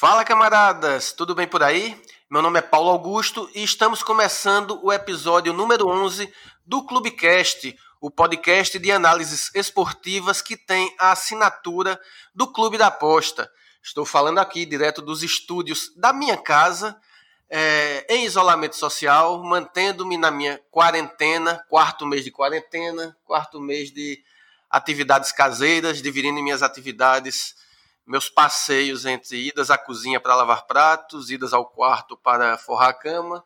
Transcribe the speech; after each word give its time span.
Fala 0.00 0.24
camaradas, 0.24 1.12
tudo 1.12 1.34
bem 1.34 1.46
por 1.46 1.62
aí? 1.62 1.94
Meu 2.30 2.40
nome 2.40 2.58
é 2.58 2.62
Paulo 2.62 2.88
Augusto 2.88 3.50
e 3.54 3.62
estamos 3.62 4.02
começando 4.02 4.82
o 4.82 4.90
episódio 4.90 5.52
número 5.52 5.86
11 5.88 6.32
do 6.64 6.86
Clubecast, 6.86 7.76
o 8.00 8.10
podcast 8.10 8.78
de 8.78 8.90
análises 8.90 9.54
esportivas 9.54 10.40
que 10.40 10.56
tem 10.56 10.90
a 10.98 11.12
assinatura 11.12 12.00
do 12.34 12.50
Clube 12.50 12.78
da 12.78 12.86
Aposta. 12.86 13.52
Estou 13.82 14.06
falando 14.06 14.38
aqui 14.38 14.64
direto 14.64 15.02
dos 15.02 15.22
estúdios 15.22 15.94
da 15.94 16.14
minha 16.14 16.38
casa, 16.38 16.98
é, 17.50 18.06
em 18.08 18.24
isolamento 18.24 18.76
social, 18.76 19.44
mantendo-me 19.44 20.16
na 20.16 20.30
minha 20.30 20.58
quarentena, 20.70 21.62
quarto 21.68 22.06
mês 22.06 22.24
de 22.24 22.30
quarentena, 22.30 23.14
quarto 23.22 23.60
mês 23.60 23.92
de 23.92 24.18
atividades 24.70 25.30
caseiras, 25.30 26.00
dividindo 26.00 26.42
minhas 26.42 26.62
atividades 26.62 27.54
meus 28.06 28.28
passeios 28.28 29.04
entre 29.04 29.36
idas 29.48 29.70
à 29.70 29.78
cozinha 29.78 30.20
para 30.20 30.34
lavar 30.34 30.66
pratos, 30.66 31.30
idas 31.30 31.52
ao 31.52 31.66
quarto 31.66 32.16
para 32.16 32.58
forrar 32.58 32.88
a 32.88 32.94
cama 32.94 33.44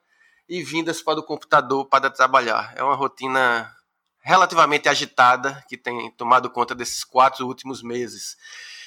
e 0.48 0.62
vindas 0.62 1.02
para 1.02 1.20
o 1.20 1.22
computador 1.22 1.86
para 1.86 2.10
trabalhar. 2.10 2.72
É 2.77 2.82
uma 2.82 2.94
rotina 2.94 3.70
relativamente 4.20 4.88
agitada 4.88 5.62
que 5.68 5.77
tem 5.77 6.10
tomado 6.12 6.50
conta 6.50 6.74
desses 6.74 7.04
quatro 7.04 7.46
últimos 7.46 7.82
meses. 7.82 8.36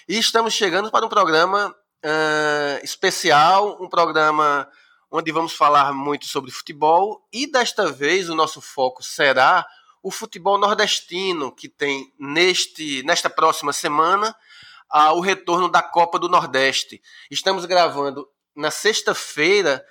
E 0.07 0.17
estamos 0.17 0.53
chegando 0.53 0.89
para 0.89 1.05
um 1.05 1.09
programa 1.09 1.69
uh, 1.69 2.83
especial, 2.83 3.77
um 3.81 3.87
programa 3.87 4.67
onde 5.11 5.31
vamos 5.31 5.53
falar 5.53 5.93
muito 5.93 6.25
sobre 6.25 6.51
futebol 6.51 7.25
e 7.31 7.49
desta 7.49 7.91
vez 7.91 8.29
o 8.29 8.35
nosso 8.35 8.61
foco 8.61 9.03
será 9.03 9.65
o 10.03 10.11
futebol 10.11 10.57
nordestino 10.57 11.51
que 11.51 11.69
tem 11.69 12.13
neste 12.19 13.03
nesta 13.03 13.29
próxima 13.29 13.71
semana 13.71 14.35
ao 14.89 15.19
retorno 15.19 15.69
da 15.69 15.81
Copa 15.81 16.17
do 16.17 16.29
Nordeste. 16.29 17.01
Estamos 17.29 17.65
gravando 17.65 18.27
na 18.55 18.71
sexta-feira, 18.71 19.83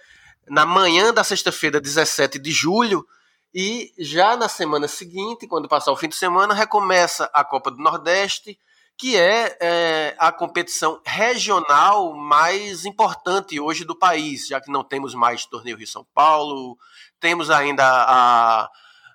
na 0.49 0.67
manhã 0.67 1.13
da 1.13 1.25
sexta-feira, 1.25 1.81
17 1.81 2.39
de 2.39 2.51
julho, 2.51 3.07
e 3.55 3.93
já 3.99 4.37
na 4.37 4.49
semana 4.49 4.87
seguinte, 4.87 5.47
quando 5.47 5.69
passar 5.69 5.93
o 5.93 5.97
fim 5.97 6.09
de 6.09 6.17
semana, 6.17 6.53
recomeça 6.53 7.31
a 7.33 7.45
Copa 7.45 7.71
do 7.71 7.79
Nordeste, 7.79 8.59
que 8.99 9.17
é, 9.17 9.57
é, 9.61 10.17
a 10.19 10.33
competição 10.33 11.01
regional 11.05 12.15
mais 12.15 12.85
importante 12.85 13.61
hoje 13.61 13.85
do 13.85 13.97
país, 13.97 14.47
já 14.49 14.61
que 14.61 14.71
não 14.71 14.83
temos 14.83 15.15
mais 15.15 15.45
torneio 15.45 15.77
Rio 15.77 15.87
São 15.87 16.07
Paulo, 16.15 16.77
temos 17.21 17.51
ainda 17.51 17.85
a. 17.85 18.69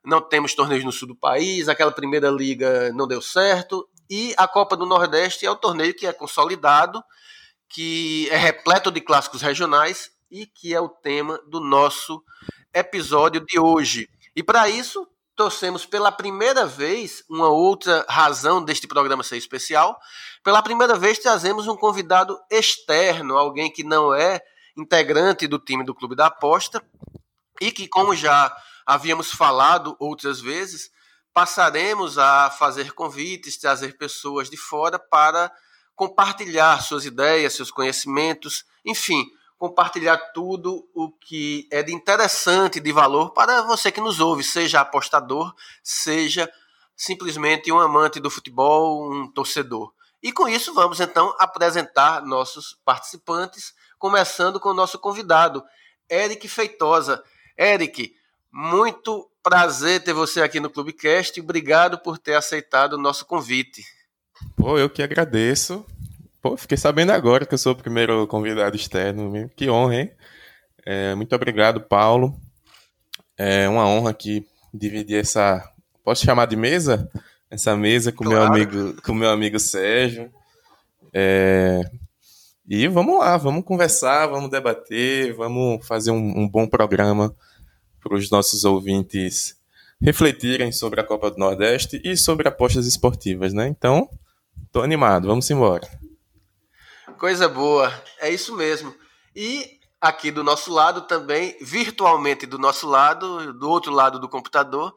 Não 0.03 0.19
temos 0.19 0.55
torneios 0.55 0.83
no 0.83 0.91
sul 0.91 1.09
do 1.09 1.15
país, 1.15 1.69
aquela 1.69 1.91
primeira 1.91 2.31
liga 2.31 2.91
não 2.93 3.07
deu 3.07 3.21
certo, 3.21 3.87
e 4.11 4.33
a 4.35 4.45
Copa 4.45 4.75
do 4.75 4.85
Nordeste 4.85 5.45
é 5.45 5.49
o 5.49 5.55
torneio 5.55 5.93
que 5.93 6.05
é 6.05 6.11
consolidado, 6.11 7.01
que 7.69 8.27
é 8.29 8.35
repleto 8.35 8.91
de 8.91 8.99
clássicos 8.99 9.41
regionais 9.41 10.11
e 10.29 10.45
que 10.45 10.73
é 10.73 10.81
o 10.81 10.89
tema 10.89 11.41
do 11.47 11.61
nosso 11.61 12.21
episódio 12.73 13.39
de 13.39 13.57
hoje. 13.57 14.09
E 14.35 14.43
para 14.43 14.67
isso, 14.67 15.07
trouxemos 15.33 15.85
pela 15.85 16.11
primeira 16.11 16.65
vez 16.65 17.23
uma 17.29 17.47
outra 17.47 18.05
razão 18.09 18.61
deste 18.61 18.85
programa 18.85 19.23
ser 19.23 19.37
especial. 19.37 19.97
Pela 20.43 20.61
primeira 20.61 20.97
vez, 20.97 21.17
trazemos 21.17 21.65
um 21.69 21.77
convidado 21.77 22.37
externo, 22.49 23.37
alguém 23.37 23.71
que 23.71 23.83
não 23.83 24.13
é 24.13 24.41
integrante 24.75 25.47
do 25.47 25.57
time 25.57 25.85
do 25.85 25.95
Clube 25.95 26.17
da 26.17 26.25
Aposta 26.25 26.83
e 27.61 27.71
que, 27.71 27.87
como 27.87 28.13
já 28.13 28.53
havíamos 28.85 29.31
falado 29.31 29.95
outras 29.97 30.41
vezes, 30.41 30.91
passaremos 31.33 32.17
a 32.17 32.49
fazer 32.49 32.93
convites, 32.93 33.57
trazer 33.57 33.97
pessoas 33.97 34.49
de 34.49 34.57
fora 34.57 34.99
para 34.99 35.51
compartilhar 35.95 36.81
suas 36.81 37.05
ideias, 37.05 37.53
seus 37.53 37.71
conhecimentos, 37.71 38.65
enfim, 38.85 39.25
compartilhar 39.57 40.17
tudo 40.33 40.89
o 40.93 41.11
que 41.11 41.67
é 41.71 41.83
de 41.83 41.93
interessante, 41.93 42.79
de 42.79 42.91
valor 42.91 43.31
para 43.31 43.61
você 43.61 43.91
que 43.91 44.01
nos 44.01 44.19
ouve, 44.19 44.43
seja 44.43 44.81
apostador, 44.81 45.53
seja 45.83 46.51
simplesmente 46.95 47.71
um 47.71 47.79
amante 47.79 48.19
do 48.19 48.29
futebol, 48.29 49.11
um 49.13 49.31
torcedor. 49.31 49.93
E 50.21 50.31
com 50.31 50.47
isso 50.47 50.73
vamos 50.73 50.99
então 50.99 51.35
apresentar 51.39 52.25
nossos 52.25 52.79
participantes, 52.83 53.73
começando 53.97 54.59
com 54.59 54.69
o 54.69 54.73
nosso 54.73 54.99
convidado, 54.99 55.63
Eric 56.09 56.47
Feitosa. 56.47 57.23
Eric, 57.57 58.15
muito 58.51 59.29
prazer 59.41 60.03
ter 60.03 60.13
você 60.13 60.41
aqui 60.41 60.59
no 60.59 60.69
Clubecast 60.69 61.37
e 61.37 61.43
obrigado 61.43 61.97
por 61.97 62.17
ter 62.17 62.35
aceitado 62.35 62.93
o 62.93 63.01
nosso 63.01 63.25
convite. 63.25 63.83
Pô, 64.55 64.77
eu 64.77 64.89
que 64.89 65.01
agradeço. 65.01 65.85
Pô, 66.41 66.57
fiquei 66.57 66.77
sabendo 66.77 67.11
agora 67.11 67.45
que 67.45 67.53
eu 67.53 67.57
sou 67.57 67.73
o 67.73 67.77
primeiro 67.77 68.27
convidado 68.27 68.75
externo. 68.75 69.49
Que 69.55 69.69
honra, 69.69 69.95
hein? 69.95 70.11
É, 70.85 71.15
muito 71.15 71.35
obrigado, 71.35 71.81
Paulo. 71.81 72.35
É 73.37 73.67
uma 73.69 73.87
honra 73.87 74.11
aqui 74.11 74.45
dividir 74.73 75.19
essa. 75.19 75.63
Posso 76.03 76.25
chamar 76.25 76.47
de 76.47 76.55
mesa? 76.55 77.09
Essa 77.49 77.75
mesa 77.75 78.11
com 78.11 78.23
claro. 78.23 78.39
meu 78.39 78.53
amigo, 78.53 79.01
com 79.01 79.13
meu 79.13 79.29
amigo 79.29 79.59
Sérgio. 79.59 80.31
É... 81.13 81.81
E 82.67 82.87
vamos 82.87 83.19
lá, 83.19 83.35
vamos 83.37 83.65
conversar, 83.65 84.27
vamos 84.27 84.49
debater, 84.49 85.33
vamos 85.33 85.85
fazer 85.85 86.11
um, 86.11 86.39
um 86.39 86.47
bom 86.47 86.65
programa 86.65 87.35
para 88.01 88.15
os 88.15 88.29
nossos 88.29 88.63
ouvintes 88.63 89.55
refletirem 90.01 90.71
sobre 90.71 90.99
a 90.99 91.03
Copa 91.03 91.29
do 91.29 91.37
Nordeste 91.37 92.01
e 92.03 92.17
sobre 92.17 92.47
apostas 92.47 92.87
esportivas, 92.87 93.53
né? 93.53 93.67
Então, 93.67 94.09
tô 94.71 94.81
animado, 94.81 95.27
vamos 95.27 95.49
embora. 95.49 95.87
Coisa 97.17 97.47
boa, 97.47 97.93
é 98.19 98.29
isso 98.31 98.55
mesmo. 98.55 98.93
E 99.35 99.79
aqui 100.01 100.31
do 100.31 100.43
nosso 100.43 100.73
lado 100.73 101.01
também, 101.01 101.55
virtualmente 101.61 102.47
do 102.47 102.57
nosso 102.57 102.87
lado, 102.87 103.53
do 103.53 103.69
outro 103.69 103.93
lado 103.93 104.19
do 104.19 104.27
computador, 104.27 104.95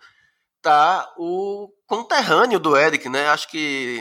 tá 0.62 1.12
o 1.19 1.70
conterrâneo 1.87 2.59
do 2.59 2.75
Eric, 2.75 3.09
né? 3.10 3.28
Acho 3.28 3.50
que 3.50 4.00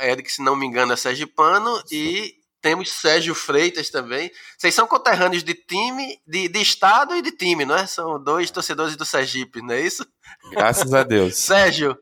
Eric, 0.00 0.30
se 0.30 0.40
não 0.40 0.54
me 0.54 0.64
engano, 0.64 0.92
é 0.92 0.96
sergipano 0.96 1.82
e 1.90 2.37
temos 2.60 2.90
Sérgio 2.92 3.34
Freitas 3.34 3.90
também. 3.90 4.30
Vocês 4.56 4.74
são 4.74 4.86
conterrâneos 4.86 5.42
de 5.42 5.54
time, 5.54 6.20
de, 6.26 6.48
de 6.48 6.60
estado 6.60 7.14
e 7.14 7.22
de 7.22 7.32
time, 7.32 7.64
não 7.64 7.76
é? 7.76 7.86
São 7.86 8.22
dois 8.22 8.50
torcedores 8.50 8.96
do 8.96 9.04
Sergipe, 9.04 9.62
não 9.62 9.74
é 9.74 9.80
isso? 9.80 10.06
Graças 10.50 10.92
a 10.92 11.02
Deus. 11.02 11.36
Sérgio, 11.38 11.98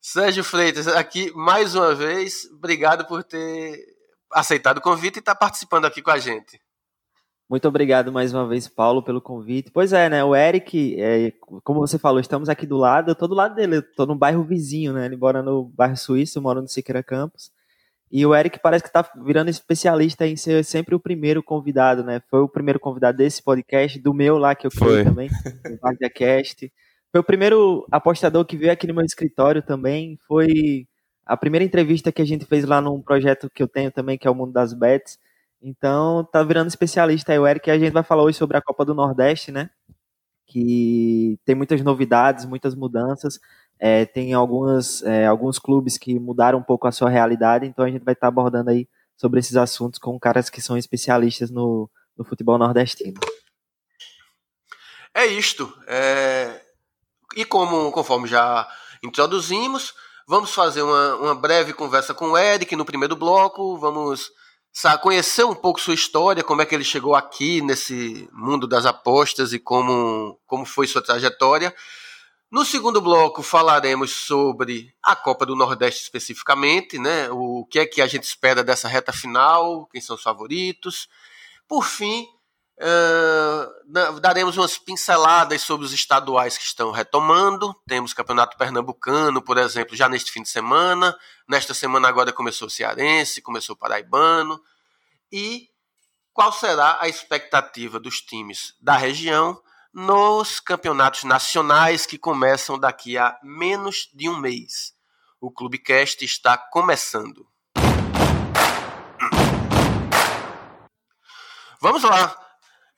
Sérgio 0.00 0.44
Freitas, 0.44 0.86
aqui 0.86 1.32
mais 1.34 1.74
uma 1.74 1.94
vez, 1.94 2.44
obrigado 2.52 3.06
por 3.06 3.24
ter 3.24 3.78
aceitado 4.32 4.78
o 4.78 4.82
convite 4.82 5.16
e 5.16 5.18
estar 5.20 5.34
tá 5.34 5.38
participando 5.38 5.86
aqui 5.86 6.02
com 6.02 6.10
a 6.10 6.18
gente. 6.18 6.60
Muito 7.48 7.68
obrigado 7.68 8.10
mais 8.10 8.32
uma 8.32 8.48
vez, 8.48 8.66
Paulo, 8.66 9.02
pelo 9.02 9.20
convite. 9.20 9.70
Pois 9.70 9.92
é, 9.92 10.08
né? 10.08 10.24
O 10.24 10.34
Eric, 10.34 10.96
é, 10.98 11.32
como 11.62 11.80
você 11.80 11.98
falou, 11.98 12.18
estamos 12.18 12.48
aqui 12.48 12.66
do 12.66 12.76
lado, 12.76 13.10
eu 13.10 13.12
estou 13.12 13.28
do 13.28 13.34
lado 13.34 13.54
dele, 13.54 13.76
eu 13.76 13.94
tô 13.94 14.06
no 14.06 14.14
bairro 14.14 14.42
vizinho, 14.42 14.94
né? 14.94 15.04
Ele 15.04 15.16
mora 15.16 15.42
no 15.42 15.64
bairro 15.64 15.96
Suíço, 15.96 16.38
eu 16.38 16.42
moro 16.42 16.62
no 16.62 16.68
Siqueira 16.68 17.02
Campos. 17.02 17.50
E 18.16 18.24
o 18.24 18.32
Eric 18.32 18.60
parece 18.60 18.84
que 18.84 18.88
está 18.88 19.04
virando 19.24 19.50
especialista 19.50 20.24
em 20.24 20.36
ser 20.36 20.64
sempre 20.64 20.94
o 20.94 21.00
primeiro 21.00 21.42
convidado, 21.42 22.04
né? 22.04 22.22
Foi 22.30 22.42
o 22.42 22.48
primeiro 22.48 22.78
convidado 22.78 23.18
desse 23.18 23.42
podcast, 23.42 23.98
do 23.98 24.14
meu 24.14 24.38
lá 24.38 24.54
que 24.54 24.68
eu 24.68 24.70
criei 24.70 25.02
também, 25.02 25.28
do 25.28 25.76
podcast. 25.78 26.72
Foi 27.10 27.20
o 27.20 27.24
primeiro 27.24 27.84
apostador 27.90 28.44
que 28.44 28.56
veio 28.56 28.70
aqui 28.70 28.86
no 28.86 28.94
meu 28.94 29.04
escritório 29.04 29.60
também. 29.62 30.16
Foi 30.28 30.86
a 31.26 31.36
primeira 31.36 31.64
entrevista 31.64 32.12
que 32.12 32.22
a 32.22 32.24
gente 32.24 32.44
fez 32.44 32.64
lá 32.64 32.80
num 32.80 33.02
projeto 33.02 33.50
que 33.52 33.60
eu 33.60 33.66
tenho 33.66 33.90
também, 33.90 34.16
que 34.16 34.28
é 34.28 34.30
o 34.30 34.34
Mundo 34.34 34.52
das 34.52 34.72
Bets. 34.72 35.18
Então, 35.60 36.22
tá 36.22 36.40
virando 36.44 36.68
especialista 36.68 37.32
aí 37.32 37.38
o 37.40 37.46
Eric. 37.48 37.68
E 37.68 37.72
a 37.72 37.78
gente 37.80 37.92
vai 37.92 38.04
falar 38.04 38.22
hoje 38.22 38.38
sobre 38.38 38.56
a 38.56 38.62
Copa 38.62 38.84
do 38.84 38.94
Nordeste, 38.94 39.50
né? 39.50 39.70
Que 40.46 41.36
tem 41.44 41.56
muitas 41.56 41.82
novidades, 41.82 42.44
muitas 42.44 42.76
mudanças. 42.76 43.40
É, 43.78 44.04
tem 44.04 44.32
algumas, 44.32 45.02
é, 45.02 45.26
alguns 45.26 45.58
clubes 45.58 45.98
que 45.98 46.18
mudaram 46.18 46.58
um 46.58 46.62
pouco 46.62 46.86
a 46.86 46.92
sua 46.92 47.10
realidade, 47.10 47.66
então 47.66 47.84
a 47.84 47.90
gente 47.90 48.04
vai 48.04 48.14
estar 48.14 48.28
abordando 48.28 48.70
aí 48.70 48.88
sobre 49.16 49.40
esses 49.40 49.56
assuntos 49.56 49.98
com 49.98 50.18
caras 50.18 50.48
que 50.48 50.62
são 50.62 50.76
especialistas 50.76 51.50
no, 51.50 51.90
no 52.16 52.24
futebol 52.24 52.58
nordestino. 52.58 53.20
É 55.14 55.26
isto. 55.26 55.72
É... 55.86 56.60
E 57.36 57.44
como 57.44 57.90
conforme 57.92 58.26
já 58.26 58.68
introduzimos, 59.02 59.94
vamos 60.26 60.52
fazer 60.52 60.82
uma, 60.82 61.16
uma 61.16 61.34
breve 61.34 61.72
conversa 61.72 62.14
com 62.14 62.30
o 62.30 62.38
Eric 62.38 62.74
no 62.74 62.84
primeiro 62.84 63.16
bloco. 63.16 63.76
Vamos 63.76 64.30
sabe, 64.74 65.00
conhecer 65.00 65.44
um 65.44 65.54
pouco 65.54 65.80
sua 65.80 65.94
história, 65.94 66.42
como 66.42 66.60
é 66.60 66.66
que 66.66 66.74
ele 66.74 66.84
chegou 66.84 67.14
aqui 67.14 67.60
nesse 67.62 68.28
mundo 68.32 68.66
das 68.66 68.84
apostas 68.84 69.52
e 69.52 69.58
como, 69.58 70.38
como 70.46 70.66
foi 70.66 70.88
sua 70.88 71.00
trajetória. 71.00 71.72
No 72.54 72.64
segundo 72.64 73.00
bloco 73.00 73.42
falaremos 73.42 74.12
sobre 74.12 74.94
a 75.02 75.16
Copa 75.16 75.44
do 75.44 75.56
Nordeste 75.56 76.04
especificamente, 76.04 77.00
né? 77.00 77.28
O 77.32 77.66
que 77.68 77.80
é 77.80 77.84
que 77.84 78.00
a 78.00 78.06
gente 78.06 78.22
espera 78.22 78.62
dessa 78.62 78.86
reta 78.86 79.12
final, 79.12 79.86
quem 79.86 80.00
são 80.00 80.14
os 80.14 80.22
favoritos. 80.22 81.08
Por 81.66 81.82
fim, 81.82 82.28
uh, 82.78 84.20
daremos 84.20 84.56
umas 84.56 84.78
pinceladas 84.78 85.62
sobre 85.62 85.84
os 85.84 85.92
estaduais 85.92 86.56
que 86.56 86.62
estão 86.62 86.92
retomando. 86.92 87.74
Temos 87.88 88.14
Campeonato 88.14 88.56
Pernambucano, 88.56 89.42
por 89.42 89.58
exemplo, 89.58 89.96
já 89.96 90.08
neste 90.08 90.30
fim 90.30 90.42
de 90.42 90.48
semana. 90.48 91.18
Nesta 91.48 91.74
semana 91.74 92.06
agora 92.06 92.32
começou 92.32 92.68
o 92.68 92.70
Cearense, 92.70 93.42
começou 93.42 93.74
o 93.74 93.78
Paraibano. 93.78 94.62
E 95.32 95.70
qual 96.32 96.52
será 96.52 96.98
a 97.00 97.08
expectativa 97.08 97.98
dos 97.98 98.20
times 98.20 98.76
da 98.80 98.96
região 98.96 99.60
nos 99.94 100.58
campeonatos 100.58 101.22
nacionais 101.22 102.04
que 102.04 102.18
começam 102.18 102.76
daqui 102.76 103.16
a 103.16 103.38
menos 103.44 104.10
de 104.12 104.28
um 104.28 104.36
mês. 104.36 104.92
O 105.40 105.52
Clubecast 105.52 106.24
está 106.24 106.58
começando. 106.58 107.46
Vamos 111.80 112.02
lá. 112.02 112.36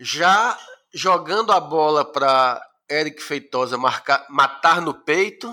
Já 0.00 0.58
jogando 0.94 1.52
a 1.52 1.60
bola 1.60 2.10
para 2.10 2.62
Eric 2.90 3.22
Feitosa 3.22 3.76
marcar, 3.76 4.24
matar 4.30 4.80
no 4.80 4.94
peito 4.94 5.52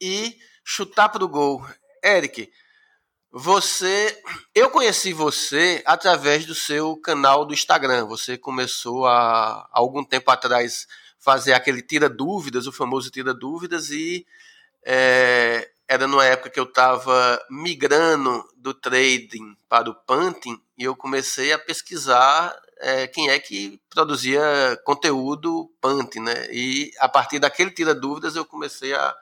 e 0.00 0.36
chutar 0.62 1.08
para 1.08 1.24
o 1.24 1.28
gol. 1.28 1.66
Eric, 2.04 2.50
você, 3.32 4.22
eu 4.54 4.68
conheci 4.68 5.14
você 5.14 5.82
através 5.86 6.44
do 6.44 6.54
seu 6.54 6.94
canal 6.98 7.46
do 7.46 7.54
Instagram. 7.54 8.04
Você 8.04 8.36
começou 8.36 9.06
a, 9.06 9.66
algum 9.72 10.04
tempo 10.04 10.30
atrás 10.30 10.86
fazer 11.18 11.54
aquele 11.54 11.80
tira 11.80 12.10
dúvidas, 12.10 12.66
o 12.66 12.72
famoso 12.72 13.10
tira 13.10 13.32
dúvidas 13.32 13.90
e 13.90 14.26
é, 14.84 15.70
era 15.88 16.06
numa 16.06 16.26
época 16.26 16.50
que 16.50 16.60
eu 16.60 16.64
estava 16.64 17.42
migrando 17.48 18.44
do 18.54 18.74
trading 18.74 19.56
para 19.66 19.88
o 19.88 19.94
punting 19.94 20.60
e 20.76 20.84
eu 20.84 20.94
comecei 20.94 21.54
a 21.54 21.58
pesquisar 21.58 22.54
é, 22.80 23.06
quem 23.06 23.30
é 23.30 23.38
que 23.38 23.80
produzia 23.88 24.42
conteúdo 24.84 25.72
punting, 25.80 26.20
né? 26.20 26.48
E 26.50 26.90
a 26.98 27.08
partir 27.08 27.38
daquele 27.38 27.70
tira 27.70 27.94
dúvidas 27.94 28.36
eu 28.36 28.44
comecei 28.44 28.92
a, 28.92 29.14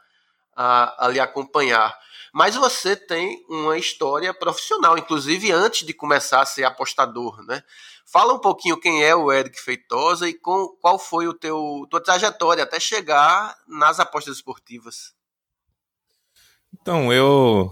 a, 0.56 1.06
a 1.06 1.08
lhe 1.08 1.20
acompanhar. 1.20 1.96
Mas 2.32 2.54
você 2.54 2.94
tem 2.94 3.44
uma 3.48 3.76
história 3.76 4.32
profissional, 4.32 4.96
inclusive 4.96 5.50
antes 5.50 5.86
de 5.86 5.92
começar 5.92 6.42
a 6.42 6.46
ser 6.46 6.64
apostador, 6.64 7.42
né? 7.44 7.62
Fala 8.06 8.34
um 8.34 8.38
pouquinho 8.38 8.80
quem 8.80 9.04
é 9.04 9.14
o 9.14 9.32
Eric 9.32 9.60
Feitosa 9.60 10.28
e 10.28 10.34
com, 10.34 10.68
qual 10.80 10.98
foi 10.98 11.28
o 11.28 11.34
teu 11.34 11.86
tua 11.90 12.02
trajetória 12.02 12.64
até 12.64 12.80
chegar 12.80 13.56
nas 13.68 14.00
apostas 14.00 14.36
esportivas. 14.36 15.14
Então, 16.72 17.12
eu 17.12 17.70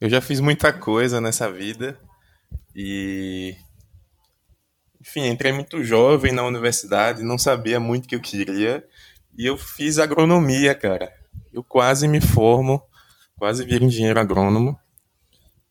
eu 0.00 0.10
já 0.10 0.20
fiz 0.20 0.40
muita 0.40 0.72
coisa 0.72 1.20
nessa 1.20 1.50
vida 1.50 1.98
e 2.74 3.56
enfim, 5.00 5.26
entrei 5.26 5.52
muito 5.52 5.82
jovem 5.82 6.32
na 6.32 6.44
universidade, 6.44 7.22
não 7.22 7.36
sabia 7.36 7.80
muito 7.80 8.04
o 8.04 8.08
que 8.08 8.14
eu 8.14 8.20
queria 8.20 8.86
e 9.36 9.46
eu 9.46 9.56
fiz 9.56 9.98
agronomia, 9.98 10.74
cara. 10.74 11.12
Eu 11.52 11.62
quase 11.62 12.06
me 12.06 12.20
formo 12.20 12.82
quase 13.42 13.64
viro 13.64 13.84
engenheiro 13.84 14.20
agrônomo. 14.20 14.78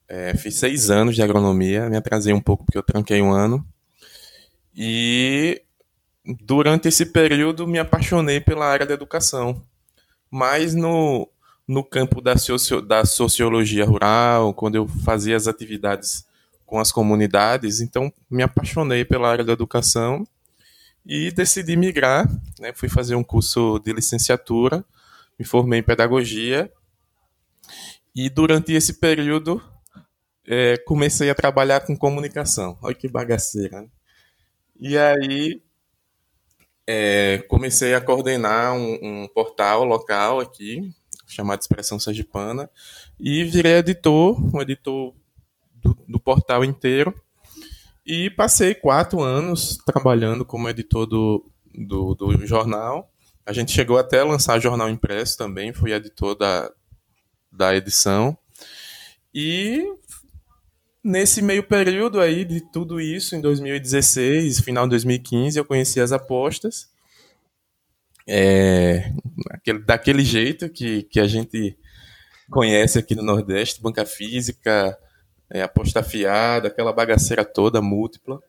É, 0.05 0.35
fiz 0.35 0.55
seis 0.55 0.89
anos 0.89 1.15
de 1.15 1.23
agronomia, 1.23 1.89
me 1.89 1.95
atrasei 1.95 2.33
um 2.33 2.41
pouco 2.41 2.65
porque 2.65 2.77
eu 2.77 2.83
tranquei 2.83 3.21
um 3.21 3.31
ano. 3.31 3.65
E 4.75 5.61
durante 6.41 6.89
esse 6.89 7.05
período 7.05 7.65
me 7.65 7.79
apaixonei 7.79 8.41
pela 8.41 8.65
área 8.65 8.85
da 8.85 8.93
educação, 8.93 9.63
mais 10.29 10.75
no, 10.75 11.29
no 11.65 11.81
campo 11.81 12.19
da, 12.19 12.37
socio, 12.37 12.81
da 12.81 13.05
sociologia 13.05 13.85
rural, 13.85 14.53
quando 14.53 14.75
eu 14.75 14.85
fazia 14.85 15.37
as 15.37 15.47
atividades 15.47 16.25
com 16.65 16.77
as 16.77 16.91
comunidades, 16.91 17.79
então 17.79 18.11
me 18.29 18.43
apaixonei 18.43 19.05
pela 19.05 19.31
área 19.31 19.45
da 19.45 19.53
educação 19.53 20.27
e 21.05 21.31
decidi 21.31 21.77
migrar, 21.77 22.29
né, 22.59 22.73
fui 22.73 22.89
fazer 22.89 23.15
um 23.15 23.23
curso 23.23 23.79
de 23.79 23.93
licenciatura, 23.93 24.83
me 25.39 25.45
formei 25.45 25.79
em 25.79 25.83
pedagogia 25.83 26.69
e 28.15 28.29
durante 28.29 28.73
esse 28.73 28.99
período, 28.99 29.61
é, 30.45 30.77
comecei 30.77 31.29
a 31.29 31.35
trabalhar 31.35 31.81
com 31.81 31.97
comunicação. 31.97 32.77
Olha 32.81 32.95
que 32.95 33.07
bagaceira. 33.07 33.81
Né? 33.81 33.87
E 34.79 34.97
aí, 34.97 35.61
é, 36.85 37.37
comecei 37.47 37.93
a 37.93 38.01
coordenar 38.01 38.73
um, 38.73 38.99
um, 39.01 39.27
portal 39.27 39.85
local 39.85 40.39
aqui, 40.39 40.91
chamado 41.25 41.61
Expressão 41.61 41.99
Sergipana, 41.99 42.69
e 43.19 43.43
virei 43.45 43.73
editor, 43.77 44.37
um 44.53 44.61
editor 44.61 45.13
do, 45.75 45.97
do 46.07 46.19
portal 46.19 46.65
inteiro. 46.65 47.13
E 48.05 48.29
passei 48.31 48.73
quatro 48.73 49.21
anos 49.21 49.77
trabalhando 49.85 50.43
como 50.43 50.67
editor 50.67 51.05
do, 51.05 51.49
do, 51.73 52.15
do 52.15 52.45
jornal. 52.45 53.09
A 53.45 53.53
gente 53.53 53.71
chegou 53.71 53.97
até 53.97 54.19
a 54.19 54.25
lançar 54.25 54.59
jornal 54.59 54.89
impresso 54.89 55.37
também, 55.37 55.71
fui 55.71 55.93
editor 55.93 56.35
da, 56.35 56.69
da 57.51 57.75
edição. 57.75 58.37
E 59.33 59.85
nesse 61.03 61.41
meio 61.41 61.63
período 61.63 62.19
aí 62.19 62.45
de 62.45 62.61
tudo 62.71 62.99
isso, 63.01 63.35
em 63.35 63.41
2016, 63.41 64.61
final 64.61 64.85
de 64.85 64.91
2015, 64.91 65.57
eu 65.57 65.65
conheci 65.65 65.99
as 65.99 66.11
apostas. 66.11 66.89
É, 68.27 69.11
daquele 69.85 70.23
jeito 70.23 70.69
que, 70.69 71.03
que 71.03 71.19
a 71.19 71.27
gente 71.27 71.77
conhece 72.49 72.99
aqui 72.99 73.15
no 73.15 73.23
Nordeste, 73.23 73.81
banca 73.81 74.05
física, 74.05 74.97
é, 75.49 75.61
aposta 75.61 76.03
fiada, 76.03 76.67
aquela 76.67 76.93
bagaceira 76.93 77.43
toda, 77.43 77.81
múltipla. 77.81 78.39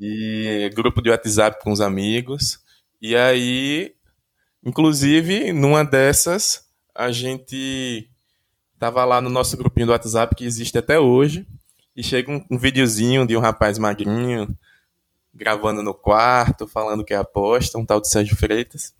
E 0.00 0.70
grupo 0.74 1.00
de 1.00 1.10
WhatsApp 1.10 1.62
com 1.62 1.70
os 1.70 1.80
amigos. 1.80 2.58
E 3.00 3.14
aí, 3.14 3.94
inclusive, 4.64 5.52
numa 5.52 5.84
dessas, 5.84 6.68
a 6.94 7.10
gente 7.10 8.08
tava 8.78 9.04
lá 9.04 9.20
no 9.20 9.30
nosso 9.30 9.56
grupinho 9.56 9.86
do 9.86 9.92
WhatsApp 9.92 10.34
que 10.34 10.44
existe 10.44 10.76
até 10.76 10.98
hoje 10.98 11.46
e 11.96 12.02
chega 12.02 12.30
um, 12.30 12.44
um 12.50 12.58
videozinho 12.58 13.26
de 13.26 13.36
um 13.36 13.40
rapaz 13.40 13.78
magrinho 13.78 14.56
gravando 15.34 15.82
no 15.82 15.94
quarto, 15.94 16.66
falando 16.66 17.04
que 17.04 17.14
é 17.14 17.16
aposta, 17.16 17.78
um 17.78 17.86
tal 17.86 18.00
de 18.00 18.08
Sérgio 18.08 18.36
Freitas. 18.36 18.94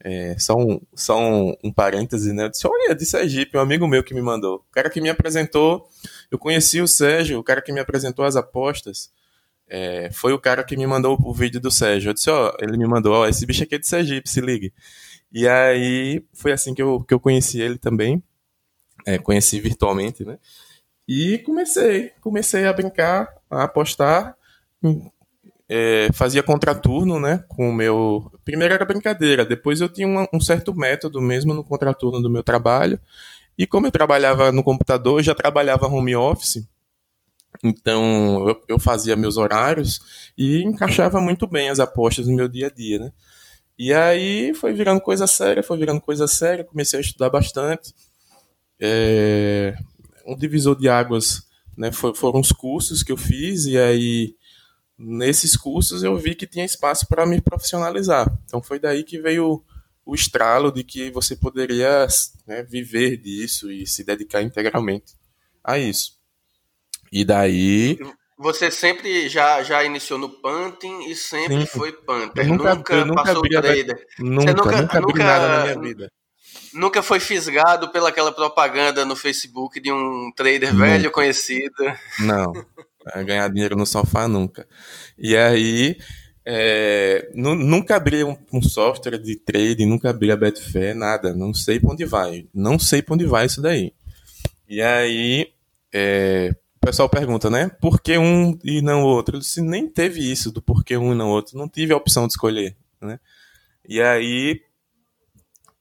É, 0.00 0.36
só 0.38 0.54
um, 0.54 0.80
só 0.94 1.18
um, 1.18 1.56
um 1.64 1.72
parêntese, 1.72 2.32
né? 2.32 2.44
Eu 2.44 2.50
disse, 2.50 2.66
olha, 2.66 2.94
de 2.94 3.06
Sergipe, 3.06 3.56
um 3.56 3.60
amigo 3.60 3.86
meu 3.86 4.02
que 4.02 4.12
me 4.12 4.20
mandou. 4.20 4.56
O 4.56 4.72
cara 4.72 4.90
que 4.90 5.00
me 5.00 5.08
apresentou, 5.08 5.88
eu 6.30 6.38
conheci 6.38 6.80
o 6.80 6.88
Sérgio, 6.88 7.38
o 7.38 7.44
cara 7.44 7.62
que 7.62 7.72
me 7.72 7.80
apresentou 7.80 8.24
as 8.24 8.36
apostas, 8.36 9.10
é, 9.66 10.10
foi 10.12 10.32
o 10.32 10.38
cara 10.38 10.62
que 10.62 10.76
me 10.76 10.86
mandou 10.86 11.18
o 11.22 11.32
vídeo 11.32 11.60
do 11.60 11.70
Sérgio. 11.70 12.10
Eu 12.10 12.14
disse, 12.14 12.28
ó, 12.30 12.54
ele 12.60 12.76
me 12.76 12.86
mandou, 12.86 13.14
ó, 13.14 13.26
esse 13.26 13.46
bicho 13.46 13.62
aqui 13.62 13.76
é 13.76 13.78
de 13.78 13.86
Sergipe, 13.86 14.28
se 14.28 14.40
ligue. 14.40 14.72
E 15.34 15.48
aí 15.48 16.24
foi 16.32 16.52
assim 16.52 16.72
que 16.72 16.80
eu, 16.80 17.02
que 17.02 17.12
eu 17.12 17.18
conheci 17.18 17.60
ele 17.60 17.76
também. 17.76 18.22
É, 19.04 19.18
conheci 19.18 19.58
virtualmente, 19.60 20.24
né? 20.24 20.38
E 21.08 21.38
comecei, 21.38 22.12
comecei 22.20 22.64
a 22.66 22.72
brincar, 22.72 23.28
a 23.50 23.64
apostar. 23.64 24.36
É, 25.68 26.08
fazia 26.14 26.42
contraturno, 26.42 27.18
né? 27.18 27.44
Com 27.48 27.68
o 27.68 27.74
meu. 27.74 28.30
Primeiro 28.44 28.74
era 28.74 28.84
brincadeira, 28.84 29.44
depois 29.44 29.80
eu 29.80 29.88
tinha 29.88 30.06
um, 30.32 30.40
certo 30.40 30.72
método 30.72 31.20
mesmo 31.20 31.52
no 31.52 31.64
contraturno 31.64 32.22
do 32.22 32.30
meu 32.30 32.44
trabalho. 32.44 33.00
E 33.58 33.66
como 33.66 33.88
eu 33.88 33.90
trabalhava 33.90 34.52
no 34.52 34.62
computador, 34.62 35.20
já 35.20 35.34
trabalhava 35.34 35.88
home 35.88 36.14
office, 36.14 36.64
então 37.62 38.48
eu, 38.48 38.62
eu, 38.68 38.78
fazia 38.78 39.16
meus 39.16 39.36
horários 39.36 40.32
e 40.36 40.62
encaixava 40.62 41.20
muito 41.20 41.46
bem 41.46 41.68
as 41.68 41.80
apostas 41.80 42.26
no 42.26 42.34
meu 42.34 42.48
dia 42.48 42.66
a 42.66 42.70
dia, 42.70 42.98
né? 42.98 43.12
E 43.78 43.92
aí 43.92 44.54
foi 44.54 44.72
virando 44.72 45.00
coisa 45.00 45.26
séria, 45.26 45.62
foi 45.62 45.76
virando 45.78 46.00
coisa 46.00 46.26
séria, 46.26 46.64
comecei 46.64 46.98
a 46.98 47.02
estudar 47.02 47.30
bastante. 47.30 47.94
É, 48.78 49.76
um 50.26 50.36
divisor 50.36 50.76
de 50.76 50.88
águas 50.88 51.46
né, 51.76 51.90
foram 51.92 52.40
os 52.40 52.52
cursos 52.52 53.02
que 53.02 53.12
eu 53.12 53.16
fiz, 53.16 53.66
e 53.66 53.76
aí 53.76 54.36
nesses 54.96 55.56
cursos 55.56 56.02
eu 56.04 56.16
vi 56.16 56.34
que 56.34 56.46
tinha 56.46 56.64
espaço 56.64 57.06
para 57.08 57.26
me 57.26 57.40
profissionalizar. 57.40 58.32
Então 58.44 58.62
foi 58.62 58.78
daí 58.78 59.02
que 59.02 59.20
veio 59.20 59.64
o 60.06 60.14
estralo 60.14 60.70
de 60.70 60.84
que 60.84 61.10
você 61.10 61.34
poderia 61.34 62.06
né, 62.46 62.62
viver 62.62 63.16
disso 63.16 63.70
e 63.72 63.86
se 63.86 64.04
dedicar 64.04 64.42
integralmente 64.42 65.14
a 65.62 65.78
isso. 65.78 66.18
E 67.10 67.24
daí 67.24 67.98
você 68.36 68.70
sempre 68.70 69.28
já, 69.28 69.62
já 69.62 69.84
iniciou 69.84 70.18
no 70.18 70.28
punting 70.28 71.08
e 71.08 71.14
sempre 71.14 71.60
Sim. 71.60 71.66
foi 71.66 71.92
punter. 71.92 72.46
nunca, 72.46 72.74
nunca, 72.74 73.04
nunca 73.04 73.22
passou 73.22 73.42
trader. 73.42 74.06
Nunca, 74.18 74.42
Você 74.42 74.54
nunca, 74.54 74.82
nunca, 74.82 75.00
nunca 75.00 75.24
nada 75.24 75.48
na 75.48 75.62
minha 75.62 75.80
vida. 75.80 76.12
Nunca 76.72 77.02
foi 77.02 77.20
fisgado 77.20 77.90
pelaquela 77.90 78.32
propaganda 78.32 79.04
no 79.04 79.14
Facebook 79.14 79.80
de 79.80 79.92
um 79.92 80.32
trader 80.34 80.72
nunca. 80.72 80.86
velho 80.86 81.10
conhecido. 81.10 81.84
Não. 82.18 82.52
Ganhar 83.24 83.48
dinheiro 83.48 83.76
no 83.76 83.86
sofá 83.86 84.26
nunca. 84.26 84.66
E 85.16 85.36
aí, 85.36 85.96
é, 86.44 87.30
nunca 87.34 87.96
abri 87.96 88.24
um, 88.24 88.36
um, 88.52 88.60
software 88.60 89.18
de 89.18 89.36
trading, 89.36 89.86
nunca 89.86 90.10
abri 90.10 90.32
a 90.32 90.36
Betfair, 90.36 90.94
nada. 90.94 91.32
Não 91.32 91.54
sei 91.54 91.78
pra 91.78 91.92
onde 91.92 92.04
vai. 92.04 92.48
Não 92.52 92.78
sei 92.78 93.02
pra 93.02 93.14
onde 93.14 93.24
vai 93.24 93.46
isso 93.46 93.62
daí. 93.62 93.92
E 94.68 94.82
aí, 94.82 95.52
é, 95.92 96.54
o 96.84 96.86
pessoal 96.86 97.08
pergunta, 97.08 97.48
né? 97.48 97.70
Por 97.80 98.00
que 98.00 98.18
um 98.18 98.58
e 98.62 98.82
não 98.82 99.02
outro? 99.02 99.36
Eu 99.36 99.40
disse, 99.40 99.62
nem 99.62 99.88
teve 99.88 100.20
isso 100.20 100.52
do 100.52 100.60
porquê 100.60 100.98
um 100.98 101.12
e 101.12 101.16
não 101.16 101.30
outro. 101.30 101.56
Não 101.56 101.66
tive 101.66 101.94
a 101.94 101.96
opção 101.96 102.26
de 102.26 102.34
escolher, 102.34 102.76
né? 103.00 103.18
E 103.88 104.02
aí, 104.02 104.60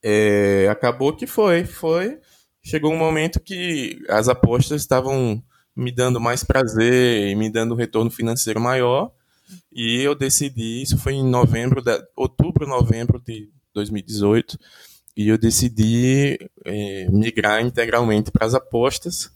é, 0.01 0.67
acabou 0.69 1.13
que 1.13 1.27
foi. 1.27 1.65
Foi. 1.65 2.19
Chegou 2.63 2.93
um 2.93 2.97
momento 2.97 3.41
que 3.41 4.01
as 4.07 4.29
apostas 4.29 4.81
estavam 4.81 5.43
me 5.75 5.91
dando 5.91 6.21
mais 6.21 6.43
prazer 6.43 7.27
e 7.27 7.35
me 7.35 7.49
dando 7.49 7.73
um 7.73 7.77
retorno 7.77 8.09
financeiro 8.09 8.61
maior. 8.61 9.11
E 9.73 10.01
eu 10.01 10.15
decidi, 10.15 10.81
isso 10.81 10.97
foi 10.97 11.13
em 11.15 11.29
novembro, 11.29 11.83
outubro, 12.15 12.65
novembro 12.65 13.19
de 13.19 13.49
2018, 13.73 14.57
e 15.17 15.27
eu 15.27 15.37
decidi 15.37 16.39
é, 16.63 17.07
migrar 17.11 17.61
integralmente 17.61 18.31
para 18.31 18.45
as 18.45 18.53
apostas 18.53 19.29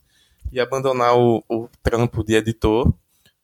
e 0.51 0.59
abandonar 0.59 1.17
o, 1.17 1.43
o, 1.49 1.67
trampo 1.83 2.23
de 2.23 2.35
editor, 2.35 2.93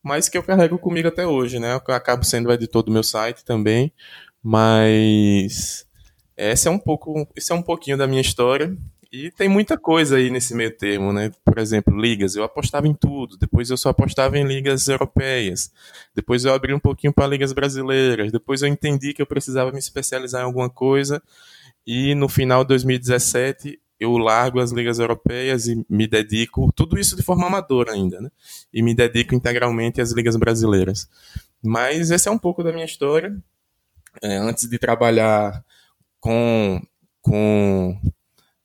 mas 0.01 0.29
que 0.29 0.37
eu 0.37 0.43
carrego 0.43 0.77
comigo 0.77 1.07
até 1.07 1.25
hoje, 1.25 1.59
né? 1.59 1.73
Eu 1.87 1.95
acabo 1.95 2.23
sendo 2.23 2.49
o 2.49 2.53
editor 2.53 2.83
do 2.83 2.91
meu 2.91 3.03
site 3.03 3.43
também, 3.43 3.91
mas 4.41 5.85
esse 6.35 6.67
é 6.67 6.71
um 6.71 6.79
pouco, 6.79 7.27
esse 7.35 7.51
é 7.51 7.55
um 7.55 7.61
pouquinho 7.61 7.97
da 7.97 8.07
minha 8.07 8.21
história. 8.21 8.75
E 9.11 9.29
tem 9.29 9.47
muita 9.47 9.77
coisa 9.77 10.17
aí 10.17 10.31
nesse 10.31 10.55
meio 10.55 10.75
termo, 10.75 11.13
né? 11.13 11.31
Por 11.45 11.59
exemplo, 11.59 11.95
ligas. 11.95 12.35
Eu 12.35 12.43
apostava 12.43 12.87
em 12.87 12.95
tudo. 12.95 13.37
Depois 13.37 13.69
eu 13.69 13.77
só 13.77 13.89
apostava 13.89 14.39
em 14.39 14.43
ligas 14.43 14.87
europeias. 14.87 15.71
Depois 16.15 16.43
eu 16.45 16.51
abri 16.51 16.73
um 16.73 16.79
pouquinho 16.79 17.13
para 17.13 17.27
ligas 17.27 17.53
brasileiras. 17.53 18.31
Depois 18.31 18.63
eu 18.63 18.67
entendi 18.67 19.13
que 19.13 19.21
eu 19.21 19.27
precisava 19.27 19.71
me 19.71 19.77
especializar 19.77 20.41
em 20.41 20.45
alguma 20.45 20.67
coisa. 20.67 21.21
E 21.85 22.15
no 22.15 22.27
final 22.27 22.63
de 22.63 22.69
2017 22.69 23.79
eu 24.03 24.17
largo 24.17 24.59
as 24.59 24.71
ligas 24.71 24.99
europeias 24.99 25.67
e 25.67 25.85
me 25.89 26.07
dedico, 26.07 26.71
tudo 26.75 26.99
isso 26.99 27.15
de 27.15 27.23
forma 27.23 27.47
amadora 27.47 27.93
ainda, 27.93 28.21
né? 28.21 28.29
E 28.73 28.81
me 28.81 28.93
dedico 28.93 29.35
integralmente 29.35 30.01
às 30.01 30.11
ligas 30.11 30.35
brasileiras. 30.35 31.09
Mas 31.63 32.11
esse 32.11 32.27
é 32.27 32.31
um 32.31 32.37
pouco 32.37 32.63
da 32.63 32.71
minha 32.71 32.85
história. 32.85 33.35
É, 34.21 34.37
antes 34.37 34.69
de 34.69 34.77
trabalhar 34.77 35.63
com, 36.19 36.81
com 37.21 37.97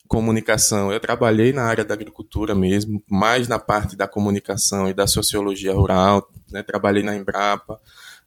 comunicação. 0.08 0.90
Eu 0.90 0.98
trabalhei 0.98 1.52
na 1.52 1.64
área 1.64 1.84
da 1.84 1.94
agricultura 1.94 2.54
mesmo, 2.54 3.02
mais 3.08 3.46
na 3.46 3.58
parte 3.58 3.94
da 3.94 4.08
comunicação 4.08 4.88
e 4.88 4.94
da 4.94 5.06
sociologia 5.06 5.74
rural. 5.74 6.28
Né? 6.50 6.62
Trabalhei 6.62 7.02
na 7.02 7.14
Embrapa, 7.14 7.78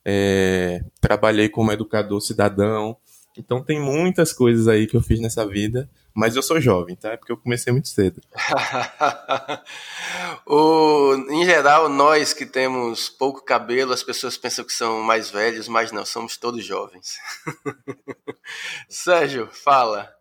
é, 0.05 0.83
trabalhei 1.01 1.49
como 1.49 1.71
educador 1.71 2.21
cidadão. 2.21 2.95
Então 3.37 3.63
tem 3.63 3.79
muitas 3.79 4.31
coisas 4.31 4.67
aí 4.67 4.85
que 4.85 4.95
eu 4.95 5.01
fiz 5.01 5.19
nessa 5.19 5.45
vida, 5.45 5.89
mas 6.13 6.35
eu 6.35 6.43
sou 6.43 6.59
jovem, 6.59 6.95
tá? 6.95 7.13
É 7.13 7.17
porque 7.17 7.31
eu 7.31 7.37
comecei 7.37 7.71
muito 7.71 7.87
cedo. 7.87 8.21
o, 10.45 11.15
em 11.29 11.45
geral, 11.45 11.87
nós 11.87 12.33
que 12.33 12.45
temos 12.45 13.09
pouco 13.09 13.43
cabelo, 13.43 13.93
as 13.93 14.03
pessoas 14.03 14.37
pensam 14.37 14.65
que 14.65 14.73
são 14.73 15.01
mais 15.01 15.31
velhos, 15.31 15.67
mas 15.67 15.91
não, 15.91 16.05
somos 16.05 16.37
todos 16.37 16.65
jovens. 16.65 17.17
Sérgio, 18.89 19.47
fala. 19.47 20.13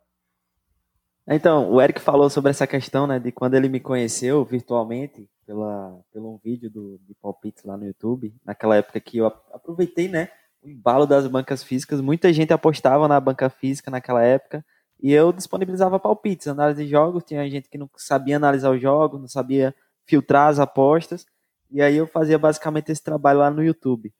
Então, 1.26 1.70
o 1.70 1.80
Eric 1.80 2.00
falou 2.00 2.30
sobre 2.30 2.50
essa 2.50 2.66
questão, 2.66 3.06
né, 3.06 3.18
de 3.18 3.30
quando 3.30 3.54
ele 3.54 3.68
me 3.68 3.78
conheceu 3.78 4.44
virtualmente 4.44 5.28
pela, 5.46 6.00
pelo 6.12 6.34
um 6.34 6.38
vídeo 6.38 6.70
do, 6.70 6.98
de 7.06 7.14
palpites 7.14 7.62
lá 7.64 7.76
no 7.76 7.86
YouTube, 7.86 8.34
naquela 8.44 8.76
época 8.76 9.00
que 9.00 9.18
eu 9.18 9.26
aproveitei, 9.26 10.08
né, 10.08 10.28
o 10.62 10.68
embalo 10.68 11.06
das 11.06 11.26
bancas 11.26 11.62
físicas, 11.62 12.00
muita 12.00 12.32
gente 12.32 12.52
apostava 12.52 13.06
na 13.06 13.20
banca 13.20 13.48
física 13.48 13.90
naquela 13.90 14.22
época, 14.22 14.64
e 15.02 15.12
eu 15.12 15.32
disponibilizava 15.32 15.98
palpites, 15.98 16.48
análise 16.48 16.84
de 16.84 16.90
jogos, 16.90 17.24
tinha 17.24 17.48
gente 17.48 17.68
que 17.68 17.78
não 17.78 17.88
sabia 17.96 18.36
analisar 18.36 18.70
os 18.70 18.80
jogos, 18.80 19.20
não 19.20 19.28
sabia 19.28 19.74
filtrar 20.06 20.48
as 20.48 20.58
apostas, 20.58 21.26
e 21.70 21.80
aí 21.80 21.96
eu 21.96 22.06
fazia 22.06 22.38
basicamente 22.38 22.90
esse 22.90 23.02
trabalho 23.02 23.38
lá 23.38 23.50
no 23.50 23.62
YouTube. 23.62 24.12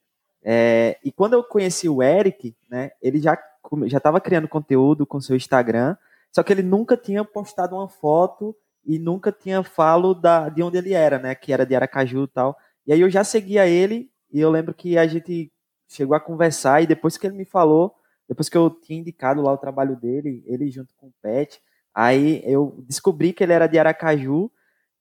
É, 0.43 0.97
e 1.03 1.11
quando 1.11 1.33
eu 1.33 1.43
conheci 1.43 1.87
o 1.87 2.01
Eric, 2.01 2.55
né, 2.69 2.91
ele 3.01 3.19
já 3.19 3.37
já 3.85 3.97
estava 3.97 4.19
criando 4.19 4.47
conteúdo 4.47 5.05
com 5.05 5.21
seu 5.21 5.35
Instagram, 5.35 5.95
só 6.31 6.43
que 6.43 6.51
ele 6.51 6.63
nunca 6.63 6.97
tinha 6.97 7.23
postado 7.23 7.75
uma 7.75 7.87
foto 7.87 8.55
e 8.85 8.97
nunca 8.97 9.31
tinha 9.31 9.63
falo 9.63 10.13
da, 10.13 10.49
de 10.49 10.63
onde 10.63 10.77
ele 10.77 10.93
era, 10.93 11.19
né? 11.19 11.35
Que 11.35 11.53
era 11.53 11.65
de 11.65 11.75
Aracaju 11.75 12.23
e 12.23 12.27
tal. 12.27 12.57
E 12.87 12.93
aí 12.93 13.01
eu 13.01 13.09
já 13.09 13.23
seguia 13.23 13.67
ele 13.67 14.09
e 14.31 14.39
eu 14.39 14.49
lembro 14.49 14.73
que 14.73 14.97
a 14.97 15.05
gente 15.05 15.51
chegou 15.87 16.15
a 16.15 16.19
conversar 16.19 16.81
e 16.81 16.87
depois 16.87 17.17
que 17.17 17.27
ele 17.27 17.37
me 17.37 17.45
falou, 17.45 17.93
depois 18.31 18.47
que 18.47 18.55
eu 18.55 18.69
tinha 18.69 18.97
indicado 18.97 19.41
lá 19.41 19.51
o 19.51 19.57
trabalho 19.57 19.93
dele, 19.93 20.41
ele 20.47 20.71
junto 20.71 20.95
com 20.95 21.07
o 21.07 21.13
Pet, 21.21 21.61
aí 21.93 22.41
eu 22.45 22.81
descobri 22.87 23.33
que 23.33 23.43
ele 23.43 23.51
era 23.51 23.67
de 23.67 23.77
Aracaju 23.77 24.49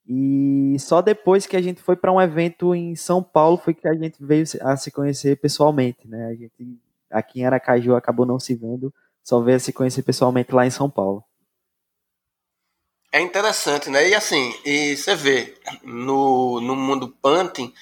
e 0.04 0.76
só 0.80 1.00
depois 1.00 1.46
que 1.46 1.56
a 1.56 1.62
gente 1.62 1.80
foi 1.80 1.94
para 1.94 2.10
um 2.10 2.20
evento 2.20 2.75
em 2.75 2.96
São 2.96 3.22
Paulo 3.22 3.56
foi 3.56 3.72
que 3.72 3.87
a 3.87 3.94
gente 3.94 4.16
veio 4.18 4.42
a 4.62 4.76
se 4.76 4.90
conhecer 4.90 5.37
pessoalmente, 5.40 6.08
né? 6.08 6.26
A 6.26 6.34
gente 6.34 6.76
aqui 7.08 7.40
em 7.40 7.46
Aracaju 7.46 7.94
acabou 7.94 8.26
não 8.26 8.40
se 8.40 8.52
vendo, 8.52 8.92
só 9.22 9.40
veio 9.40 9.58
a 9.58 9.60
se 9.60 9.72
conhecer 9.72 10.02
pessoalmente 10.02 10.52
lá 10.52 10.66
em 10.66 10.70
São 10.70 10.90
Paulo. 10.90 11.22
É 13.12 13.20
interessante, 13.20 13.90
né? 13.90 14.08
E 14.08 14.12
assim, 14.12 14.52
e 14.64 14.96
você 14.96 15.14
vê, 15.14 15.54
no, 15.84 16.60
no 16.60 16.75
mundo 16.75 17.16
punting, 17.22 17.72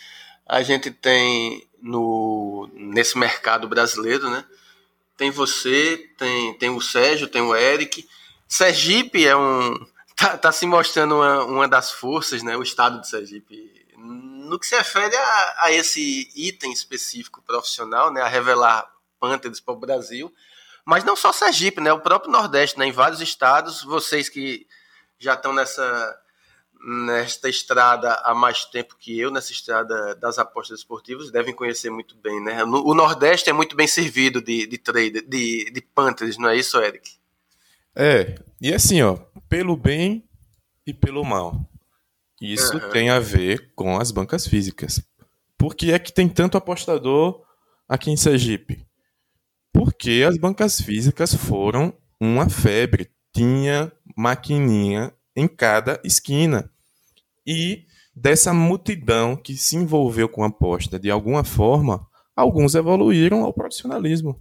a 0.47 0.61
gente 0.61 0.91
tem 0.91 1.67
no, 1.81 2.69
nesse 2.75 3.17
mercado 3.17 3.67
brasileiro, 3.67 4.29
né? 4.29 4.45
Tem 5.19 5.31
você, 5.31 6.11
tem, 6.17 6.55
tem 6.55 6.71
o 6.71 6.81
Sérgio, 6.81 7.29
tem 7.29 7.43
o 7.43 7.55
Eric. 7.55 8.09
Sergipe 8.49 9.27
é 9.27 9.37
um. 9.37 9.75
Tá, 10.19 10.37
tá 10.37 10.51
se 10.51 10.67
mostrando 10.67 11.15
uma, 11.15 11.45
uma 11.45 11.69
das 11.69 11.93
forças, 11.93 12.43
né? 12.43 12.57
O 12.57 12.63
estado 12.65 13.01
de 13.01 13.09
Sergipe. 13.09 13.87
No 13.97 14.59
que 14.59 14.67
se 14.67 14.77
refere 14.77 15.15
a, 15.15 15.55
a 15.59 15.71
esse 15.71 16.29
item 16.35 16.73
específico 16.73 17.41
profissional, 17.43 18.13
né? 18.13 18.21
A 18.21 18.27
revelar 18.27 18.93
Panthers 19.21 19.61
para 19.61 19.75
o 19.75 19.79
Brasil 19.79 20.35
mas 20.89 21.05
não 21.05 21.15
só 21.15 21.35
Sergipe, 21.35 21.83
né? 21.83 21.93
O 21.93 22.01
próprio 22.01 22.33
Nordeste, 22.33 22.79
né? 22.79 22.87
Em 22.87 22.93
vários 22.93 23.21
estados, 23.21 23.83
vocês 23.83 24.31
que 24.31 24.67
já 25.19 25.35
estão 25.35 25.53
nessa 25.53 26.19
nesta 26.81 27.49
estrada 27.49 28.15
há 28.25 28.35
mais 28.35 28.65
tempo 28.65 28.97
que 28.99 29.19
eu, 29.19 29.31
nessa 29.31 29.53
estrada 29.53 30.15
das 30.15 30.39
apostas 30.39 30.81
esportivas, 30.81 31.31
devem 31.31 31.55
conhecer 31.55 31.91
muito 31.91 32.17
bem, 32.17 32.43
né? 32.43 32.65
O 32.65 32.95
Nordeste 32.95 33.51
é 33.51 33.53
muito 33.53 33.77
bem 33.77 33.87
servido 33.87 34.41
de, 34.41 34.67
de 34.67 34.79
trader, 34.79 35.27
de, 35.27 35.71
de 35.71 35.81
Panthers, 35.81 36.39
não 36.39 36.49
é 36.49 36.57
isso, 36.57 36.79
Eric? 36.79 37.19
É, 37.95 38.37
e 38.61 38.73
assim, 38.73 39.03
ó, 39.03 39.17
pelo 39.49 39.77
bem 39.77 40.29
e 40.87 40.95
pelo 40.95 41.25
mal. 41.25 41.69
Isso 42.41 42.75
uhum. 42.75 42.91
tem 42.91 43.11
a 43.11 43.19
ver 43.19 43.73
com 43.75 43.99
as 43.99 44.13
bancas 44.13 44.47
físicas. 44.47 45.03
Por 45.57 45.75
que 45.75 45.93
é 45.93 45.99
que 45.99 46.13
tem 46.13 46.29
tanto 46.29 46.57
apostador 46.57 47.43
aqui 47.89 48.11
em 48.11 48.17
Sergipe? 48.17 48.87
Porque 49.73 50.25
as 50.27 50.39
bancas 50.39 50.81
físicas 50.81 51.35
foram 51.35 51.93
uma 52.21 52.49
febre. 52.49 53.11
Tinha 53.35 53.93
maquininha 54.17 55.13
em 55.39 55.47
cada 55.47 56.01
esquina. 56.03 56.69
E 57.47 57.85
dessa 58.15 58.53
multidão 58.53 59.37
que 59.37 59.57
se 59.57 59.77
envolveu 59.77 60.29
com 60.29 60.43
a 60.43 60.49
aposta 60.49 60.99
de 60.99 61.11
alguma 61.11 61.45
forma, 61.45 62.05
alguns 62.35 62.75
evoluíram 62.75 63.45
ao 63.45 63.53
profissionalismo. 63.53 64.39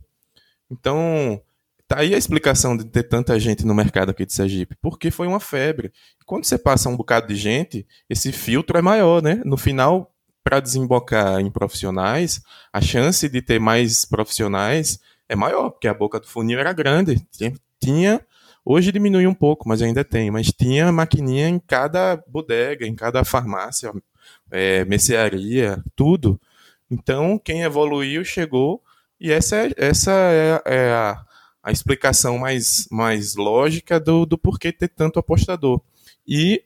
Então, 0.71 1.39
tá 1.87 1.99
aí 1.99 2.15
a 2.15 2.17
explicação 2.17 2.75
de 2.75 2.83
ter 2.85 3.03
tanta 3.03 3.39
gente 3.39 3.63
no 3.63 3.75
mercado 3.75 4.09
aqui 4.09 4.25
de 4.25 4.33
Sergipe, 4.33 4.75
porque 4.81 5.11
foi 5.11 5.27
uma 5.27 5.39
febre. 5.39 5.93
Quando 6.25 6.45
você 6.45 6.57
passa 6.57 6.89
um 6.89 6.97
bocado 6.97 7.27
de 7.27 7.35
gente, 7.35 7.87
esse 8.09 8.31
filtro 8.31 8.75
é 8.77 8.81
maior, 8.81 9.21
né? 9.21 9.39
No 9.45 9.55
final, 9.55 10.11
para 10.43 10.59
desembocar 10.59 11.39
em 11.39 11.51
profissionais, 11.51 12.41
a 12.73 12.81
chance 12.81 13.29
de 13.29 13.41
ter 13.41 13.59
mais 13.59 14.03
profissionais 14.03 14.99
é 15.29 15.35
maior, 15.35 15.69
porque 15.69 15.87
a 15.87 15.93
boca 15.93 16.19
do 16.19 16.27
funil 16.27 16.59
era 16.59 16.73
grande. 16.73 17.23
Tinha, 17.79 18.19
hoje 18.69 18.91
diminuiu 18.91 19.29
um 19.29 19.33
pouco, 19.33 19.67
mas 19.69 19.81
ainda 19.81 20.03
tem, 20.03 20.29
mas 20.29 20.51
tinha 20.51 20.91
maquininha 20.91 21.47
em 21.47 21.57
cada 21.57 22.21
bodega, 22.27 22.85
em 22.85 22.93
cada 22.93 23.23
farmácia, 23.23 23.93
é, 24.51 24.83
mercearia, 24.83 25.81
tudo. 25.95 26.39
Então, 26.91 27.39
quem 27.39 27.63
evoluiu 27.63 28.25
chegou, 28.25 28.83
e 29.19 29.31
essa 29.31 29.55
é, 29.55 29.73
essa 29.77 30.11
é, 30.11 30.61
é 30.65 30.91
a, 30.91 31.25
a, 31.63 31.71
explicação 31.71 32.37
mais, 32.37 32.87
mais 32.91 33.35
lógica 33.35 34.01
do, 34.01 34.25
do 34.25 34.37
porquê 34.37 34.73
ter 34.73 34.89
tanto 34.89 35.17
apostador. 35.17 35.81
E 36.27 36.61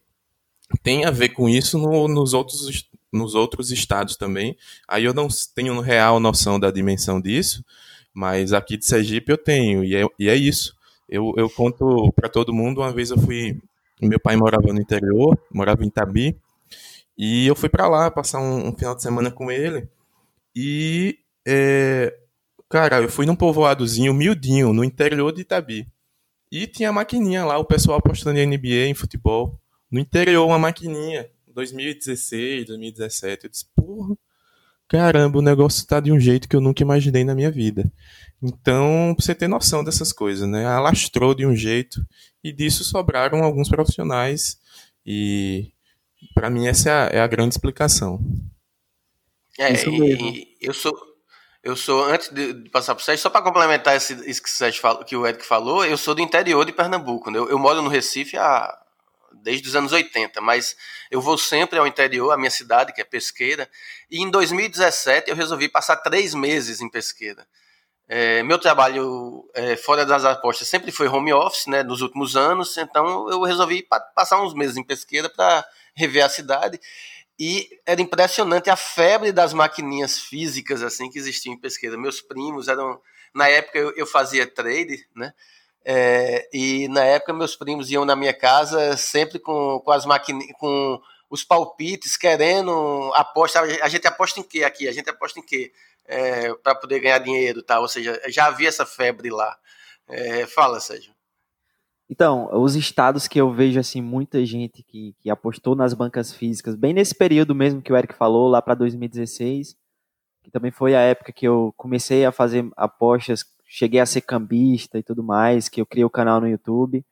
tem 0.81 1.05
a 1.05 1.11
ver 1.11 1.29
com 1.29 1.47
isso 1.47 1.77
no, 1.77 2.07
nos, 2.07 2.33
outros, 2.33 2.89
nos 3.13 3.35
outros 3.35 3.69
estados 3.69 4.17
também. 4.17 4.57
Aí 4.87 5.03
eu 5.03 5.13
não 5.13 5.27
tenho 5.53 5.79
real 5.81 6.19
noção 6.19 6.59
da 6.59 6.71
dimensão 6.71 7.21
disso, 7.21 7.63
mas 8.11 8.53
aqui 8.53 8.75
de 8.75 8.85
Sergipe 8.85 9.31
eu 9.31 9.37
tenho, 9.37 9.83
e 9.83 9.95
é, 9.95 10.03
e 10.17 10.29
é 10.29 10.35
isso. 10.35 10.80
Eu, 11.11 11.33
eu 11.35 11.49
conto 11.49 12.11
para 12.13 12.29
todo 12.29 12.53
mundo, 12.53 12.79
uma 12.79 12.93
vez 12.93 13.11
eu 13.11 13.19
fui. 13.19 13.61
Meu 14.01 14.19
pai 14.19 14.37
morava 14.37 14.71
no 14.71 14.79
interior, 14.81 15.37
morava 15.53 15.83
em 15.83 15.87
Itabi, 15.87 16.35
e 17.17 17.45
eu 17.45 17.55
fui 17.55 17.69
para 17.69 17.87
lá 17.87 18.09
passar 18.09 18.39
um, 18.39 18.69
um, 18.69 18.75
final 18.75 18.95
de 18.95 19.03
semana 19.03 19.29
com 19.29 19.51
ele. 19.51 19.87
E, 20.55 21.19
é, 21.45 22.17
cara, 22.69 23.01
eu 23.01 23.09
fui 23.09 23.25
num 23.25 23.35
povoadozinho 23.35 24.13
miudinho, 24.13 24.73
no 24.73 24.83
interior 24.83 25.31
de 25.31 25.41
Itabi. 25.41 25.87
E 26.51 26.65
tinha 26.65 26.91
maquininha 26.91 27.45
lá, 27.45 27.57
o 27.57 27.65
pessoal 27.65 27.99
apostando 27.99 28.39
em 28.39 28.47
NBA, 28.47 28.87
em 28.87 28.93
futebol. 28.93 29.59
No 29.91 29.99
interior, 29.99 30.47
uma 30.47 30.57
maquininha. 30.57 31.29
2016, 31.53 32.65
2017. 32.67 33.45
Eu 33.45 33.49
disse, 33.51 33.65
porra, 33.75 34.15
caramba, 34.91 35.39
o 35.39 35.41
negócio 35.41 35.87
tá 35.87 36.01
de 36.01 36.11
um 36.11 36.19
jeito 36.19 36.49
que 36.49 36.55
eu 36.55 36.59
nunca 36.59 36.83
imaginei 36.83 37.23
na 37.23 37.33
minha 37.33 37.49
vida. 37.49 37.89
Então, 38.43 39.13
pra 39.15 39.23
você 39.23 39.33
ter 39.33 39.47
noção 39.47 39.85
dessas 39.85 40.11
coisas, 40.11 40.45
né? 40.49 40.65
Alastrou 40.65 41.33
de 41.33 41.45
um 41.45 41.55
jeito 41.55 42.05
e 42.43 42.51
disso 42.51 42.83
sobraram 42.83 43.41
alguns 43.41 43.69
profissionais 43.69 44.59
e 45.05 45.71
Para 46.35 46.49
mim, 46.49 46.67
essa 46.67 46.89
é 46.89 46.93
a, 46.93 47.09
é 47.13 47.21
a, 47.21 47.27
grande 47.27 47.53
explicação. 47.53 48.19
É, 49.57 49.71
isso 49.71 49.89
mesmo. 49.89 50.33
eu 50.59 50.73
sou, 50.73 50.93
eu 51.63 51.75
sou, 51.75 52.03
antes 52.03 52.29
de 52.29 52.69
passar 52.69 52.93
para 52.93 53.01
o 53.01 53.05
Sérgio, 53.05 53.23
só 53.23 53.29
para 53.29 53.41
complementar 53.41 53.95
esse, 53.95 54.13
isso 54.29 54.43
que, 54.43 54.49
o 54.49 54.51
Sérgio 54.51 54.81
falou, 54.81 55.05
que 55.05 55.15
o 55.15 55.25
Eric 55.25 55.45
falou, 55.45 55.85
eu 55.85 55.97
sou 55.97 56.13
do 56.13 56.21
interior 56.21 56.65
de 56.65 56.73
Pernambuco. 56.73 57.31
Né? 57.31 57.39
Eu, 57.39 57.49
eu 57.49 57.57
moro 57.57 57.81
no 57.81 57.89
Recife 57.89 58.37
há, 58.37 58.77
desde 59.33 59.67
os 59.67 59.75
anos 59.75 59.91
80, 59.91 60.41
mas 60.41 60.75
eu 61.09 61.21
vou 61.21 61.37
sempre 61.37 61.79
ao 61.79 61.87
interior, 61.87 62.31
a 62.31 62.37
minha 62.37 62.49
cidade, 62.49 62.93
que 62.93 63.01
é 63.01 63.03
Pesqueira, 63.03 63.69
e 64.09 64.21
em 64.21 64.29
2017 64.29 65.29
eu 65.29 65.35
resolvi 65.35 65.67
passar 65.67 65.97
três 65.97 66.33
meses 66.33 66.81
em 66.81 66.89
Pesqueira. 66.89 67.47
É, 68.13 68.43
meu 68.43 68.59
trabalho 68.59 69.49
é, 69.53 69.77
fora 69.77 70.05
das 70.05 70.25
apostas 70.25 70.67
sempre 70.67 70.91
foi 70.91 71.07
home 71.07 71.31
office, 71.31 71.67
né, 71.67 71.81
nos 71.81 72.01
últimos 72.01 72.35
anos, 72.35 72.75
então 72.77 73.29
eu 73.29 73.41
resolvi 73.43 73.83
pa 73.83 74.01
passar 74.01 74.41
uns 74.41 74.53
meses 74.53 74.75
em 74.75 74.83
pesquisa 74.83 75.29
para 75.29 75.65
rever 75.95 76.25
a 76.25 76.27
cidade. 76.27 76.77
E 77.39 77.69
era 77.85 78.01
impressionante 78.01 78.69
a 78.69 78.75
febre 78.75 79.31
das 79.31 79.53
maquininhas 79.53 80.19
físicas 80.19 80.83
assim 80.83 81.09
que 81.09 81.17
existiam 81.17 81.53
em 81.53 81.59
pesquisa. 81.59 81.97
Meus 81.97 82.21
primos 82.21 82.67
eram. 82.67 83.01
Na 83.33 83.47
época 83.47 83.79
eu, 83.79 83.91
eu 83.95 84.05
fazia 84.05 84.45
trade, 84.45 85.07
né? 85.15 85.33
É, 85.83 86.47
e 86.53 86.87
na 86.89 87.03
época 87.03 87.33
meus 87.33 87.55
primos 87.55 87.89
iam 87.89 88.05
na 88.05 88.15
minha 88.15 88.33
casa 88.33 88.95
sempre 88.95 89.39
com, 89.39 89.79
com 89.79 89.91
as 89.91 90.05
maquininhas, 90.05 90.55
com 90.59 91.01
os 91.29 91.43
palpites, 91.43 92.17
querendo 92.17 93.11
aposta. 93.15 93.61
A 93.61 93.89
gente 93.89 94.07
aposta 94.07 94.39
em 94.39 94.43
quê 94.43 94.63
aqui? 94.63 94.87
A 94.87 94.91
gente 94.91 95.09
aposta 95.09 95.39
em 95.39 95.43
quê? 95.43 95.71
é, 96.11 96.53
para 96.55 96.75
poder 96.75 96.99
ganhar 96.99 97.19
dinheiro, 97.19 97.63
tá? 97.63 97.79
Ou 97.79 97.87
seja, 97.87 98.21
já 98.27 98.47
havia 98.47 98.67
essa 98.67 98.85
febre 98.85 99.29
lá. 99.29 99.57
É, 100.07 100.45
fala, 100.45 100.79
Sérgio. 100.79 101.13
Então, 102.09 102.49
os 102.61 102.75
estados 102.75 103.27
que 103.27 103.39
eu 103.39 103.53
vejo 103.53 103.79
assim 103.79 104.01
muita 104.01 104.45
gente 104.45 104.83
que, 104.83 105.15
que 105.21 105.29
apostou 105.29 105.75
nas 105.75 105.93
bancas 105.93 106.33
físicas, 106.33 106.75
bem 106.75 106.93
nesse 106.93 107.15
período 107.15 107.55
mesmo 107.55 107.81
que 107.81 107.93
o 107.93 107.95
Eric 107.95 108.13
falou, 108.13 108.49
lá 108.49 108.61
para 108.61 108.75
2016, 108.75 109.77
que 110.43 110.51
também 110.51 110.71
foi 110.71 110.93
a 110.93 110.99
época 110.99 111.31
que 111.31 111.47
eu 111.47 111.73
comecei 111.77 112.25
a 112.25 112.31
fazer 112.31 112.69
apostas, 112.75 113.45
cheguei 113.73 114.01
a 114.01 114.05
ser 114.05 114.19
cambista 114.19 114.99
e 114.99 115.03
tudo 115.03 115.23
mais, 115.23 115.69
que 115.69 115.79
eu 115.79 115.85
criei 115.85 116.03
o 116.03 116.09
canal 116.09 116.41
no 116.41 116.47
YouTube. 116.47 117.05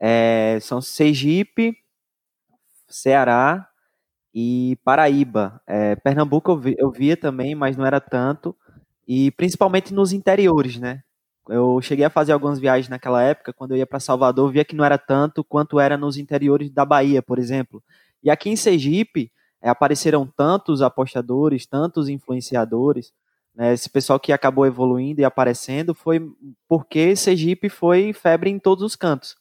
É, 0.00 0.58
são 0.62 0.80
Sergipe, 0.80 1.76
Ceará, 2.88 3.68
e 4.34 4.78
Paraíba. 4.82 5.60
É, 5.66 5.96
Pernambuco 5.96 6.52
eu, 6.52 6.58
vi, 6.58 6.74
eu 6.78 6.90
via 6.90 7.14
também, 7.14 7.54
mas 7.54 7.76
não 7.76 7.84
era 7.84 8.00
tanto. 8.00 8.56
E 9.06 9.30
principalmente 9.32 9.92
nos 9.92 10.12
interiores, 10.12 10.78
né? 10.78 11.02
Eu 11.46 11.80
cheguei 11.82 12.04
a 12.06 12.10
fazer 12.10 12.32
algumas 12.32 12.58
viagens 12.58 12.88
naquela 12.88 13.22
época, 13.22 13.52
quando 13.52 13.72
eu 13.72 13.76
ia 13.76 13.86
para 13.86 14.00
Salvador, 14.00 14.50
via 14.50 14.64
que 14.64 14.76
não 14.76 14.84
era 14.84 14.96
tanto 14.96 15.44
quanto 15.44 15.78
era 15.78 15.96
nos 15.98 16.16
interiores 16.16 16.70
da 16.70 16.84
Bahia, 16.86 17.22
por 17.22 17.38
exemplo. 17.38 17.82
E 18.22 18.30
aqui 18.30 18.48
em 18.48 18.56
Sergipe, 18.56 19.30
é, 19.60 19.68
apareceram 19.68 20.26
tantos 20.26 20.80
apostadores, 20.80 21.66
tantos 21.66 22.08
influenciadores, 22.08 23.12
né, 23.58 23.72
esse 23.72 23.90
pessoal 23.90 24.20
que 24.20 24.32
acabou 24.32 24.64
evoluindo 24.64 25.20
e 25.20 25.24
aparecendo 25.24 25.92
foi 25.92 26.24
porque 26.68 27.16
Sergipe 27.16 27.68
foi 27.68 28.12
febre 28.12 28.48
em 28.48 28.58
todos 28.58 28.84
os 28.84 28.94
cantos, 28.94 29.36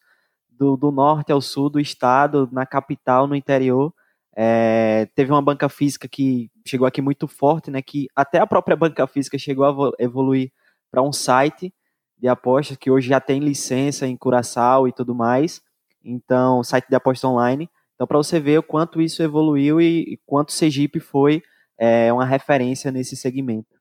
do, 0.50 0.76
do 0.76 0.92
norte 0.92 1.32
ao 1.32 1.40
sul 1.40 1.70
do 1.70 1.80
estado, 1.80 2.50
na 2.52 2.66
capital, 2.66 3.28
no 3.28 3.36
interior. 3.36 3.94
É, 4.36 5.08
teve 5.14 5.32
uma 5.32 5.42
banca 5.42 5.70
física 5.70 6.08
que 6.08 6.50
chegou 6.66 6.88
aqui 6.88 7.00
muito 7.00 7.28
forte, 7.28 7.70
né? 7.70 7.80
Que 7.80 8.08
até 8.16 8.40
a 8.40 8.48
própria 8.48 8.76
banca 8.76 9.06
física 9.06 9.38
chegou 9.38 9.66
a 9.66 9.92
evoluir 10.00 10.52
para 10.90 11.04
um 11.04 11.14
site 11.14 11.72
de 12.18 12.28
apostas 12.28 12.76
que 12.76 12.90
hoje 12.90 13.10
já 13.10 13.20
tem 13.20 13.40
licença 13.40 14.08
em 14.08 14.18
Curaçao 14.18 14.88
e 14.88 14.92
tudo 14.92 15.14
mais. 15.14 15.62
Então, 16.04 16.64
site 16.64 16.88
de 16.90 16.96
apostas 16.96 17.30
online. 17.30 17.70
Então, 17.94 18.08
para 18.08 18.18
você 18.18 18.40
ver 18.40 18.58
o 18.58 18.64
quanto 18.64 19.00
isso 19.00 19.22
evoluiu 19.22 19.80
e, 19.80 20.14
e 20.14 20.20
quanto 20.26 20.52
Sergipe 20.52 21.00
foi 21.00 21.44
é, 21.78 22.12
uma 22.12 22.26
referência 22.26 22.92
nesse 22.92 23.16
segmento. 23.16 23.77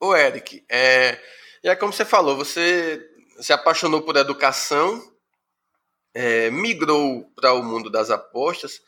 Ô, 0.00 0.16
Eric, 0.16 0.64
é, 0.68 1.20
é 1.62 1.76
como 1.76 1.92
você 1.92 2.04
falou, 2.04 2.34
você 2.36 3.06
se 3.38 3.52
apaixonou 3.52 4.02
por 4.02 4.16
educação 4.16 5.10
é, 6.14 6.50
migrou 6.50 7.30
para 7.36 7.52
o 7.52 7.62
mundo 7.62 7.90
das 7.90 8.10
apostas, 8.10 8.80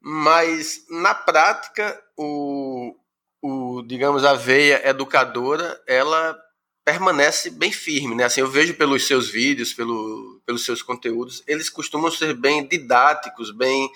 mas 0.00 0.84
na 0.88 1.14
prática 1.14 2.00
o, 2.16 2.96
o 3.42 3.82
digamos 3.82 4.24
a 4.24 4.34
veia 4.34 4.88
educadora 4.88 5.80
ela 5.86 6.38
permanece 6.84 7.50
bem 7.50 7.70
firme, 7.70 8.14
né? 8.14 8.24
Assim, 8.24 8.40
eu 8.40 8.48
vejo 8.48 8.74
pelos 8.74 9.06
seus 9.06 9.28
vídeos, 9.28 9.74
pelo, 9.74 10.40
pelos 10.46 10.64
seus 10.64 10.80
conteúdos, 10.80 11.42
eles 11.46 11.68
costumam 11.68 12.10
ser 12.10 12.32
bem 12.32 12.66
didáticos, 12.66 13.50
bem 13.50 13.90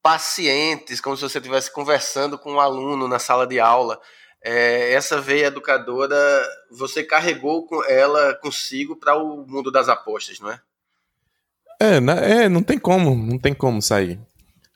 pacientes, 0.00 1.00
como 1.00 1.16
se 1.16 1.22
você 1.22 1.38
estivesse 1.38 1.72
conversando 1.72 2.38
com 2.38 2.52
um 2.52 2.60
aluno 2.60 3.08
na 3.08 3.18
sala 3.18 3.46
de 3.46 3.58
aula. 3.58 4.00
É, 4.46 4.92
essa 4.92 5.22
veia 5.22 5.46
educadora, 5.46 6.16
você 6.70 7.02
carregou 7.02 7.66
ela 7.88 8.34
consigo 8.34 8.94
para 8.94 9.16
o 9.16 9.46
mundo 9.46 9.72
das 9.72 9.88
apostas, 9.88 10.38
não 10.38 10.50
é? 10.50 10.60
É, 11.80 11.96
é, 11.96 12.48
não 12.48 12.62
tem 12.62 12.78
como, 12.78 13.14
não 13.14 13.38
tem 13.38 13.54
como 13.54 13.80
sair. 13.80 14.20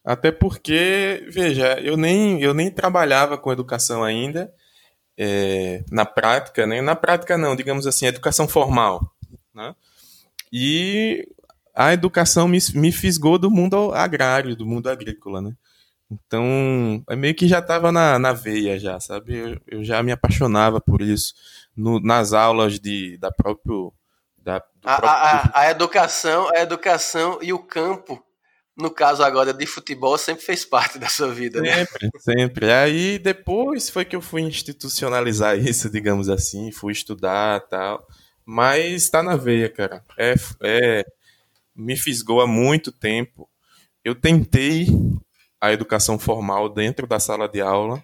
Até 0.02 0.32
porque, 0.32 1.26
veja, 1.28 1.78
eu 1.80 1.98
nem, 1.98 2.42
eu 2.42 2.54
nem 2.54 2.70
trabalhava 2.70 3.36
com 3.36 3.52
educação 3.52 4.02
ainda, 4.02 4.50
é, 5.18 5.84
na 5.90 6.06
prática, 6.06 6.66
né? 6.66 6.80
Na 6.80 6.96
prática 6.96 7.36
não, 7.36 7.54
digamos 7.54 7.86
assim, 7.86 8.06
educação 8.06 8.48
formal, 8.48 9.14
né? 9.54 9.74
E 10.50 11.28
a 11.74 11.92
educação 11.92 12.48
me, 12.48 12.58
me 12.74 12.90
fisgou 12.90 13.38
do 13.38 13.50
mundo 13.50 13.92
agrário, 13.92 14.56
do 14.56 14.64
mundo 14.64 14.88
agrícola, 14.88 15.42
né? 15.42 15.52
Então, 16.10 17.02
é 17.08 17.14
meio 17.14 17.34
que 17.34 17.46
já 17.46 17.58
estava 17.58 17.92
na, 17.92 18.18
na 18.18 18.32
veia 18.32 18.78
já, 18.78 18.98
sabe? 18.98 19.36
Eu, 19.36 19.60
eu 19.66 19.84
já 19.84 20.02
me 20.02 20.10
apaixonava 20.10 20.80
por 20.80 21.02
isso. 21.02 21.34
No, 21.76 22.00
nas 22.00 22.32
aulas 22.32 22.80
de, 22.80 23.18
da 23.18 23.30
próprio 23.30 23.92
da, 24.38 24.64
a, 24.82 24.94
a, 24.94 25.60
a, 25.60 25.70
educação, 25.70 26.48
a 26.54 26.60
educação 26.60 27.38
e 27.42 27.52
o 27.52 27.58
campo, 27.58 28.24
no 28.76 28.90
caso 28.90 29.22
agora 29.22 29.52
de 29.52 29.66
futebol, 29.66 30.16
sempre 30.16 30.42
fez 30.42 30.64
parte 30.64 30.98
da 30.98 31.08
sua 31.08 31.30
vida, 31.32 31.60
né? 31.60 31.84
Sempre, 31.84 32.10
sempre. 32.18 32.72
Aí 32.72 33.18
depois 33.18 33.90
foi 33.90 34.04
que 34.06 34.16
eu 34.16 34.22
fui 34.22 34.40
institucionalizar 34.40 35.58
isso, 35.60 35.90
digamos 35.90 36.30
assim, 36.30 36.72
fui 36.72 36.92
estudar 36.92 37.60
tal. 37.68 38.06
Mas 38.44 39.02
está 39.02 39.22
na 39.22 39.36
veia, 39.36 39.68
cara. 39.68 40.02
É, 40.16 40.34
é, 40.62 41.04
me 41.76 41.96
fisgou 41.96 42.40
há 42.40 42.46
muito 42.46 42.90
tempo. 42.90 43.46
Eu 44.02 44.14
tentei 44.14 44.86
a 45.60 45.72
educação 45.72 46.18
formal 46.18 46.68
dentro 46.68 47.06
da 47.06 47.18
sala 47.18 47.48
de 47.48 47.60
aula, 47.60 48.02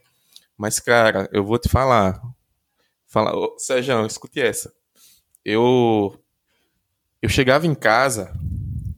mas, 0.56 0.78
cara, 0.78 1.28
eu 1.32 1.44
vou 1.44 1.58
te 1.58 1.68
falar. 1.68 2.20
Fala, 3.06 3.32
Sérgio, 3.58 4.06
escute 4.06 4.40
essa. 4.40 4.72
Eu 5.44 6.18
eu 7.24 7.28
chegava 7.28 7.66
em 7.66 7.74
casa, 7.74 8.32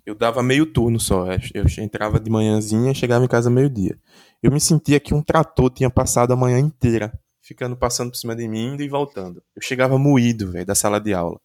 eu 0.04 0.14
dava 0.14 0.42
meio 0.42 0.66
turno 0.66 0.98
só. 0.98 1.26
Eu 1.54 1.64
entrava 1.78 2.18
de 2.18 2.30
manhãzinha 2.30 2.90
e 2.90 2.94
chegava 2.94 3.24
em 3.24 3.28
casa 3.28 3.48
meio-dia. 3.48 3.96
Eu 4.42 4.50
me 4.50 4.60
sentia 4.60 4.98
que 4.98 5.14
um 5.14 5.22
trator 5.22 5.70
tinha 5.70 5.88
passado 5.88 6.32
a 6.32 6.36
manhã 6.36 6.58
inteira, 6.58 7.12
ficando 7.40 7.76
passando 7.76 8.10
por 8.10 8.16
cima 8.16 8.34
de 8.34 8.48
mim, 8.48 8.74
indo 8.74 8.82
e 8.82 8.88
voltando. 8.88 9.42
Eu 9.54 9.62
chegava 9.62 9.96
moído, 9.96 10.50
velho, 10.50 10.66
da 10.66 10.74
sala 10.74 11.00
de 11.00 11.14
aula. 11.14 11.40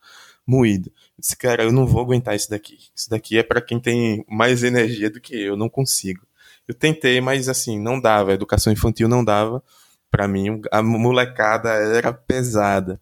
Moído. 0.46 0.90
Eu 0.90 1.22
disse, 1.22 1.38
cara, 1.38 1.64
eu 1.64 1.72
não 1.72 1.86
vou 1.86 2.02
aguentar 2.02 2.36
isso 2.36 2.50
daqui. 2.50 2.78
Isso 2.96 3.10
daqui 3.10 3.38
é 3.38 3.44
para 3.44 3.62
quem 3.62 3.80
tem 3.80 4.26
mais 4.28 4.64
energia 4.64 5.10
do 5.10 5.22
que 5.22 5.36
eu 5.36 5.56
não 5.56 5.70
consigo. 5.70 6.26
Eu 6.72 6.74
tentei, 6.74 7.20
mas 7.20 7.50
assim, 7.50 7.78
não 7.78 8.00
dava. 8.00 8.32
A 8.32 8.34
educação 8.34 8.72
infantil 8.72 9.10
não 9.10 9.26
dava. 9.26 9.62
Para 10.10 10.26
mim, 10.26 10.62
a 10.72 10.82
molecada 10.82 11.70
era 11.70 12.14
pesada. 12.14 12.98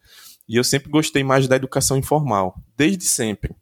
E 0.47 0.55
eu 0.55 0.63
sempre 0.63 0.89
gostei 0.89 1.23
mais 1.23 1.47
da 1.47 1.55
educação 1.55 1.95
informal, 1.95 2.59
desde 2.75 3.05
sempre. 3.05 3.55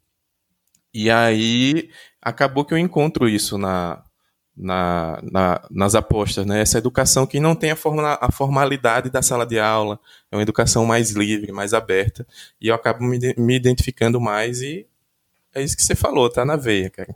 E 0.94 1.10
aí 1.10 1.90
acabou 2.22 2.64
que 2.64 2.72
eu 2.72 2.78
encontro 2.78 3.28
isso 3.28 3.58
na, 3.58 4.02
na, 4.56 5.20
na, 5.22 5.68
nas 5.70 5.94
apostas, 5.94 6.46
né? 6.46 6.62
Essa 6.62 6.78
educação 6.78 7.26
que 7.26 7.38
não 7.38 7.54
tem 7.54 7.70
a, 7.70 7.76
forma, 7.76 8.16
a 8.18 8.32
formalidade 8.32 9.10
da 9.10 9.20
sala 9.20 9.44
de 9.44 9.58
aula, 9.58 10.00
é 10.32 10.36
uma 10.36 10.42
educação 10.42 10.86
mais 10.86 11.10
livre, 11.10 11.52
mais 11.52 11.74
aberta, 11.74 12.26
e 12.58 12.68
eu 12.68 12.74
acabo 12.74 13.04
me, 13.04 13.18
me 13.36 13.54
identificando 13.54 14.18
mais 14.18 14.62
e 14.62 14.86
é 15.54 15.62
isso 15.62 15.76
que 15.76 15.82
você 15.82 15.94
falou, 15.94 16.30
tá 16.30 16.46
na 16.46 16.56
veia, 16.56 16.88
cara. 16.88 17.14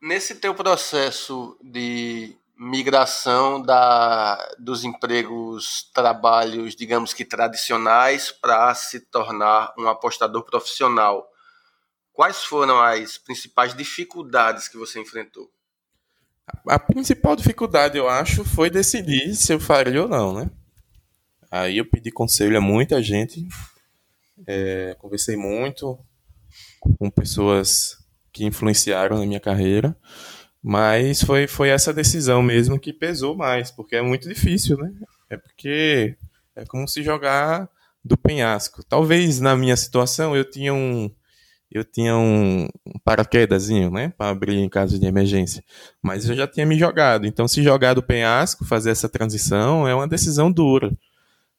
Nesse 0.00 0.36
teu 0.36 0.54
processo 0.54 1.56
de 1.62 2.36
migração 2.56 3.60
da, 3.62 4.54
dos 4.58 4.84
empregos, 4.84 5.90
trabalhos, 5.94 6.74
digamos 6.74 7.12
que 7.12 7.24
tradicionais, 7.24 8.32
para 8.32 8.74
se 8.74 9.00
tornar 9.00 9.72
um 9.78 9.88
apostador 9.88 10.44
profissional, 10.44 11.28
Quais 12.18 12.42
foram 12.42 12.80
as 12.80 13.16
principais 13.16 13.76
dificuldades 13.76 14.66
que 14.66 14.76
você 14.76 14.98
enfrentou? 14.98 15.48
A 16.66 16.76
principal 16.76 17.36
dificuldade, 17.36 17.96
eu 17.96 18.08
acho, 18.08 18.44
foi 18.44 18.68
decidir 18.68 19.36
se 19.36 19.52
eu 19.52 19.60
faria 19.60 20.02
ou 20.02 20.08
não, 20.08 20.34
né? 20.34 20.50
Aí 21.48 21.78
eu 21.78 21.88
pedi 21.88 22.10
conselho 22.10 22.58
a 22.58 22.60
muita 22.60 23.00
gente, 23.00 23.46
é, 24.48 24.96
conversei 24.98 25.36
muito 25.36 25.96
com 26.98 27.08
pessoas 27.08 27.97
que 28.32 28.44
influenciaram 28.44 29.18
na 29.18 29.26
minha 29.26 29.40
carreira, 29.40 29.96
Mas 30.62 31.22
foi, 31.22 31.46
foi 31.46 31.68
essa 31.70 31.92
decisão 31.92 32.42
mesmo 32.42 32.80
que 32.80 32.92
pesou 32.92 33.36
mais, 33.36 33.70
porque 33.70 33.96
é 33.96 34.02
muito 34.02 34.28
difícil, 34.28 34.76
né? 34.76 34.92
É 35.30 35.36
porque 35.36 36.16
é 36.56 36.64
como 36.66 36.88
se 36.88 37.02
jogar 37.02 37.68
do 38.04 38.16
penhasco. 38.16 38.82
Talvez 38.84 39.40
na 39.40 39.56
minha 39.56 39.76
situação 39.76 40.36
eu 40.36 40.44
tinha 40.44 40.74
um 40.74 41.10
eu 41.70 41.84
tinha 41.84 42.16
um, 42.16 42.66
paraquedazinho, 43.04 43.90
né, 43.90 44.12
para 44.16 44.30
abrir 44.30 44.56
em 44.56 44.70
caso 44.70 44.98
de 44.98 45.06
emergência, 45.06 45.62
mas 46.02 46.26
eu 46.26 46.34
já 46.34 46.46
tinha 46.46 46.64
me 46.64 46.78
jogado. 46.78 47.26
Então 47.26 47.46
se 47.46 47.62
jogar 47.62 47.94
do 47.94 48.02
penhasco, 48.02 48.64
fazer 48.64 48.90
essa 48.90 49.08
transição 49.08 49.86
é 49.86 49.94
uma 49.94 50.08
decisão 50.08 50.50
dura. 50.50 50.90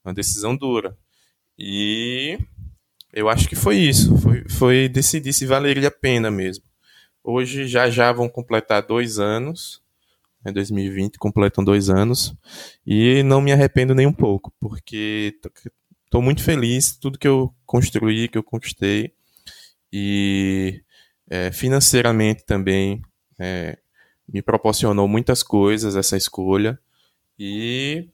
Uma 0.03 0.13
decisão 0.13 0.55
dura. 0.55 0.97
E 1.58 2.39
eu 3.19 3.29
acho 3.29 3.47
que 3.49 3.55
foi 3.55 3.77
isso, 3.77 4.17
foi, 4.17 4.43
foi 4.49 4.89
decidir 4.89 5.34
se 5.34 5.45
valeria 5.45 5.89
a 5.89 5.91
pena 5.91 6.32
mesmo. 6.32 6.63
Hoje 7.23 7.67
já 7.67 7.89
já 7.89 8.12
vão 8.12 8.29
completar 8.29 8.82
dois 8.82 9.19
anos, 9.19 9.82
em 10.45 10.49
né, 10.49 10.53
2020 10.53 11.17
completam 11.17 11.63
dois 11.63 11.89
anos, 11.89 12.34
e 12.86 13.21
não 13.23 13.41
me 13.41 13.51
arrependo 13.51 13.93
nem 13.93 14.08
um 14.08 14.13
pouco, 14.13 14.53
porque 14.60 15.36
estou 16.05 16.21
muito 16.21 16.41
feliz 16.41 16.95
tudo 16.95 17.19
que 17.19 17.27
eu 17.27 17.53
construí, 17.65 18.29
que 18.29 18.38
eu 18.38 18.43
conquistei, 18.43 19.13
e 19.91 20.82
é, 21.29 21.51
financeiramente 21.51 22.45
também 22.45 23.01
é, 23.38 23.77
me 24.27 24.41
proporcionou 24.41 25.08
muitas 25.08 25.43
coisas 25.43 25.95
essa 25.95 26.15
escolha, 26.15 26.79
e 27.38 28.10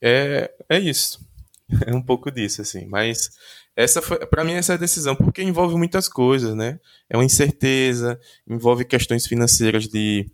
é, 0.00 0.50
é 0.68 0.78
isso. 0.78 1.24
É 1.84 1.92
um 1.92 2.00
pouco 2.00 2.30
disso, 2.30 2.62
assim. 2.62 2.86
Mas 2.86 3.28
essa 3.76 4.00
foi, 4.00 4.24
para 4.26 4.42
mim, 4.42 4.54
essa 4.54 4.72
é 4.72 4.76
a 4.76 4.78
decisão, 4.78 5.14
porque 5.14 5.42
envolve 5.42 5.76
muitas 5.76 6.08
coisas, 6.08 6.54
né? 6.54 6.80
É 7.10 7.16
uma 7.16 7.24
incerteza, 7.24 8.18
envolve 8.48 8.86
questões 8.86 9.26
financeiras 9.26 9.86
de, 9.86 10.30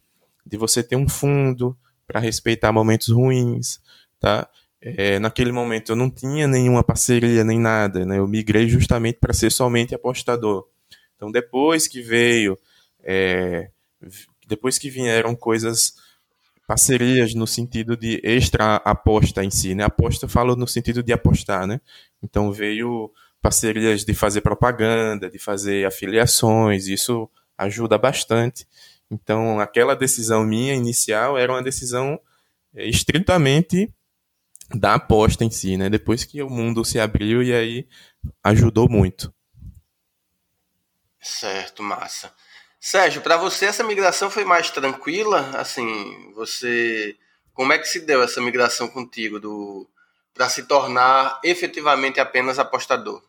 de 0.46 0.56
você 0.56 0.80
ter 0.80 0.94
um 0.94 1.08
fundo 1.08 1.76
para 2.06 2.20
respeitar 2.20 2.72
momentos 2.72 3.08
ruins, 3.08 3.80
tá? 4.20 4.48
É, 4.80 5.18
naquele 5.18 5.52
momento 5.52 5.92
eu 5.92 5.96
não 5.96 6.10
tinha 6.10 6.46
nenhuma 6.46 6.84
parceria 6.84 7.42
nem 7.42 7.58
nada, 7.58 8.06
né? 8.06 8.18
Eu 8.18 8.28
migrei 8.28 8.68
justamente 8.68 9.18
para 9.20 9.32
ser 9.32 9.50
somente 9.50 9.94
apostador. 9.94 10.68
Então 11.16 11.30
depois 11.30 11.88
que 11.88 12.00
veio, 12.00 12.56
é, 13.02 13.70
depois 14.46 14.78
que 14.78 14.88
vieram 14.88 15.34
coisas 15.34 15.94
parcerias 16.66 17.34
no 17.34 17.46
sentido 17.46 17.96
de 17.96 18.20
extra 18.22 18.76
aposta 18.76 19.44
em 19.44 19.50
si, 19.50 19.74
né? 19.74 19.84
Aposta 19.84 20.28
falo 20.28 20.54
no 20.54 20.66
sentido 20.66 21.02
de 21.02 21.12
apostar, 21.12 21.66
né? 21.66 21.80
Então 22.22 22.52
veio 22.52 23.10
parcerias 23.42 24.04
de 24.04 24.14
fazer 24.14 24.40
propaganda, 24.40 25.28
de 25.28 25.38
fazer 25.38 25.84
afiliações, 25.84 26.86
isso 26.86 27.28
ajuda 27.58 27.98
bastante. 27.98 28.66
Então 29.10 29.60
aquela 29.60 29.94
decisão 29.94 30.44
minha 30.44 30.74
inicial 30.74 31.36
era 31.36 31.52
uma 31.52 31.62
decisão 31.62 32.18
é, 32.74 32.86
estritamente 32.86 33.92
da 34.74 34.94
aposta 34.94 35.44
em 35.44 35.50
si, 35.50 35.76
né? 35.76 35.90
Depois 35.90 36.24
que 36.24 36.42
o 36.42 36.48
mundo 36.48 36.84
se 36.84 36.98
abriu 36.98 37.42
e 37.42 37.52
aí 37.52 37.88
ajudou 38.42 38.88
muito. 38.88 39.34
Certo, 41.20 41.82
massa. 41.82 42.32
Sérgio, 42.80 43.20
para 43.20 43.36
você 43.36 43.66
essa 43.66 43.84
migração 43.84 44.30
foi 44.30 44.44
mais 44.44 44.70
tranquila? 44.70 45.50
Assim, 45.58 46.32
você 46.34 47.16
como 47.52 47.72
é 47.72 47.78
que 47.78 47.86
se 47.86 48.00
deu 48.00 48.22
essa 48.22 48.40
migração 48.40 48.88
contigo 48.88 49.38
do 49.38 49.86
para 50.32 50.48
se 50.48 50.62
tornar 50.62 51.38
efetivamente 51.44 52.18
apenas 52.18 52.58
apostador? 52.58 53.22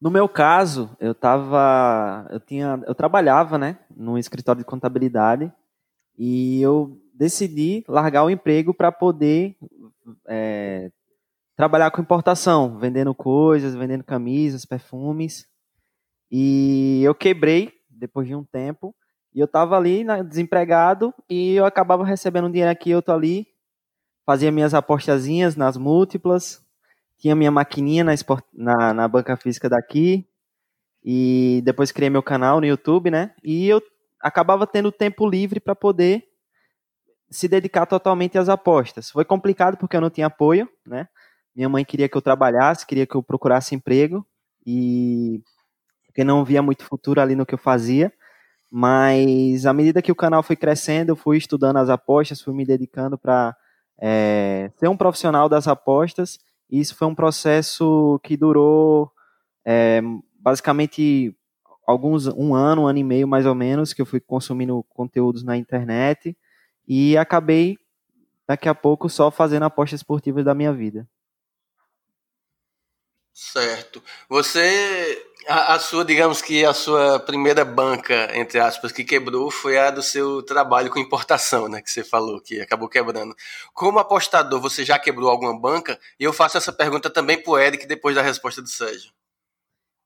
No 0.00 0.10
meu 0.10 0.28
caso, 0.28 0.96
eu 1.00 1.14
tava, 1.14 2.26
eu 2.30 2.38
tinha, 2.38 2.80
eu 2.86 2.94
trabalhava, 2.94 3.58
né, 3.58 3.78
num 3.94 4.16
escritório 4.16 4.60
de 4.60 4.64
contabilidade 4.64 5.52
e 6.16 6.62
eu 6.62 7.00
decidi 7.12 7.84
largar 7.88 8.24
o 8.24 8.30
emprego 8.30 8.72
para 8.72 8.92
poder 8.92 9.56
é, 10.28 10.90
trabalhar 11.56 11.90
com 11.90 12.00
importação, 12.00 12.78
vendendo 12.78 13.12
coisas, 13.12 13.74
vendendo 13.74 14.04
camisas, 14.04 14.64
perfumes. 14.64 15.46
E 16.30 17.02
eu 17.02 17.14
quebrei 17.14 17.72
depois 17.90 18.28
de 18.28 18.34
um 18.36 18.44
tempo. 18.44 18.94
E 19.34 19.40
eu 19.40 19.46
estava 19.46 19.76
ali 19.76 20.04
né, 20.04 20.22
desempregado 20.22 21.12
e 21.28 21.54
eu 21.54 21.64
acabava 21.64 22.04
recebendo 22.04 22.46
um 22.46 22.50
dinheiro 22.50 22.70
aqui, 22.70 22.90
eu 22.90 23.02
tô 23.02 23.12
ali, 23.12 23.46
fazia 24.24 24.52
minhas 24.52 24.74
apostazinhas 24.74 25.56
nas 25.56 25.76
múltiplas, 25.76 26.64
tinha 27.18 27.34
minha 27.34 27.50
maquininha 27.50 28.04
na, 28.04 28.12
na, 28.52 28.94
na 28.94 29.08
banca 29.08 29.36
física 29.36 29.68
daqui 29.68 30.26
e 31.04 31.60
depois 31.64 31.92
criei 31.92 32.10
meu 32.10 32.22
canal 32.22 32.60
no 32.60 32.66
YouTube, 32.66 33.10
né? 33.10 33.32
E 33.42 33.68
eu 33.68 33.82
acabava 34.20 34.66
tendo 34.66 34.92
tempo 34.92 35.28
livre 35.28 35.60
para 35.60 35.74
poder 35.74 36.24
se 37.30 37.46
dedicar 37.48 37.86
totalmente 37.86 38.38
às 38.38 38.48
apostas. 38.48 39.10
Foi 39.10 39.24
complicado 39.24 39.76
porque 39.76 39.96
eu 39.96 40.00
não 40.00 40.10
tinha 40.10 40.26
apoio, 40.26 40.68
né? 40.86 41.08
Minha 41.54 41.68
mãe 41.68 41.84
queria 41.84 42.08
que 42.08 42.16
eu 42.16 42.22
trabalhasse, 42.22 42.86
queria 42.86 43.06
que 43.06 43.14
eu 43.14 43.22
procurasse 43.22 43.74
emprego 43.74 44.24
e 44.66 45.42
porque 46.06 46.24
não 46.24 46.44
via 46.44 46.62
muito 46.62 46.84
futuro 46.84 47.20
ali 47.20 47.34
no 47.34 47.46
que 47.46 47.54
eu 47.54 47.58
fazia. 47.58 48.12
Mas 48.70 49.66
à 49.66 49.72
medida 49.72 50.02
que 50.02 50.12
o 50.12 50.16
canal 50.16 50.42
foi 50.42 50.56
crescendo, 50.56 51.10
eu 51.10 51.16
fui 51.16 51.38
estudando 51.38 51.78
as 51.78 51.88
apostas, 51.88 52.40
fui 52.40 52.54
me 52.54 52.64
dedicando 52.64 53.16
para 53.16 53.56
é, 54.00 54.70
ser 54.76 54.88
um 54.88 54.96
profissional 54.96 55.48
das 55.48 55.66
apostas. 55.66 56.38
E 56.70 56.80
isso 56.80 56.94
foi 56.96 57.08
um 57.08 57.14
processo 57.14 58.20
que 58.22 58.36
durou 58.36 59.10
é, 59.66 60.00
basicamente 60.40 61.34
alguns 61.86 62.26
um 62.28 62.54
ano, 62.54 62.82
um 62.82 62.86
ano 62.86 62.98
e 62.98 63.04
meio 63.04 63.28
mais 63.28 63.46
ou 63.46 63.54
menos, 63.54 63.92
que 63.92 64.02
eu 64.02 64.06
fui 64.06 64.20
consumindo 64.20 64.84
conteúdos 64.90 65.42
na 65.42 65.56
internet 65.56 66.36
e 66.86 67.16
acabei 67.16 67.78
daqui 68.48 68.68
a 68.68 68.74
pouco 68.74 69.08
só 69.08 69.30
fazendo 69.30 69.64
apostas 69.64 70.00
esportivas 70.00 70.44
da 70.44 70.54
minha 70.54 70.72
vida. 70.72 71.08
Certo. 73.40 74.02
Você 74.28 75.24
a, 75.46 75.74
a, 75.74 75.78
sua, 75.78 76.04
digamos 76.04 76.42
que 76.42 76.64
a 76.64 76.74
sua 76.74 77.20
primeira 77.20 77.64
banca, 77.64 78.36
entre 78.36 78.58
aspas, 78.58 78.90
que 78.90 79.04
quebrou 79.04 79.48
foi 79.48 79.78
a 79.78 79.92
do 79.92 80.02
seu 80.02 80.42
trabalho 80.42 80.90
com 80.90 80.98
importação, 80.98 81.68
né? 81.68 81.80
Que 81.80 81.88
você 81.88 82.02
falou 82.02 82.40
que 82.40 82.60
acabou 82.60 82.88
quebrando. 82.88 83.36
Como 83.72 84.00
apostador, 84.00 84.60
você 84.60 84.84
já 84.84 84.98
quebrou 84.98 85.30
alguma 85.30 85.56
banca? 85.56 86.00
E 86.18 86.24
eu 86.24 86.32
faço 86.32 86.58
essa 86.58 86.72
pergunta 86.72 87.08
também 87.08 87.40
pro 87.40 87.56
Eric 87.56 87.86
depois 87.86 88.16
da 88.16 88.22
resposta 88.22 88.60
do 88.60 88.68
Sérgio. 88.68 89.12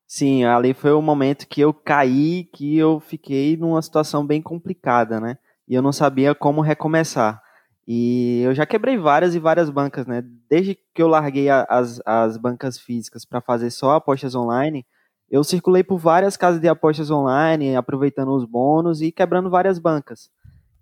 Sim, 0.07 0.45
ali 0.45 0.75
foi 0.75 0.93
o 0.93 1.01
momento 1.01 1.49
que 1.49 1.63
eu 1.63 1.73
caí, 1.73 2.45
que 2.53 2.77
eu 2.77 3.01
fiquei 3.01 3.57
numa 3.57 3.81
situação 3.81 4.27
bem 4.27 4.43
complicada, 4.43 5.19
né? 5.19 5.39
E 5.67 5.75
eu 5.75 5.81
não 5.81 5.91
sabia 5.91 6.35
como 6.35 6.61
recomeçar. 6.61 7.42
E 7.87 8.41
eu 8.43 8.55
já 8.55 8.65
quebrei 8.65 8.97
várias 8.97 9.35
e 9.35 9.39
várias 9.39 9.69
bancas, 9.69 10.07
né? 10.07 10.25
Desde 10.49 10.79
que 10.95 11.03
eu 11.03 11.09
larguei 11.09 11.49
as, 11.51 12.01
as 12.07 12.37
bancas 12.37 12.79
físicas 12.79 13.25
para 13.25 13.41
fazer 13.41 13.71
só 13.71 13.97
apostas 13.97 14.35
online, 14.35 14.87
eu 15.31 15.43
circulei 15.43 15.83
por 15.83 15.99
várias 15.99 16.37
casas 16.37 16.61
de 16.61 16.69
apostas 16.69 17.11
online, 17.11 17.75
aproveitando 17.75 18.33
os 18.33 18.45
bônus 18.45 19.01
e 19.01 19.11
quebrando 19.11 19.51
várias 19.51 19.79
bancas. 19.79 20.31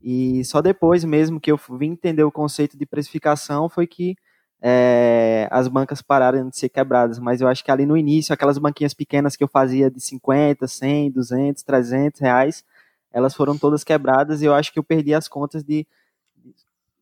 E 0.02 0.44
só 0.44 0.60
depois 0.60 1.04
mesmo 1.04 1.40
que 1.40 1.52
eu 1.52 1.58
vim 1.78 1.92
entender 1.92 2.24
o 2.24 2.32
conceito 2.32 2.76
de 2.76 2.86
precificação 2.86 3.68
foi 3.68 3.86
que 3.86 4.16
é, 4.62 5.48
as 5.50 5.68
bancas 5.68 6.02
pararam 6.02 6.48
de 6.48 6.56
ser 6.56 6.68
quebradas. 6.68 7.18
Mas 7.18 7.40
eu 7.40 7.48
acho 7.48 7.64
que 7.64 7.70
ali 7.70 7.86
no 7.86 7.96
início, 7.96 8.32
aquelas 8.32 8.58
banquinhas 8.58 8.94
pequenas 8.94 9.36
que 9.36 9.44
eu 9.44 9.48
fazia 9.48 9.90
de 9.90 10.00
50, 10.00 10.66
100, 10.66 11.10
200, 11.12 11.62
300 11.62 12.20
reais, 12.20 12.64
elas 13.12 13.34
foram 13.34 13.56
todas 13.56 13.84
quebradas 13.84 14.42
e 14.42 14.46
eu 14.46 14.54
acho 14.54 14.72
que 14.72 14.78
eu 14.78 14.84
perdi 14.84 15.14
as 15.14 15.28
contas 15.28 15.62
de. 15.64 15.86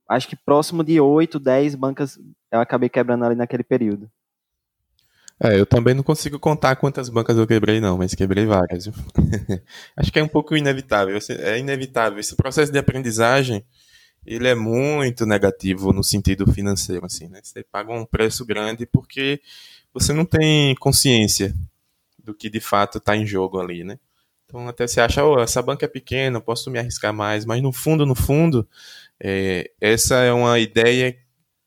Acho 0.09 0.27
que 0.27 0.37
próximo 0.37 0.83
de 0.83 1.01
8, 1.01 1.39
10 1.39 1.75
bancas 1.75 2.19
eu 2.51 2.61
acabei 2.61 2.89
quebrando 2.89 3.25
ali 3.25 3.35
naquele 3.35 3.63
período. 3.63 4.11
É, 5.41 5.59
eu 5.59 5.65
também 5.65 5.95
não 5.95 6.03
consigo 6.03 6.39
contar 6.39 6.75
quantas 6.77 7.09
bancas 7.09 7.37
eu 7.37 7.47
quebrei, 7.47 7.81
não, 7.81 7.97
mas 7.97 8.15
quebrei 8.15 8.45
várias. 8.45 8.89
Acho 9.97 10.11
que 10.11 10.19
é 10.19 10.25
um 10.25 10.29
pouco 10.29 10.57
inevitável. 10.57 11.17
É 11.39 11.59
inevitável. 11.59 12.19
Esse 12.19 12.35
processo 12.35 12.73
de 12.73 12.79
aprendizagem, 12.79 13.65
ele 14.27 14.49
é 14.49 14.55
muito 14.55 15.25
negativo 15.25 15.93
no 15.93 16.03
sentido 16.03 16.51
financeiro, 16.53 17.07
assim, 17.07 17.29
né? 17.29 17.41
Você 17.43 17.63
paga 17.63 17.93
um 17.93 18.05
preço 18.05 18.45
grande 18.45 18.85
porque 18.85 19.41
você 19.95 20.13
não 20.13 20.25
tem 20.25 20.75
consciência 20.77 21.55
do 22.19 22.35
que 22.35 22.51
de 22.51 22.61
fato 22.61 22.99
está 22.99 23.17
em 23.17 23.25
jogo 23.25 23.61
ali, 23.61 23.85
né? 23.85 23.99
Então 24.49 24.67
até 24.67 24.87
você 24.87 24.99
acha, 24.99 25.23
oh, 25.23 25.39
essa 25.39 25.61
banca 25.61 25.85
é 25.85 25.89
pequena, 25.89 26.41
posso 26.41 26.71
me 26.71 26.79
arriscar 26.79 27.13
mais, 27.13 27.45
mas 27.45 27.63
no 27.63 27.71
fundo, 27.71 28.07
no 28.07 28.15
fundo, 28.15 28.67
é, 29.21 29.71
essa 29.79 30.17
é 30.17 30.33
uma 30.33 30.59
ideia 30.59 31.15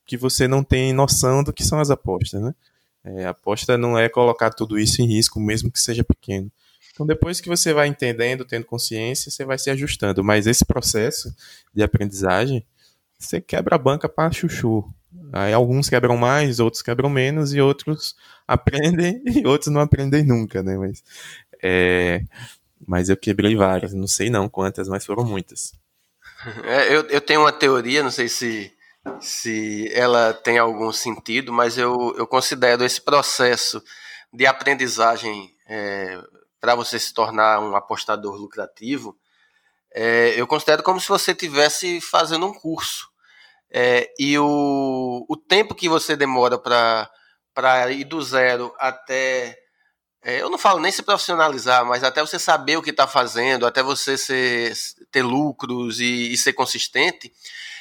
que 0.04 0.16
você 0.16 0.48
não 0.48 0.64
tem 0.64 0.92
noção 0.92 1.44
do 1.44 1.52
que 1.52 1.62
são 1.62 1.78
as 1.78 1.90
apostas, 1.90 2.42
né? 2.42 2.52
É, 3.04 3.24
a 3.24 3.30
aposta 3.30 3.78
não 3.78 3.96
é 3.96 4.08
colocar 4.08 4.50
tudo 4.50 4.78
isso 4.78 5.00
em 5.00 5.06
risco, 5.06 5.40
mesmo 5.40 5.70
que 5.70 5.80
seja 5.80 6.02
pequeno. 6.02 6.50
Então, 6.92 7.06
depois 7.06 7.40
que 7.40 7.48
você 7.48 7.72
vai 7.72 7.88
entendendo, 7.88 8.44
tendo 8.44 8.66
consciência, 8.66 9.30
você 9.30 9.44
vai 9.44 9.58
se 9.58 9.70
ajustando. 9.70 10.22
Mas 10.22 10.46
esse 10.46 10.64
processo 10.64 11.34
de 11.74 11.82
aprendizagem, 11.82 12.64
você 13.18 13.40
quebra 13.40 13.76
a 13.76 13.78
banca 13.78 14.08
para 14.08 14.32
chuchu. 14.32 14.84
Aí 15.32 15.52
alguns 15.52 15.88
quebram 15.88 16.16
mais, 16.16 16.60
outros 16.60 16.82
quebram 16.82 17.08
menos, 17.08 17.54
e 17.54 17.60
outros 17.60 18.14
aprendem, 18.46 19.22
e 19.26 19.46
outros 19.46 19.72
não 19.72 19.80
aprendem 19.80 20.22
nunca, 20.24 20.62
né? 20.62 20.76
Mas, 20.76 21.02
é, 21.62 22.22
mas 22.86 23.08
eu 23.08 23.16
quebrei 23.16 23.56
várias. 23.56 23.92
Não 23.92 24.06
sei 24.06 24.30
não 24.30 24.48
quantas, 24.48 24.88
mas 24.88 25.04
foram 25.04 25.24
muitas. 25.24 25.72
É, 26.64 26.94
eu, 26.94 27.02
eu 27.08 27.20
tenho 27.20 27.40
uma 27.40 27.52
teoria, 27.52 28.02
não 28.02 28.10
sei 28.10 28.28
se, 28.28 28.72
se 29.20 29.88
ela 29.92 30.32
tem 30.32 30.58
algum 30.58 30.92
sentido, 30.92 31.52
mas 31.52 31.78
eu, 31.78 32.14
eu 32.16 32.26
considero 32.26 32.84
esse 32.84 33.00
processo 33.00 33.82
de 34.32 34.46
aprendizagem 34.46 35.54
é, 35.68 36.20
para 36.60 36.74
você 36.74 36.98
se 36.98 37.12
tornar 37.12 37.60
um 37.60 37.74
apostador 37.76 38.36
lucrativo, 38.36 39.16
é, 39.94 40.40
eu 40.40 40.46
considero 40.46 40.82
como 40.82 41.00
se 41.00 41.08
você 41.08 41.32
estivesse 41.32 42.00
fazendo 42.00 42.46
um 42.46 42.54
curso. 42.54 43.08
É, 43.70 44.12
e 44.18 44.38
o, 44.38 45.24
o 45.28 45.36
tempo 45.36 45.74
que 45.74 45.88
você 45.88 46.14
demora 46.14 46.58
para 46.58 47.90
ir 47.90 48.04
do 48.04 48.22
zero 48.22 48.74
até. 48.78 49.58
É, 50.24 50.40
eu 50.40 50.48
não 50.48 50.56
falo 50.56 50.78
nem 50.78 50.92
se 50.92 51.02
profissionalizar, 51.02 51.84
mas 51.84 52.04
até 52.04 52.20
você 52.20 52.38
saber 52.38 52.76
o 52.76 52.82
que 52.82 52.90
está 52.90 53.08
fazendo, 53.08 53.66
até 53.66 53.82
você 53.82 54.16
ser, 54.16 54.72
ter 55.10 55.22
lucros 55.22 55.98
e, 56.00 56.32
e 56.32 56.36
ser 56.38 56.52
consistente, 56.52 57.32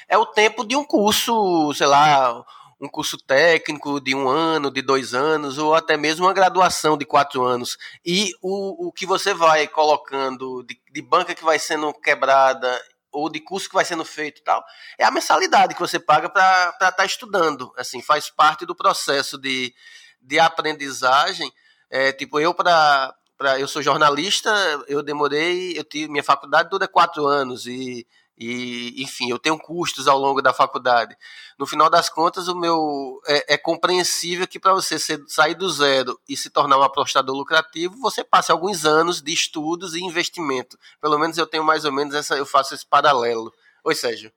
é 0.10 0.18
o 0.18 0.26
tempo 0.26 0.66
de 0.66 0.76
um 0.76 0.84
curso, 0.84 1.72
sei 1.76 1.86
lá, 1.86 2.44
um 2.82 2.88
curso 2.90 3.16
técnico 3.16 4.02
de 4.02 4.16
um 4.16 4.28
ano, 4.28 4.72
de 4.72 4.82
dois 4.82 5.14
anos, 5.14 5.60
ou 5.60 5.76
até 5.76 5.96
mesmo 5.96 6.26
uma 6.26 6.34
graduação 6.34 6.98
de 6.98 7.06
quatro 7.06 7.44
anos. 7.44 7.78
E 8.04 8.34
o, 8.42 8.88
o 8.88 8.92
que 8.92 9.06
você 9.06 9.36
vai 9.36 9.68
colocando 9.68 10.64
de, 10.64 10.82
de 10.92 11.02
banca 11.02 11.36
que 11.36 11.44
vai 11.44 11.60
sendo 11.60 11.94
quebrada 11.94 12.82
ou 13.12 13.30
de 13.30 13.40
curso 13.40 13.68
que 13.68 13.76
vai 13.76 13.86
sendo 13.86 14.06
feito 14.06 14.42
tal, 14.42 14.64
é 14.98 15.04
a 15.04 15.12
mensalidade 15.12 15.76
que 15.76 15.80
você 15.80 16.00
paga 16.00 16.30
para 16.30 16.70
estar 16.70 16.92
tá 16.92 17.06
estudando. 17.06 17.72
Assim, 17.78 18.02
faz 18.02 18.30
parte 18.30 18.66
do 18.66 18.76
processo 18.76 19.38
de, 19.38 19.74
de 20.20 20.40
aprendizagem. 20.40 21.52
É, 21.92 22.12
tipo, 22.12 22.40
eu 22.40 22.54
para 22.54 23.14
eu 23.60 23.68
sou 23.68 23.82
jornalista, 23.82 24.50
eu 24.88 25.04
demorei, 25.04 25.78
eu 25.78 25.84
tive 25.84 26.12
minha 26.12 26.24
faculdade 26.24 26.70
dura 26.70 26.88
quatro 26.88 27.28
anos 27.28 27.68
e 27.68 28.08
e, 28.44 29.04
enfim, 29.04 29.30
eu 29.30 29.38
tenho 29.38 29.56
custos 29.56 30.08
ao 30.08 30.18
longo 30.18 30.42
da 30.42 30.52
faculdade. 30.52 31.16
No 31.60 31.68
final 31.68 31.92
das 31.92 32.10
contas, 32.10 32.48
o 32.48 32.56
meu 32.56 33.22
é, 33.28 33.54
é 33.54 33.58
compreensível 33.58 34.48
que 34.48 34.60
para 34.60 34.74
você 34.74 34.98
ser, 34.98 35.24
sair 35.28 35.54
do 35.54 35.70
zero 35.70 36.20
e 36.28 36.36
se 36.36 36.50
tornar 36.50 36.80
um 36.80 36.82
apostador 36.82 37.36
lucrativo, 37.36 37.96
você 38.00 38.24
passe 38.24 38.52
alguns 38.52 38.84
anos 38.84 39.22
de 39.22 39.32
estudos 39.32 39.94
e 39.94 40.04
investimento. 40.04 40.76
Pelo 41.00 41.20
menos 41.20 41.38
eu 41.38 41.46
tenho 41.46 41.64
mais 41.64 41.86
ou 41.86 41.92
menos 41.92 42.16
essa, 42.16 42.36
eu 42.36 42.46
faço 42.46 42.74
esse 42.74 42.84
paralelo. 42.84 43.54
Oi, 43.84 43.94
Sérgio. 43.94 44.32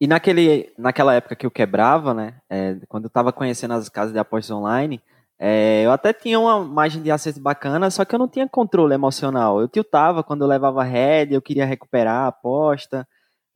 E 0.00 0.06
naquele, 0.06 0.72
naquela 0.78 1.12
época 1.12 1.36
que 1.36 1.44
eu 1.44 1.50
quebrava, 1.50 2.14
né, 2.14 2.40
é, 2.48 2.76
quando 2.88 3.04
eu 3.04 3.08
estava 3.08 3.30
conhecendo 3.30 3.74
as 3.74 3.90
casas 3.90 4.14
de 4.14 4.18
apostas 4.18 4.56
online, 4.56 5.02
é, 5.38 5.84
eu 5.84 5.92
até 5.92 6.12
tinha 6.12 6.40
uma 6.40 6.64
margem 6.64 7.02
de 7.02 7.10
acesso 7.10 7.40
bacana, 7.40 7.90
só 7.90 8.04
que 8.04 8.14
eu 8.14 8.18
não 8.18 8.28
tinha 8.28 8.48
controle 8.48 8.94
emocional. 8.94 9.60
Eu 9.60 9.68
tiltava 9.68 10.22
quando 10.24 10.42
eu 10.42 10.48
levava 10.48 10.82
head, 10.82 11.34
eu 11.34 11.42
queria 11.42 11.66
recuperar 11.66 12.24
a 12.24 12.28
aposta. 12.28 13.06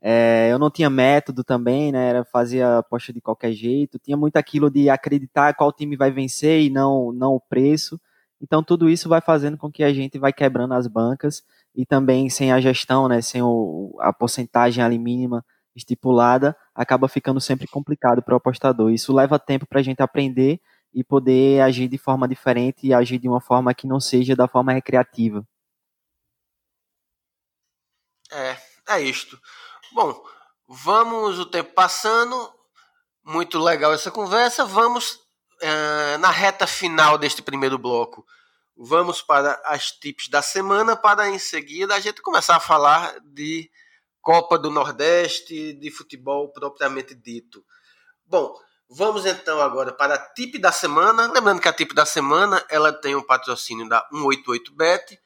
É, 0.03 0.49
eu 0.51 0.59
não 0.59 0.71
tinha 0.71 0.91
método 0.91 1.45
também, 1.45 1.93
né? 1.93 2.11
Era, 2.11 2.25
fazia 2.25 2.79
aposta 2.79 3.13
de 3.13 3.21
qualquer 3.21 3.53
jeito. 3.53 3.99
Tinha 3.99 4.17
muito 4.17 4.37
aquilo 4.37 4.71
de 4.71 4.91
acreditar 4.91 5.55
qual 5.55 5.73
time 5.73 5.97
vai 5.97 6.11
vencer 6.11 6.63
e 6.63 6.71
não, 6.71 7.13
não 7.13 7.35
o 7.35 7.41
preço. 7.41 8.01
Então 8.41 8.63
tudo 8.63 8.89
isso 8.89 9.09
vai 9.09 9.21
fazendo 9.21 9.57
com 9.57 9.71
que 9.71 9.85
a 9.85 9.93
gente 9.93 10.19
vai 10.19 10.33
quebrando 10.33 10.75
as 10.75 10.87
bancas 10.87 11.43
e 11.75 11.87
também 11.87 12.29
sem 12.31 12.53
a 12.53 12.61
gestão, 12.61 13.09
né? 13.09 13.23
Sem 13.23 13.43
o, 13.43 13.97
a 14.01 14.13
porcentagem 14.13 14.83
ali 14.85 14.99
mínima 14.99 15.45
estipulada, 15.75 16.57
acaba 16.75 17.09
ficando 17.09 17.41
sempre 17.41 17.67
complicado 17.67 18.23
para 18.23 18.35
o 18.35 18.37
apostador. 18.37 18.91
Isso 18.91 19.13
leva 19.15 19.39
tempo 19.39 19.67
para 19.67 19.81
a 19.81 19.83
gente 19.83 20.03
aprender 20.03 20.61
e 20.93 21.05
poder 21.05 21.61
agir 21.63 21.89
de 21.89 21.99
forma 21.99 22.27
diferente 22.27 22.87
e 22.87 22.95
agir 22.95 23.19
de 23.19 23.29
uma 23.29 23.41
forma 23.41 23.75
que 23.75 23.87
não 23.87 24.01
seja 24.01 24.35
da 24.35 24.49
forma 24.49 24.73
recreativa. 24.73 25.47
É, 28.33 28.57
é 28.89 29.01
isto. 29.01 29.39
Bom, 29.93 30.23
vamos 30.69 31.39
o 31.39 31.47
tempo 31.47 31.73
passando, 31.75 32.53
muito 33.25 33.59
legal 33.59 33.93
essa 33.93 34.11
conversa. 34.11 34.65
Vamos 34.65 35.19
é, 35.61 36.17
na 36.19 36.31
reta 36.31 36.67
final 36.67 37.19
deste 37.19 37.43
primeiro 37.43 37.79
bloco. 37.79 38.25
Vamos 38.77 39.21
para 39.21 39.61
as 39.65 39.91
tips 39.91 40.29
da 40.29 40.41
semana, 40.41 40.97
para 40.97 41.29
em 41.29 41.39
seguida 41.39 41.95
a 41.95 42.01
gente 42.01 42.23
começar 42.23 42.57
a 42.57 42.61
falar 42.61 43.15
de 43.21 43.71
Copa 44.23 44.59
do 44.59 44.71
Nordeste, 44.71 45.75
de 45.75 45.91
futebol 45.91 46.51
propriamente 46.53 47.15
dito. 47.15 47.65
Bom, 48.25 48.55
Vamos 48.93 49.25
então 49.25 49.61
agora 49.61 49.93
para 49.93 50.15
a 50.15 50.19
tip 50.19 50.59
da 50.59 50.73
semana. 50.73 51.31
Lembrando 51.33 51.61
que 51.61 51.69
a 51.69 51.73
tip 51.73 51.95
da 51.95 52.05
semana 52.05 52.61
ela 52.69 52.93
tem 52.93 53.15
um 53.15 53.23
patrocínio 53.23 53.89
da 53.89 54.05
188bet. 54.13 55.17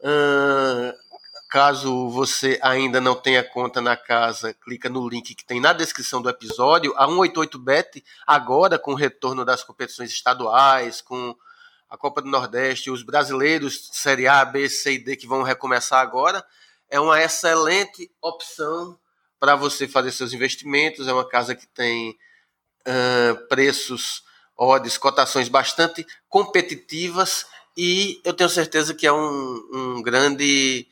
Uh, 0.00 0.92
caso 1.48 2.10
você 2.10 2.58
ainda 2.62 3.00
não 3.00 3.14
tenha 3.14 3.42
conta 3.42 3.80
na 3.80 3.96
casa, 3.96 4.52
clica 4.52 4.90
no 4.90 5.08
link 5.08 5.34
que 5.34 5.46
tem 5.46 5.62
na 5.62 5.72
descrição 5.72 6.20
do 6.20 6.28
episódio. 6.28 6.92
A 6.94 7.08
188bet 7.08 8.04
agora 8.26 8.78
com 8.78 8.92
o 8.92 8.94
retorno 8.94 9.46
das 9.46 9.64
competições 9.64 10.10
estaduais, 10.10 11.00
com 11.00 11.34
a 11.88 11.96
Copa 11.96 12.20
do 12.20 12.28
Nordeste, 12.28 12.90
os 12.90 13.02
brasileiros 13.02 13.88
Série 13.94 14.28
A, 14.28 14.44
B, 14.44 14.68
C 14.68 14.92
e 14.92 14.98
D 14.98 15.16
que 15.16 15.26
vão 15.26 15.42
recomeçar 15.42 16.02
agora, 16.02 16.44
é 16.90 17.00
uma 17.00 17.18
excelente 17.22 18.10
opção 18.20 18.98
para 19.40 19.56
você 19.56 19.88
fazer 19.88 20.12
seus 20.12 20.34
investimentos. 20.34 21.08
É 21.08 21.14
uma 21.14 21.26
casa 21.26 21.54
que 21.54 21.66
tem 21.66 22.14
uh, 22.86 23.48
preços, 23.48 24.22
odds, 24.56 24.96
cotações 24.96 25.48
bastante 25.48 26.06
competitivas 26.28 27.46
e 27.76 28.20
eu 28.24 28.32
tenho 28.32 28.48
certeza 28.48 28.94
que 28.94 29.06
é 29.06 29.12
um, 29.12 29.68
um 29.72 30.02
grande 30.02 30.88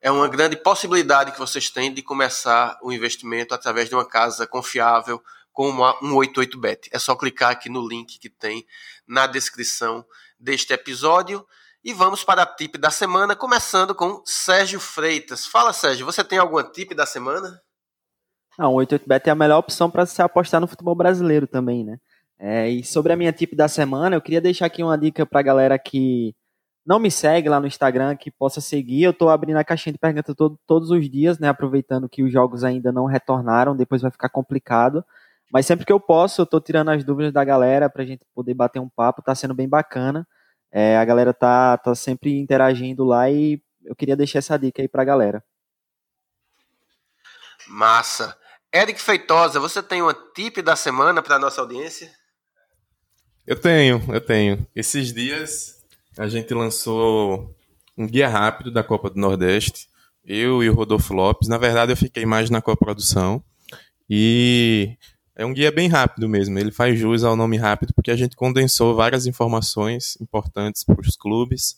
é 0.00 0.10
uma 0.10 0.28
grande 0.28 0.56
possibilidade 0.56 1.32
que 1.32 1.38
vocês 1.38 1.70
têm 1.70 1.94
de 1.94 2.02
começar 2.02 2.78
o 2.82 2.92
investimento 2.92 3.54
através 3.54 3.88
de 3.88 3.94
uma 3.94 4.04
casa 4.04 4.46
confiável 4.46 5.22
como 5.50 5.82
a 5.82 5.98
188bet. 6.00 6.88
É 6.90 6.98
só 6.98 7.14
clicar 7.14 7.52
aqui 7.52 7.70
no 7.70 7.88
link 7.88 8.18
que 8.18 8.28
tem 8.28 8.66
na 9.06 9.26
descrição 9.26 10.04
deste 10.38 10.74
episódio. 10.74 11.46
E 11.82 11.94
vamos 11.94 12.24
para 12.24 12.42
a 12.42 12.46
tip 12.46 12.76
da 12.76 12.90
semana, 12.90 13.36
começando 13.36 13.94
com 13.94 14.22
Sérgio 14.26 14.80
Freitas. 14.80 15.46
Fala, 15.46 15.72
Sérgio, 15.72 16.04
você 16.04 16.24
tem 16.24 16.38
alguma 16.38 16.64
tip 16.64 16.92
da 16.92 17.06
semana? 17.06 17.62
Não, 18.58 18.74
o 18.74 18.78
88bet 18.78 19.26
é 19.26 19.30
a 19.30 19.34
melhor 19.34 19.58
opção 19.58 19.90
para 19.90 20.06
se 20.06 20.22
apostar 20.22 20.60
no 20.60 20.66
futebol 20.66 20.94
brasileiro 20.94 21.46
também, 21.46 21.84
né? 21.84 21.98
É, 22.38 22.68
e 22.68 22.84
sobre 22.84 23.12
a 23.12 23.16
minha 23.16 23.32
tip 23.32 23.54
da 23.54 23.68
semana, 23.68 24.16
eu 24.16 24.20
queria 24.20 24.40
deixar 24.40 24.66
aqui 24.66 24.82
uma 24.82 24.98
dica 24.98 25.24
para 25.24 25.40
a 25.40 25.42
galera 25.42 25.78
que 25.78 26.34
não 26.84 26.98
me 26.98 27.10
segue 27.10 27.48
lá 27.48 27.58
no 27.58 27.66
Instagram, 27.66 28.16
que 28.16 28.30
possa 28.30 28.60
seguir. 28.60 29.04
Eu 29.04 29.10
estou 29.12 29.30
abrindo 29.30 29.56
a 29.56 29.64
caixinha 29.64 29.92
de 29.92 29.98
perguntas 29.98 30.34
todo, 30.36 30.58
todos 30.66 30.90
os 30.90 31.08
dias, 31.08 31.38
né? 31.38 31.48
Aproveitando 31.48 32.08
que 32.08 32.22
os 32.22 32.32
jogos 32.32 32.62
ainda 32.62 32.92
não 32.92 33.06
retornaram, 33.06 33.74
depois 33.74 34.02
vai 34.02 34.10
ficar 34.10 34.28
complicado. 34.28 35.04
Mas 35.52 35.66
sempre 35.66 35.86
que 35.86 35.92
eu 35.92 36.00
posso, 36.00 36.40
eu 36.40 36.44
estou 36.44 36.60
tirando 36.60 36.90
as 36.90 37.04
dúvidas 37.04 37.32
da 37.32 37.44
galera 37.44 37.88
para 37.88 38.02
a 38.02 38.06
gente 38.06 38.22
poder 38.34 38.54
bater 38.54 38.80
um 38.80 38.88
papo, 38.88 39.22
tá 39.22 39.34
sendo 39.34 39.54
bem 39.54 39.68
bacana. 39.68 40.26
É, 40.70 40.98
a 40.98 41.04
galera 41.04 41.32
tá, 41.32 41.78
tá 41.78 41.94
sempre 41.94 42.38
interagindo 42.38 43.04
lá 43.04 43.30
e 43.30 43.62
eu 43.84 43.94
queria 43.94 44.16
deixar 44.16 44.40
essa 44.40 44.58
dica 44.58 44.82
aí 44.82 44.88
para 44.88 45.02
a 45.02 45.04
galera. 45.04 45.44
Massa. 47.68 48.36
Eric 48.74 49.00
Feitosa, 49.00 49.60
você 49.60 49.80
tem 49.80 50.02
uma 50.02 50.12
tip 50.34 50.60
da 50.60 50.74
semana 50.74 51.22
para 51.22 51.38
nossa 51.38 51.60
audiência? 51.60 52.10
Eu 53.46 53.54
tenho, 53.54 54.02
eu 54.12 54.20
tenho. 54.20 54.66
Esses 54.74 55.12
dias 55.12 55.80
a 56.18 56.26
gente 56.26 56.52
lançou 56.52 57.54
um 57.96 58.04
guia 58.04 58.28
rápido 58.28 58.72
da 58.72 58.82
Copa 58.82 59.08
do 59.08 59.20
Nordeste. 59.20 59.88
Eu 60.24 60.60
e 60.60 60.68
o 60.68 60.74
Rodolfo 60.74 61.14
Lopes. 61.14 61.48
Na 61.48 61.56
verdade, 61.56 61.92
eu 61.92 61.96
fiquei 61.96 62.26
mais 62.26 62.50
na 62.50 62.60
coprodução. 62.60 63.44
E 64.10 64.96
é 65.36 65.46
um 65.46 65.54
guia 65.54 65.70
bem 65.70 65.88
rápido 65.88 66.28
mesmo. 66.28 66.58
Ele 66.58 66.72
faz 66.72 66.98
jus 66.98 67.22
ao 67.22 67.36
nome 67.36 67.56
rápido 67.56 67.94
porque 67.94 68.10
a 68.10 68.16
gente 68.16 68.34
condensou 68.34 68.96
várias 68.96 69.24
informações 69.24 70.18
importantes 70.20 70.82
para 70.82 71.00
os 71.00 71.14
clubes. 71.14 71.76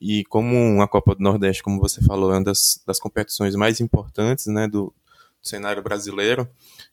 E 0.00 0.24
como 0.30 0.80
a 0.80 0.88
Copa 0.88 1.14
do 1.14 1.22
Nordeste, 1.22 1.62
como 1.62 1.78
você 1.78 2.00
falou, 2.00 2.30
é 2.32 2.36
uma 2.36 2.44
das, 2.44 2.82
das 2.86 2.98
competições 2.98 3.54
mais 3.54 3.82
importantes 3.82 4.46
né, 4.46 4.66
do, 4.66 4.94
cenário 5.42 5.82
brasileiro, 5.82 6.48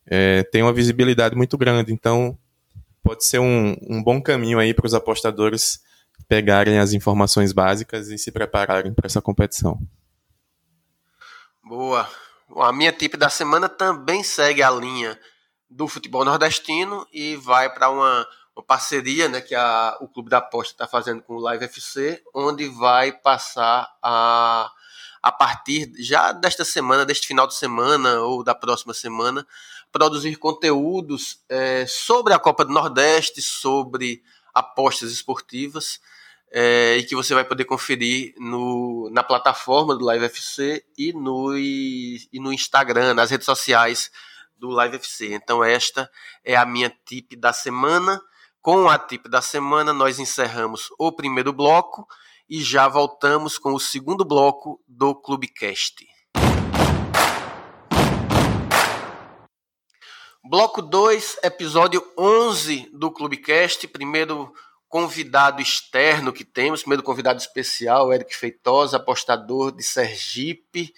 é, 0.05 0.43
tem 0.43 0.63
uma 0.63 0.73
visibilidade 0.73 1.35
muito 1.35 1.57
grande. 1.57 1.93
Então, 1.93 2.37
pode 3.03 3.23
ser 3.25 3.39
um, 3.39 3.75
um 3.81 4.03
bom 4.03 4.21
caminho 4.21 4.59
aí 4.59 4.73
para 4.73 4.85
os 4.85 4.93
apostadores 4.93 5.79
pegarem 6.27 6.79
as 6.79 6.93
informações 6.93 7.51
básicas 7.51 8.09
e 8.09 8.17
se 8.17 8.31
prepararem 8.31 8.93
para 8.93 9.07
essa 9.07 9.21
competição. 9.21 9.79
Boa. 11.63 12.09
Bom, 12.47 12.61
a 12.63 12.73
minha 12.73 12.91
tip 12.91 13.15
da 13.15 13.29
semana 13.29 13.69
também 13.69 14.23
segue 14.23 14.63
a 14.63 14.71
linha 14.71 15.19
do 15.69 15.87
futebol 15.87 16.25
nordestino 16.25 17.05
e 17.13 17.35
vai 17.35 17.71
para 17.71 17.89
uma, 17.89 18.27
uma, 18.55 18.63
parceria 18.63 19.29
né, 19.29 19.39
que 19.39 19.53
a, 19.53 19.97
o 20.01 20.07
Clube 20.07 20.29
da 20.29 20.39
Aposta 20.39 20.73
está 20.73 20.87
fazendo 20.87 21.21
com 21.21 21.35
o 21.35 21.39
Live 21.39 21.65
FC, 21.65 22.23
onde 22.33 22.67
vai 22.67 23.11
passar 23.11 23.87
a 24.01 24.71
a 25.21 25.31
partir 25.31 25.91
já 25.99 26.31
desta 26.31 26.63
semana, 26.63 27.05
deste 27.05 27.27
final 27.27 27.47
de 27.47 27.55
semana 27.55 28.21
ou 28.21 28.43
da 28.43 28.55
próxima 28.55 28.93
semana, 28.93 29.45
produzir 29.91 30.35
conteúdos 30.37 31.43
é, 31.49 31.85
sobre 31.87 32.33
a 32.33 32.39
Copa 32.39 32.63
do 32.63 32.73
Nordeste, 32.73 33.41
sobre 33.41 34.23
apostas 34.53 35.11
esportivas. 35.11 35.99
é, 36.51 36.97
e 36.97 37.03
que 37.03 37.15
você 37.15 37.33
vai 37.33 37.43
poder 37.43 37.65
conferir 37.65 38.33
no, 38.37 39.09
na 39.11 39.23
plataforma 39.23 39.95
do 39.95 40.03
Live 40.05 40.25
FC 40.25 40.83
e 40.97 41.13
no, 41.13 41.55
e, 41.55 42.27
e 42.33 42.39
no 42.39 42.51
Instagram, 42.51 43.13
nas 43.13 43.29
redes 43.29 43.45
sociais 43.45 44.09
do 44.57 44.69
Live 44.69 44.95
FC. 44.95 45.33
Então, 45.33 45.63
esta 45.63 46.09
é 46.43 46.55
a 46.55 46.65
minha 46.65 46.91
tip 47.05 47.35
da 47.35 47.53
semana. 47.53 48.21
Com 48.61 48.89
a 48.89 48.97
tip 48.97 49.29
da 49.29 49.41
semana, 49.41 49.93
nós 49.93 50.19
encerramos 50.19 50.89
o 50.97 51.11
primeiro 51.11 51.53
bloco 51.53 52.07
e 52.49 52.63
já 52.63 52.87
voltamos 52.87 53.59
com 53.59 53.73
o 53.73 53.79
segundo 53.79 54.25
bloco 54.25 54.81
do 54.87 55.13
Clubecast. 55.13 56.07
Bloco 60.43 60.81
2, 60.81 61.37
episódio 61.43 62.03
11 62.17 62.89
do 62.91 63.11
Clubecast, 63.11 63.87
primeiro 63.87 64.51
convidado 64.87 65.61
externo 65.61 66.33
que 66.33 66.43
temos, 66.43 66.81
primeiro 66.81 67.03
convidado 67.03 67.39
especial, 67.39 68.11
Eric 68.11 68.35
Feitosa, 68.35 68.97
apostador 68.97 69.71
de 69.71 69.83
Sergipe, 69.83 70.91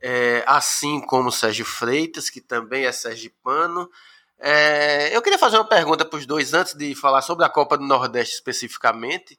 é, 0.00 0.42
assim 0.46 1.02
como 1.02 1.30
Sérgio 1.30 1.66
Freitas, 1.66 2.30
que 2.30 2.40
também 2.40 2.86
é 2.86 2.92
sergipano. 2.92 3.90
É, 4.38 5.14
eu 5.14 5.20
queria 5.20 5.38
fazer 5.38 5.58
uma 5.58 5.68
pergunta 5.68 6.06
para 6.06 6.18
os 6.18 6.24
dois 6.24 6.54
antes 6.54 6.72
de 6.72 6.94
falar 6.94 7.20
sobre 7.20 7.44
a 7.44 7.50
Copa 7.50 7.76
do 7.76 7.84
Nordeste 7.84 8.36
especificamente, 8.36 9.38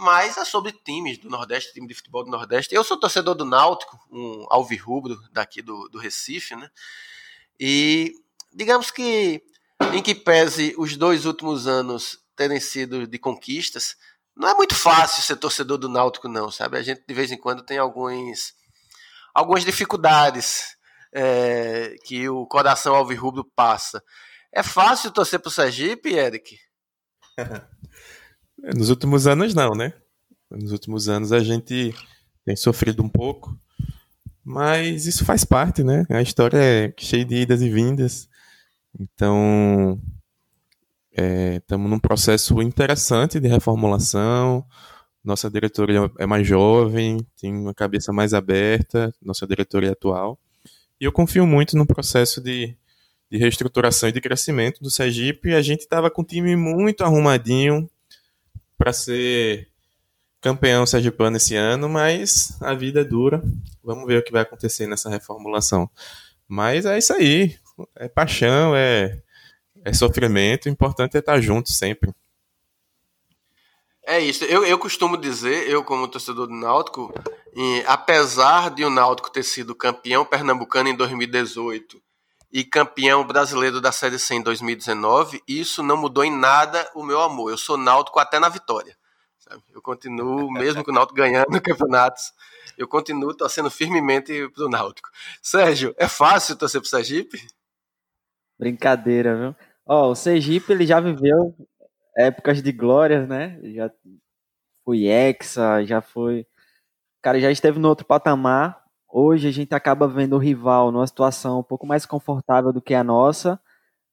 mas 0.00 0.38
é 0.38 0.44
sobre 0.44 0.72
times 0.72 1.18
do 1.18 1.28
Nordeste, 1.28 1.72
time 1.74 1.86
de 1.86 1.94
futebol 1.94 2.24
do 2.24 2.30
Nordeste. 2.30 2.74
Eu 2.74 2.82
sou 2.82 2.98
torcedor 2.98 3.34
do 3.34 3.44
Náutico, 3.44 3.98
um 4.10 4.46
alvirrubro 4.48 5.20
daqui 5.30 5.60
do, 5.60 5.88
do 5.88 5.98
Recife, 5.98 6.56
né? 6.56 6.70
E 7.58 8.14
digamos 8.52 8.90
que, 8.90 9.42
em 9.92 10.02
que 10.02 10.14
pese 10.14 10.74
os 10.78 10.96
dois 10.96 11.26
últimos 11.26 11.66
anos 11.66 12.18
terem 12.34 12.58
sido 12.58 13.06
de 13.06 13.18
conquistas, 13.18 13.94
não 14.34 14.48
é 14.48 14.54
muito 14.54 14.74
fácil 14.74 15.22
ser 15.22 15.36
torcedor 15.36 15.76
do 15.76 15.88
Náutico, 15.88 16.28
não, 16.28 16.50
sabe? 16.50 16.78
A 16.78 16.82
gente 16.82 17.04
de 17.06 17.14
vez 17.14 17.30
em 17.30 17.36
quando 17.36 17.62
tem 17.62 17.76
alguns, 17.76 18.54
algumas 19.34 19.64
dificuldades 19.64 20.76
é, 21.12 21.94
que 22.04 22.26
o 22.28 22.46
coração 22.46 22.94
alvirrubro 22.94 23.44
passa. 23.54 24.02
É 24.50 24.62
fácil 24.62 25.10
torcer 25.10 25.40
pro 25.40 25.50
Sergipe, 25.50 26.14
Eric? 26.14 26.58
Nos 28.76 28.90
últimos 28.90 29.26
anos, 29.26 29.54
não, 29.54 29.72
né? 29.72 29.92
Nos 30.50 30.72
últimos 30.72 31.08
anos 31.08 31.32
a 31.32 31.40
gente 31.40 31.94
tem 32.44 32.56
sofrido 32.56 33.02
um 33.02 33.08
pouco, 33.08 33.56
mas 34.44 35.06
isso 35.06 35.24
faz 35.24 35.44
parte, 35.44 35.82
né? 35.82 36.06
A 36.10 36.22
história 36.22 36.58
é 36.58 36.92
cheia 36.98 37.24
de 37.24 37.36
idas 37.36 37.62
e 37.62 37.68
vindas. 37.70 38.28
Então, 38.98 40.00
Estamos 41.12 41.86
é, 41.86 41.90
num 41.90 41.98
processo 41.98 42.62
interessante 42.62 43.40
de 43.40 43.48
reformulação. 43.48 44.64
Nossa 45.24 45.50
diretoria 45.50 46.10
é 46.18 46.24
mais 46.24 46.46
jovem, 46.46 47.18
tem 47.38 47.52
uma 47.52 47.74
cabeça 47.74 48.12
mais 48.12 48.32
aberta, 48.32 49.12
nossa 49.20 49.46
diretoria 49.46 49.92
atual. 49.92 50.38
E 51.00 51.04
eu 51.04 51.12
confio 51.12 51.46
muito 51.46 51.76
no 51.76 51.86
processo 51.86 52.40
de, 52.40 52.74
de 53.30 53.38
reestruturação 53.38 54.08
e 54.08 54.12
de 54.12 54.20
crescimento 54.20 54.80
do 54.80 54.90
Sergipe. 54.90 55.52
A 55.52 55.62
gente 55.62 55.80
estava 55.80 56.10
com 56.10 56.22
um 56.22 56.24
time 56.24 56.54
muito 56.56 57.02
arrumadinho 57.02 57.90
para 58.80 58.94
ser 58.94 59.68
campeão 60.40 60.86
sergipano 60.86 61.36
esse 61.36 61.54
ano, 61.54 61.86
mas 61.86 62.56
a 62.62 62.72
vida 62.72 63.02
é 63.02 63.04
dura. 63.04 63.42
Vamos 63.84 64.06
ver 64.06 64.18
o 64.18 64.24
que 64.24 64.32
vai 64.32 64.40
acontecer 64.40 64.86
nessa 64.86 65.10
reformulação. 65.10 65.90
Mas 66.48 66.86
é 66.86 66.96
isso 66.96 67.12
aí. 67.12 67.58
É 67.94 68.08
paixão, 68.08 68.74
é 68.74 69.20
é 69.84 69.92
sofrimento, 69.92 70.66
o 70.66 70.68
importante 70.68 71.16
é 71.16 71.20
estar 71.20 71.40
junto 71.40 71.72
sempre. 71.72 72.12
É 74.06 74.18
isso. 74.18 74.44
Eu, 74.44 74.64
eu 74.64 74.78
costumo 74.78 75.16
dizer, 75.16 75.68
eu 75.68 75.84
como 75.84 76.08
torcedor 76.08 76.46
do 76.46 76.54
Náutico, 76.54 77.12
e, 77.54 77.82
apesar 77.86 78.70
de 78.70 78.84
o 78.84 78.90
Náutico 78.90 79.30
ter 79.30 79.42
sido 79.42 79.74
campeão 79.74 80.24
pernambucano 80.24 80.88
em 80.88 80.96
2018 80.96 82.02
e 82.52 82.64
campeão 82.64 83.24
brasileiro 83.24 83.80
da 83.80 83.92
Série 83.92 84.18
C 84.18 84.34
em 84.34 84.42
2019, 84.42 85.42
isso 85.46 85.82
não 85.82 85.96
mudou 85.96 86.24
em 86.24 86.36
nada 86.36 86.90
o 86.94 87.02
meu 87.02 87.20
amor. 87.20 87.50
Eu 87.50 87.56
sou 87.56 87.76
Náutico 87.76 88.18
até 88.18 88.38
na 88.38 88.48
vitória. 88.48 88.96
Sabe? 89.38 89.62
Eu 89.72 89.80
continuo, 89.80 90.50
mesmo 90.52 90.84
com 90.84 90.90
o 90.90 90.94
Náutico 90.94 91.16
ganhando 91.16 91.46
campeonatos, 91.62 92.32
eu 92.76 92.88
continuo 92.88 93.34
torcendo 93.34 93.70
firmemente 93.70 94.48
pro 94.50 94.68
Náutico. 94.68 95.08
Sérgio, 95.40 95.94
é 95.96 96.08
fácil 96.08 96.56
torcer 96.56 96.80
pro 96.80 96.90
Sergipe? 96.90 97.40
Brincadeira, 98.58 99.36
viu? 99.36 99.56
Ó, 99.86 100.10
o 100.10 100.14
Sergipe 100.14 100.72
ele 100.72 100.86
já 100.86 101.00
viveu 101.00 101.54
épocas 102.16 102.62
de 102.62 102.72
glórias, 102.72 103.28
né? 103.28 103.58
Já 103.74 103.90
foi 104.84 105.06
hexa, 105.06 105.84
já 105.84 106.00
foi. 106.00 106.46
Cara, 107.22 107.40
já 107.40 107.50
esteve 107.50 107.78
no 107.78 107.88
outro 107.88 108.06
patamar. 108.06 108.79
Hoje 109.12 109.48
a 109.48 109.50
gente 109.50 109.74
acaba 109.74 110.06
vendo 110.06 110.36
o 110.36 110.38
rival 110.38 110.92
numa 110.92 111.06
situação 111.06 111.60
um 111.60 111.62
pouco 111.62 111.86
mais 111.86 112.06
confortável 112.06 112.72
do 112.72 112.80
que 112.80 112.94
a 112.94 113.04
nossa, 113.04 113.60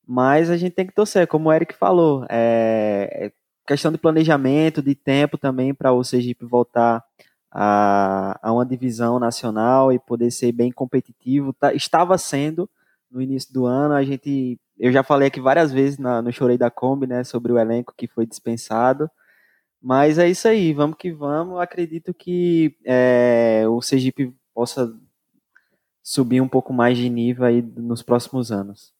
mas 0.05 0.49
a 0.49 0.57
gente 0.57 0.73
tem 0.73 0.87
que 0.87 0.93
torcer, 0.93 1.27
como 1.27 1.49
o 1.49 1.53
Eric 1.53 1.75
falou. 1.75 2.25
É, 2.29 3.27
é 3.27 3.31
questão 3.67 3.91
de 3.91 3.97
planejamento, 3.97 4.81
de 4.81 4.95
tempo 4.95 5.37
também 5.37 5.73
para 5.73 5.91
o 5.91 6.03
Sergipe 6.03 6.45
voltar 6.45 7.03
a, 7.51 8.39
a 8.41 8.53
uma 8.53 8.65
divisão 8.65 9.19
nacional 9.19 9.91
e 9.91 9.99
poder 9.99 10.31
ser 10.31 10.51
bem 10.51 10.71
competitivo. 10.71 11.53
Tá, 11.53 11.73
estava 11.73 12.17
sendo 12.17 12.69
no 13.11 13.21
início 13.21 13.53
do 13.53 13.65
ano, 13.65 13.93
a 13.93 14.03
gente 14.03 14.59
eu 14.79 14.91
já 14.91 15.03
falei 15.03 15.27
aqui 15.27 15.41
várias 15.41 15.71
vezes 15.71 15.97
na, 15.97 16.21
no 16.21 16.31
Chorei 16.31 16.57
da 16.57 16.69
Kombi, 16.69 17.07
né, 17.07 17.23
sobre 17.23 17.51
o 17.51 17.57
elenco 17.57 17.93
que 17.97 18.07
foi 18.07 18.25
dispensado. 18.25 19.09
Mas 19.81 20.17
é 20.19 20.27
isso 20.29 20.47
aí, 20.47 20.73
vamos 20.73 20.97
que 20.97 21.11
vamos. 21.11 21.59
Acredito 21.59 22.13
que 22.13 22.75
é, 22.85 23.63
o 23.67 23.81
Sergipe 23.81 24.35
possa 24.57 24.91
subir 26.01 26.41
um 26.41 26.47
pouco 26.47 26.73
mais 26.73 26.97
de 26.97 27.07
nível 27.11 27.45
aí 27.45 27.61
nos 27.61 28.01
próximos 28.01 28.51
anos. 28.51 28.91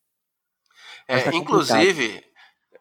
É, 1.07 1.19
tá 1.19 1.33
inclusive, 1.33 2.23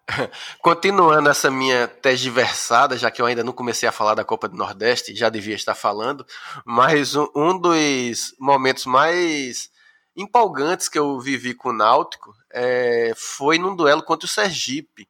continuando 0.61 1.31
essa 1.31 1.51
minha 1.51 1.91
versada, 2.31 2.99
já 2.99 3.11
que 3.11 3.23
eu 3.23 3.25
ainda 3.25 3.43
não 3.43 3.55
comecei 3.55 3.89
a 3.89 3.93
falar 3.93 4.15
da 4.15 4.27
Copa 4.27 4.47
do 4.47 4.59
Nordeste, 4.59 5.17
já 5.17 5.31
devia 5.31 5.55
estar 5.55 5.75
falando, 5.75 6.27
mas 6.67 7.17
um, 7.17 7.27
um 7.35 7.59
dos 7.59 8.35
momentos 8.39 8.85
mais 8.85 9.71
empolgantes 10.15 10.87
que 10.87 10.99
eu 10.99 11.19
vivi 11.19 11.55
com 11.55 11.71
o 11.71 11.73
Náutico 11.73 12.35
é, 12.53 13.15
foi 13.17 13.59
num 13.59 13.75
duelo 13.75 14.03
contra 14.03 14.27
o 14.27 14.31
Sergipe. 14.31 15.09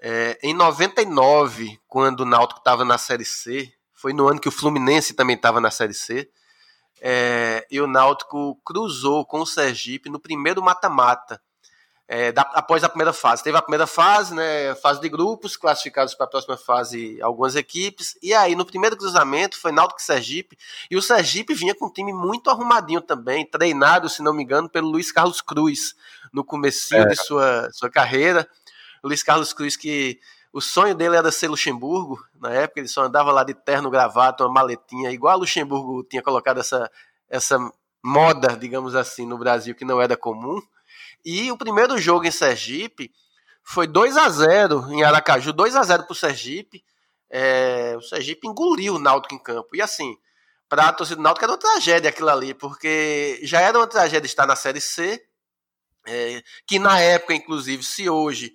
É, 0.00 0.38
em 0.44 0.54
99, 0.54 1.76
quando 1.88 2.20
o 2.20 2.24
Náutico 2.24 2.60
estava 2.60 2.84
na 2.84 2.98
Série 2.98 3.24
C, 3.24 3.68
foi 3.92 4.12
no 4.12 4.28
ano 4.28 4.38
que 4.40 4.48
o 4.48 4.52
Fluminense 4.52 5.12
também 5.12 5.34
estava 5.34 5.60
na 5.60 5.72
Série 5.72 5.92
C, 5.92 6.30
é, 7.00 7.66
e 7.70 7.80
o 7.80 7.86
Náutico 7.86 8.60
cruzou 8.64 9.24
com 9.24 9.40
o 9.40 9.46
Sergipe 9.46 10.10
no 10.10 10.20
primeiro 10.20 10.62
mata-mata 10.62 11.40
é, 12.12 12.32
após 12.34 12.82
a 12.82 12.88
primeira 12.88 13.12
fase. 13.12 13.44
Teve 13.44 13.56
a 13.56 13.62
primeira 13.62 13.86
fase, 13.86 14.34
né, 14.34 14.74
fase 14.74 15.00
de 15.00 15.08
grupos, 15.08 15.56
classificados 15.56 16.12
para 16.12 16.26
a 16.26 16.28
próxima 16.28 16.56
fase 16.56 17.22
algumas 17.22 17.54
equipes, 17.54 18.18
e 18.20 18.34
aí 18.34 18.56
no 18.56 18.66
primeiro 18.66 18.96
cruzamento 18.96 19.56
foi 19.56 19.70
Náutico 19.70 20.00
e 20.00 20.04
Sergipe, 20.04 20.58
e 20.90 20.96
o 20.96 21.02
Sergipe 21.02 21.54
vinha 21.54 21.72
com 21.72 21.86
um 21.86 21.92
time 21.92 22.12
muito 22.12 22.50
arrumadinho 22.50 23.00
também, 23.00 23.46
treinado, 23.46 24.08
se 24.08 24.24
não 24.24 24.34
me 24.34 24.42
engano, 24.42 24.68
pelo 24.68 24.88
Luiz 24.88 25.12
Carlos 25.12 25.40
Cruz, 25.40 25.94
no 26.32 26.44
comecinho 26.44 27.02
é. 27.02 27.06
de 27.06 27.16
sua, 27.16 27.70
sua 27.72 27.88
carreira. 27.88 28.48
O 29.04 29.08
Luiz 29.08 29.22
Carlos 29.22 29.52
Cruz 29.52 29.76
que 29.76 30.18
o 30.52 30.60
sonho 30.60 30.94
dele 30.94 31.16
era 31.16 31.30
ser 31.30 31.48
Luxemburgo, 31.48 32.18
na 32.34 32.50
época 32.50 32.80
ele 32.80 32.88
só 32.88 33.04
andava 33.04 33.30
lá 33.30 33.44
de 33.44 33.54
terno, 33.54 33.90
gravata, 33.90 34.44
uma 34.44 34.52
maletinha, 34.52 35.10
igual 35.10 35.34
a 35.34 35.36
Luxemburgo 35.36 36.02
tinha 36.02 36.22
colocado 36.22 36.58
essa, 36.58 36.90
essa 37.28 37.58
moda, 38.02 38.56
digamos 38.56 38.94
assim, 38.94 39.26
no 39.26 39.38
Brasil, 39.38 39.74
que 39.74 39.84
não 39.84 40.00
era 40.00 40.16
comum. 40.16 40.60
E 41.24 41.52
o 41.52 41.56
primeiro 41.56 41.98
jogo 41.98 42.26
em 42.26 42.30
Sergipe 42.30 43.12
foi 43.62 43.86
2 43.86 44.16
a 44.16 44.28
0 44.28 44.92
em 44.92 45.04
Aracaju, 45.04 45.52
2 45.52 45.76
a 45.76 45.82
0 45.82 46.04
para 46.04 46.12
o 46.12 46.16
Sergipe. 46.16 46.82
É, 47.28 47.94
o 47.96 48.02
Sergipe 48.02 48.48
engoliu 48.48 48.94
o 48.94 48.98
Náutico 48.98 49.34
em 49.34 49.38
campo. 49.38 49.68
E 49.74 49.82
assim, 49.82 50.16
para 50.68 50.88
a 50.88 50.92
torcida 50.92 51.16
do 51.16 51.22
Náutico 51.22 51.44
era 51.44 51.52
uma 51.52 51.58
tragédia 51.58 52.10
aquilo 52.10 52.28
ali, 52.28 52.54
porque 52.54 53.38
já 53.42 53.60
era 53.60 53.78
uma 53.78 53.86
tragédia 53.86 54.26
estar 54.26 54.46
na 54.46 54.56
Série 54.56 54.80
C, 54.80 55.24
é, 56.06 56.42
que 56.66 56.78
na 56.78 56.98
época, 56.98 57.34
inclusive, 57.34 57.82
se 57.84 58.08
hoje 58.08 58.52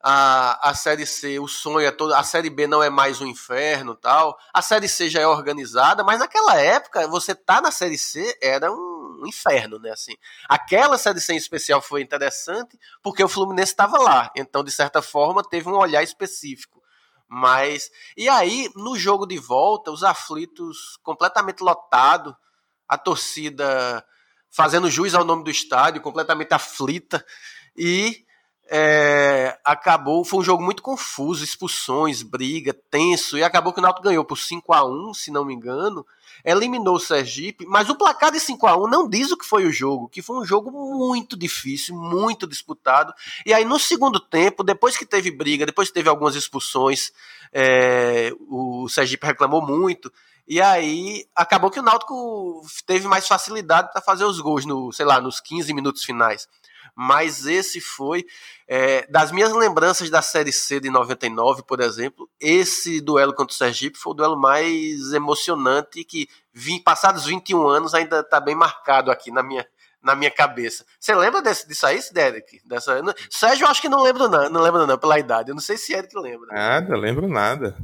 a, 0.00 0.70
a 0.70 0.74
Série 0.74 1.06
C, 1.06 1.38
o 1.38 1.48
sonho 1.48 1.86
é 1.86 1.90
todo, 1.90 2.14
a 2.14 2.22
Série 2.22 2.50
B 2.50 2.66
não 2.66 2.82
é 2.82 2.90
mais 2.90 3.20
um 3.20 3.26
inferno 3.26 3.94
tal, 3.94 4.38
a 4.52 4.62
Série 4.62 4.88
C 4.88 5.08
já 5.08 5.20
é 5.20 5.26
organizada, 5.26 6.04
mas 6.04 6.20
naquela 6.20 6.56
época, 6.56 7.06
você 7.08 7.34
tá 7.34 7.60
na 7.60 7.70
Série 7.70 7.98
C 7.98 8.38
era 8.40 8.72
um 8.72 9.26
inferno, 9.26 9.78
né? 9.78 9.90
Assim, 9.90 10.14
aquela 10.48 10.96
série 10.96 11.20
C 11.20 11.32
em 11.32 11.36
especial 11.36 11.80
foi 11.82 12.02
interessante 12.02 12.78
porque 13.02 13.22
o 13.22 13.28
Fluminense 13.28 13.72
estava 13.72 13.98
lá, 13.98 14.30
então 14.36 14.62
de 14.62 14.70
certa 14.70 15.02
forma 15.02 15.42
teve 15.42 15.68
um 15.68 15.76
olhar 15.76 16.02
específico. 16.02 16.82
Mas 17.26 17.90
e 18.16 18.28
aí 18.28 18.70
no 18.76 18.96
jogo 18.96 19.26
de 19.26 19.38
volta, 19.38 19.90
os 19.90 20.02
aflitos 20.04 20.98
completamente 21.02 21.60
lotado, 21.60 22.36
a 22.88 22.96
torcida 22.96 24.04
fazendo 24.50 24.90
juiz 24.90 25.14
ao 25.14 25.24
nome 25.24 25.44
do 25.44 25.50
estádio, 25.50 26.00
completamente 26.00 26.54
aflita 26.54 27.24
e 27.76 28.24
é, 28.70 29.58
acabou, 29.64 30.24
foi 30.24 30.40
um 30.40 30.44
jogo 30.44 30.62
muito 30.62 30.82
confuso, 30.82 31.42
expulsões, 31.42 32.22
briga, 32.22 32.76
tenso, 32.90 33.38
e 33.38 33.42
acabou 33.42 33.72
que 33.72 33.78
o 33.78 33.82
Náutico 33.82 34.06
ganhou 34.06 34.24
por 34.24 34.36
5 34.36 34.74
a 34.74 34.84
1 34.84 35.14
se 35.14 35.30
não 35.30 35.44
me 35.44 35.54
engano, 35.54 36.06
eliminou 36.44 36.96
o 36.96 37.00
Sergipe, 37.00 37.64
mas 37.66 37.88
o 37.88 37.96
placar 37.96 38.30
de 38.30 38.38
5 38.38 38.66
a 38.66 38.76
1 38.76 38.88
não 38.88 39.08
diz 39.08 39.32
o 39.32 39.38
que 39.38 39.46
foi 39.46 39.64
o 39.64 39.72
jogo, 39.72 40.08
que 40.08 40.20
foi 40.20 40.36
um 40.36 40.44
jogo 40.44 40.70
muito 40.70 41.34
difícil, 41.34 41.96
muito 41.96 42.46
disputado, 42.46 43.14
e 43.46 43.54
aí 43.54 43.64
no 43.64 43.78
segundo 43.78 44.20
tempo, 44.20 44.62
depois 44.62 44.98
que 44.98 45.06
teve 45.06 45.30
briga, 45.30 45.64
depois 45.64 45.88
que 45.88 45.94
teve 45.94 46.10
algumas 46.10 46.34
expulsões, 46.34 47.10
é, 47.50 48.34
o 48.50 48.86
Sergipe 48.90 49.26
reclamou 49.26 49.66
muito, 49.66 50.12
e 50.46 50.60
aí 50.60 51.26
acabou 51.34 51.70
que 51.70 51.80
o 51.80 51.82
Náutico 51.82 52.62
teve 52.86 53.08
mais 53.08 53.26
facilidade 53.26 53.90
para 53.92 54.02
fazer 54.02 54.24
os 54.24 54.40
gols 54.40 54.66
no, 54.66 54.92
sei 54.92 55.06
lá, 55.06 55.20
nos 55.22 55.40
15 55.40 55.72
minutos 55.72 56.04
finais 56.04 56.46
mas 56.94 57.46
esse 57.46 57.80
foi 57.80 58.24
é, 58.66 59.06
das 59.10 59.32
minhas 59.32 59.52
lembranças 59.52 60.10
da 60.10 60.20
Série 60.20 60.52
C 60.52 60.80
de 60.80 60.90
99, 60.90 61.62
por 61.62 61.80
exemplo, 61.80 62.28
esse 62.40 63.00
duelo 63.00 63.32
contra 63.32 63.52
o 63.52 63.56
Sergipe 63.56 63.98
foi 63.98 64.12
o 64.12 64.16
duelo 64.16 64.36
mais 64.36 65.12
emocionante 65.12 66.04
que, 66.04 66.28
vim, 66.52 66.78
passados 66.82 67.24
21 67.24 67.66
anos, 67.66 67.94
ainda 67.94 68.20
está 68.20 68.38
bem 68.40 68.54
marcado 68.54 69.10
aqui 69.10 69.30
na 69.30 69.42
minha, 69.42 69.66
na 70.02 70.14
minha 70.14 70.30
cabeça. 70.30 70.84
Você 71.00 71.14
lembra 71.14 71.40
desse, 71.40 71.66
disso 71.66 71.86
aí, 71.86 72.00
Derek? 72.12 72.60
Dessa... 72.66 73.00
Sérgio, 73.30 73.64
eu 73.64 73.70
acho 73.70 73.80
que 73.80 73.88
não 73.88 74.02
lembro 74.02 74.28
não, 74.28 74.50
não 74.50 74.62
lembro 74.62 74.86
não, 74.86 74.98
pela 74.98 75.18
idade. 75.18 75.50
Eu 75.50 75.54
não 75.54 75.62
sei 75.62 75.76
se 75.76 75.94
Eric 75.94 76.16
lembra. 76.18 76.48
Nada, 76.52 76.96
lembro 76.96 77.28
nada. 77.28 77.76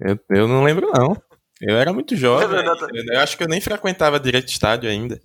Eu, 0.00 0.18
eu 0.30 0.48
não 0.48 0.64
lembro 0.64 0.90
não. 0.92 1.16
Eu 1.60 1.76
era 1.76 1.92
muito 1.92 2.14
jovem. 2.16 2.48
Eu, 2.92 3.14
eu 3.14 3.20
acho 3.20 3.36
que 3.36 3.42
eu 3.42 3.48
nem 3.48 3.60
frequentava 3.60 4.20
direito 4.20 4.48
estádio 4.48 4.90
ainda. 4.90 5.20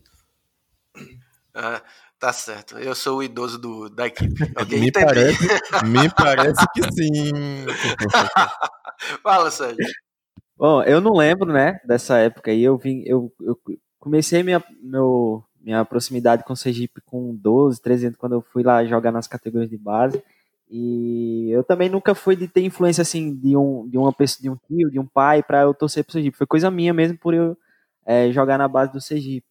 Ah, 1.53 1.82
Tá 2.22 2.32
certo. 2.32 2.78
Eu 2.78 2.93
sou 2.93 3.17
o 3.17 3.24
idoso 3.24 3.57
do, 3.57 3.89
da 3.89 4.05
equipe. 4.05 4.32
Okay? 4.61 4.80
me, 4.80 4.91
parece, 4.91 5.47
me 5.84 6.09
parece 6.15 6.65
que 6.72 6.84
sim. 6.93 7.65
Fala, 9.24 9.49
Sérgio. 9.49 9.84
Bom, 10.55 10.84
eu 10.84 11.01
não 11.01 11.13
lembro, 11.13 11.51
né, 11.51 11.80
dessa 11.84 12.19
época 12.19 12.51
aí. 12.51 12.63
Eu 12.63 12.78
vim, 12.78 13.01
eu, 13.07 13.34
eu 13.41 13.57
comecei 13.99 14.43
minha, 14.43 14.63
meu, 14.84 15.43
minha 15.59 15.84
proximidade 15.84 16.43
com 16.43 16.53
o 16.53 16.55
Sergipe 16.55 17.01
com 17.03 17.36
12, 17.36 17.82
13 17.82 18.05
anos, 18.05 18.19
quando 18.19 18.34
eu 18.34 18.45
fui 18.53 18.61
lá 18.61 18.86
jogar 18.86 19.11
nas 19.11 19.26
categorias 19.26 19.72
de 19.72 19.78
base. 19.78 20.24
E 20.69 21.49
eu 21.49 21.63
também 21.63 21.89
nunca 21.89 22.13
fui 22.13 22.36
de 22.36 22.47
ter 22.47 22.61
influência 22.61 23.01
assim 23.01 23.36
de 23.36 23.57
um 23.57 23.89
de 23.89 23.97
uma 23.97 24.13
pessoa, 24.13 24.43
de 24.43 24.49
um 24.51 24.55
tio, 24.67 24.91
de 24.91 24.99
um 24.99 25.07
pai 25.07 25.41
para 25.41 25.63
eu 25.63 25.74
torcer 25.74 26.03
pro 26.03 26.13
Sergipe. 26.13 26.38
Foi 26.38 26.45
coisa 26.45 26.69
minha 26.69 26.93
mesmo 26.93 27.17
por 27.17 27.34
eu 27.34 27.57
é, 28.05 28.32
jogar 28.32 28.59
na 28.59 28.67
base 28.67 28.93
do 28.93 29.01
Sergipe. 29.01 29.50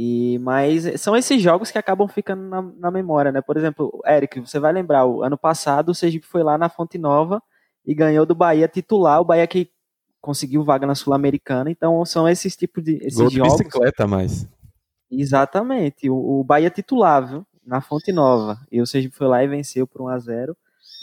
E, 0.00 0.38
mas 0.38 1.00
são 1.00 1.16
esses 1.16 1.42
jogos 1.42 1.72
que 1.72 1.76
acabam 1.76 2.06
ficando 2.06 2.42
na, 2.42 2.62
na, 2.62 2.88
memória, 2.88 3.32
né? 3.32 3.40
Por 3.40 3.56
exemplo, 3.56 4.00
Eric, 4.06 4.38
você 4.38 4.60
vai 4.60 4.72
lembrar, 4.72 5.04
o 5.04 5.24
ano 5.24 5.36
passado 5.36 5.88
o 5.88 5.94
Sergipe 5.94 6.24
foi 6.24 6.44
lá 6.44 6.56
na 6.56 6.68
Fonte 6.68 6.96
Nova 6.96 7.42
e 7.84 7.92
ganhou 7.96 8.24
do 8.24 8.32
Bahia 8.32 8.68
titular, 8.68 9.20
o 9.20 9.24
Bahia 9.24 9.44
que 9.48 9.68
conseguiu 10.20 10.62
vaga 10.62 10.86
na 10.86 10.94
Sul-Americana, 10.94 11.68
então 11.68 12.04
são 12.04 12.28
esses 12.28 12.54
tipos 12.54 12.84
de 12.84 12.98
esses 12.98 13.18
Gol 13.18 13.28
jogos. 13.28 13.56
De 13.56 13.64
bicicleta 13.64 14.06
mais. 14.06 14.46
Exatamente, 15.10 16.08
o, 16.08 16.14
o 16.14 16.44
Bahia 16.44 16.70
titular, 16.70 17.26
viu? 17.26 17.44
Na 17.66 17.80
Fonte 17.80 18.12
Nova. 18.12 18.56
E 18.70 18.80
o 18.80 18.86
Sergipe 18.86 19.16
foi 19.16 19.26
lá 19.26 19.42
e 19.42 19.48
venceu 19.48 19.84
por 19.84 20.00
1 20.02 20.08
a 20.10 20.18
0. 20.20 20.56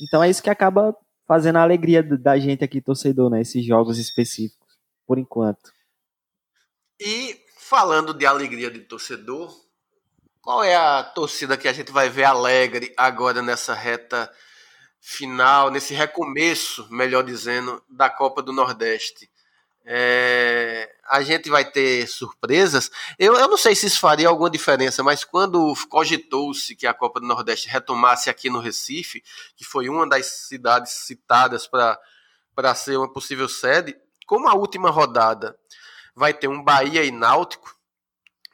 Então 0.04 0.24
é 0.24 0.30
isso 0.30 0.42
que 0.42 0.50
acaba 0.50 0.96
fazendo 1.28 1.58
a 1.58 1.64
alegria 1.64 2.02
da 2.02 2.40
gente 2.40 2.64
aqui 2.64 2.80
torcedor, 2.80 3.30
né? 3.30 3.42
Esses 3.42 3.66
jogos 3.66 4.00
específicos, 4.00 4.78
por 5.06 5.20
enquanto. 5.20 5.74
E 6.98 7.44
Falando 7.68 8.14
de 8.14 8.28
alegria 8.28 8.70
de 8.70 8.82
torcedor, 8.82 9.52
qual 10.40 10.64
é 10.64 10.76
a 10.76 11.04
torcida 11.04 11.58
que 11.58 11.68
a 11.68 11.74
gente 11.74 11.92
vai 11.92 12.12
ver 12.12 12.26
alegre 12.26 12.94
agora 12.96 13.42
nessa 13.42 13.74
reta 13.74 14.32
final, 15.02 15.72
nesse 15.72 15.92
recomeço, 15.92 16.88
melhor 16.92 17.24
dizendo, 17.24 17.84
da 17.90 18.08
Copa 18.08 18.44
do 18.44 18.54
Nordeste? 18.54 19.28
É, 19.84 20.96
a 21.10 21.24
gente 21.24 21.50
vai 21.50 21.66
ter 21.66 22.08
surpresas. 22.08 22.92
Eu, 23.18 23.34
eu 23.34 23.48
não 23.48 23.58
sei 23.58 23.74
se 23.74 23.88
isso 23.88 24.00
faria 24.00 24.28
alguma 24.28 24.52
diferença, 24.52 25.02
mas 25.02 25.24
quando 25.24 25.74
cogitou-se 25.90 26.76
que 26.76 26.86
a 26.86 26.94
Copa 26.94 27.20
do 27.20 27.26
Nordeste 27.26 27.68
retomasse 27.68 28.30
aqui 28.30 28.48
no 28.48 28.60
Recife, 28.60 29.24
que 29.56 29.66
foi 29.66 29.90
uma 29.90 30.08
das 30.08 30.28
cidades 30.28 30.92
citadas 30.92 31.66
para 31.66 32.76
ser 32.76 32.96
uma 32.98 33.12
possível 33.12 33.50
sede, 33.50 33.98
como 34.28 34.48
a 34.48 34.54
última 34.54 34.92
rodada 34.92 35.58
vai 36.16 36.34
ter 36.34 36.48
um 36.48 36.64
Bahia 36.64 37.04
e 37.04 37.12
Náutico, 37.12 37.76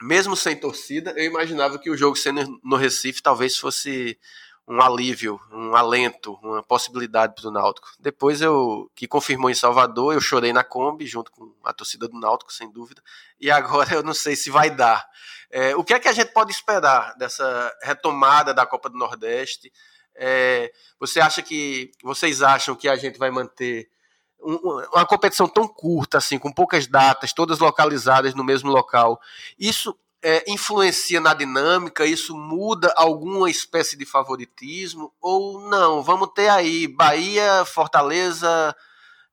mesmo 0.00 0.36
sem 0.36 0.56
torcida. 0.56 1.12
Eu 1.16 1.24
imaginava 1.24 1.78
que 1.78 1.90
o 1.90 1.96
jogo 1.96 2.16
sendo 2.16 2.58
no 2.62 2.76
Recife 2.76 3.22
talvez 3.22 3.56
fosse 3.56 4.18
um 4.66 4.80
alívio, 4.80 5.40
um 5.50 5.74
alento, 5.74 6.34
uma 6.42 6.62
possibilidade 6.62 7.34
para 7.34 7.48
o 7.48 7.52
Náutico. 7.52 7.88
Depois 7.98 8.40
eu 8.40 8.90
que 8.94 9.08
confirmou 9.08 9.50
em 9.50 9.54
Salvador, 9.54 10.14
eu 10.14 10.20
chorei 10.20 10.52
na 10.52 10.62
Kombi 10.62 11.06
junto 11.06 11.30
com 11.32 11.54
a 11.64 11.72
torcida 11.72 12.08
do 12.08 12.18
Náutico, 12.18 12.52
sem 12.52 12.70
dúvida. 12.70 13.02
E 13.40 13.50
agora 13.50 13.94
eu 13.94 14.02
não 14.02 14.14
sei 14.14 14.36
se 14.36 14.50
vai 14.50 14.70
dar. 14.70 15.06
É, 15.50 15.76
o 15.76 15.84
que 15.84 15.92
é 15.92 16.00
que 16.00 16.08
a 16.08 16.12
gente 16.12 16.32
pode 16.32 16.52
esperar 16.52 17.14
dessa 17.16 17.76
retomada 17.82 18.54
da 18.54 18.64
Copa 18.64 18.88
do 18.88 18.96
Nordeste? 18.96 19.72
É, 20.14 20.72
você 20.98 21.20
acha 21.20 21.42
que 21.42 21.90
vocês 22.02 22.42
acham 22.42 22.74
que 22.74 22.88
a 22.88 22.96
gente 22.96 23.18
vai 23.18 23.30
manter 23.30 23.88
uma 24.42 25.06
competição 25.06 25.48
tão 25.48 25.68
curta, 25.68 26.18
assim, 26.18 26.38
com 26.38 26.52
poucas 26.52 26.86
datas, 26.86 27.32
todas 27.32 27.58
localizadas 27.58 28.34
no 28.34 28.44
mesmo 28.44 28.70
local, 28.70 29.20
isso 29.58 29.96
é, 30.22 30.44
influencia 30.50 31.20
na 31.20 31.34
dinâmica? 31.34 32.06
Isso 32.06 32.36
muda 32.36 32.92
alguma 32.96 33.50
espécie 33.50 33.96
de 33.96 34.06
favoritismo? 34.06 35.12
Ou 35.20 35.68
não? 35.68 36.02
Vamos 36.02 36.28
ter 36.34 36.48
aí 36.48 36.86
Bahia, 36.86 37.64
Fortaleza, 37.64 38.74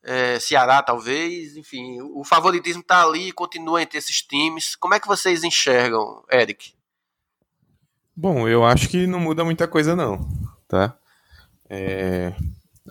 é, 0.03 0.39
Ceará, 0.39 0.81
talvez, 0.81 1.55
enfim, 1.55 2.01
o 2.01 2.23
favoritismo 2.23 2.81
está 2.81 3.03
ali 3.03 3.29
e 3.29 3.33
continua 3.33 3.81
entre 3.81 3.97
esses 3.97 4.21
times. 4.21 4.75
Como 4.75 4.93
é 4.93 4.99
que 4.99 5.07
vocês 5.07 5.43
enxergam, 5.43 6.23
Eric? 6.31 6.73
Bom, 8.15 8.47
eu 8.47 8.65
acho 8.65 8.89
que 8.89 9.07
não 9.07 9.19
muda 9.19 9.45
muita 9.45 9.67
coisa, 9.67 9.95
não, 9.95 10.27
tá? 10.67 10.97
É, 11.69 12.33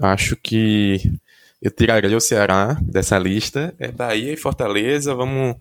acho 0.00 0.36
que 0.36 1.18
eu 1.60 1.70
tiraria 1.70 2.16
o 2.16 2.20
Ceará 2.20 2.78
dessa 2.82 3.18
lista. 3.18 3.74
É 3.78 3.90
Bahia 3.90 4.32
e 4.32 4.36
Fortaleza. 4.36 5.14
Vamos, 5.14 5.56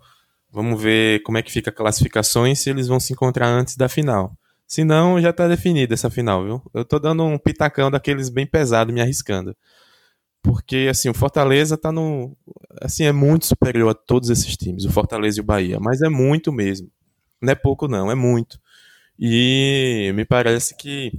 vamos 0.51 0.81
ver 0.81 1.21
como 1.23 1.37
é 1.37 1.41
que 1.41 1.51
fica 1.51 1.69
a 1.69 1.73
classificação 1.73 2.47
e 2.47 2.55
se 2.55 2.69
eles 2.69 2.87
vão 2.87 2.99
se 2.99 3.13
encontrar 3.13 3.47
antes 3.47 3.75
da 3.75 3.89
final. 3.89 4.37
Se 4.67 4.83
não, 4.83 5.19
já 5.21 5.29
está 5.29 5.47
definida 5.47 5.93
essa 5.93 6.09
final, 6.09 6.43
viu? 6.43 6.61
Eu 6.73 6.83
tô 6.83 6.99
dando 6.99 7.23
um 7.23 7.37
pitacão 7.37 7.89
daqueles 7.89 8.29
bem 8.29 8.45
pesado, 8.45 8.91
me 8.91 9.01
arriscando. 9.01 9.55
Porque, 10.41 10.87
assim, 10.89 11.09
o 11.09 11.13
Fortaleza 11.13 11.77
tá 11.77 11.91
no. 11.91 12.35
Assim, 12.81 13.05
é 13.05 13.11
muito 13.11 13.45
superior 13.45 13.89
a 13.89 13.93
todos 13.93 14.29
esses 14.29 14.55
times, 14.57 14.85
o 14.85 14.91
Fortaleza 14.91 15.39
e 15.39 15.41
o 15.41 15.43
Bahia. 15.43 15.79
Mas 15.79 16.01
é 16.01 16.09
muito 16.09 16.51
mesmo. 16.51 16.89
Não 17.41 17.51
é 17.51 17.55
pouco, 17.55 17.87
não, 17.87 18.11
é 18.11 18.15
muito. 18.15 18.59
E 19.19 20.11
me 20.15 20.25
parece 20.25 20.75
que 20.75 21.11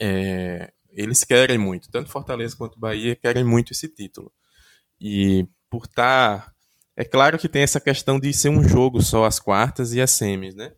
é, 0.00 0.72
eles 0.94 1.24
querem 1.24 1.58
muito, 1.58 1.90
tanto 1.90 2.10
Fortaleza 2.10 2.56
quanto 2.56 2.78
Bahia 2.78 3.16
querem 3.16 3.44
muito 3.44 3.72
esse 3.72 3.88
título. 3.88 4.32
E 5.00 5.46
por 5.68 5.84
estar. 5.84 6.46
Tá, 6.46 6.52
é 6.96 7.04
claro 7.04 7.38
que 7.38 7.48
tem 7.48 7.62
essa 7.62 7.80
questão 7.80 8.20
de 8.20 8.32
ser 8.32 8.48
um 8.48 8.66
jogo 8.66 9.02
só 9.02 9.24
as 9.24 9.40
quartas 9.40 9.92
e 9.92 10.00
as 10.00 10.10
semis, 10.12 10.54
né? 10.54 10.72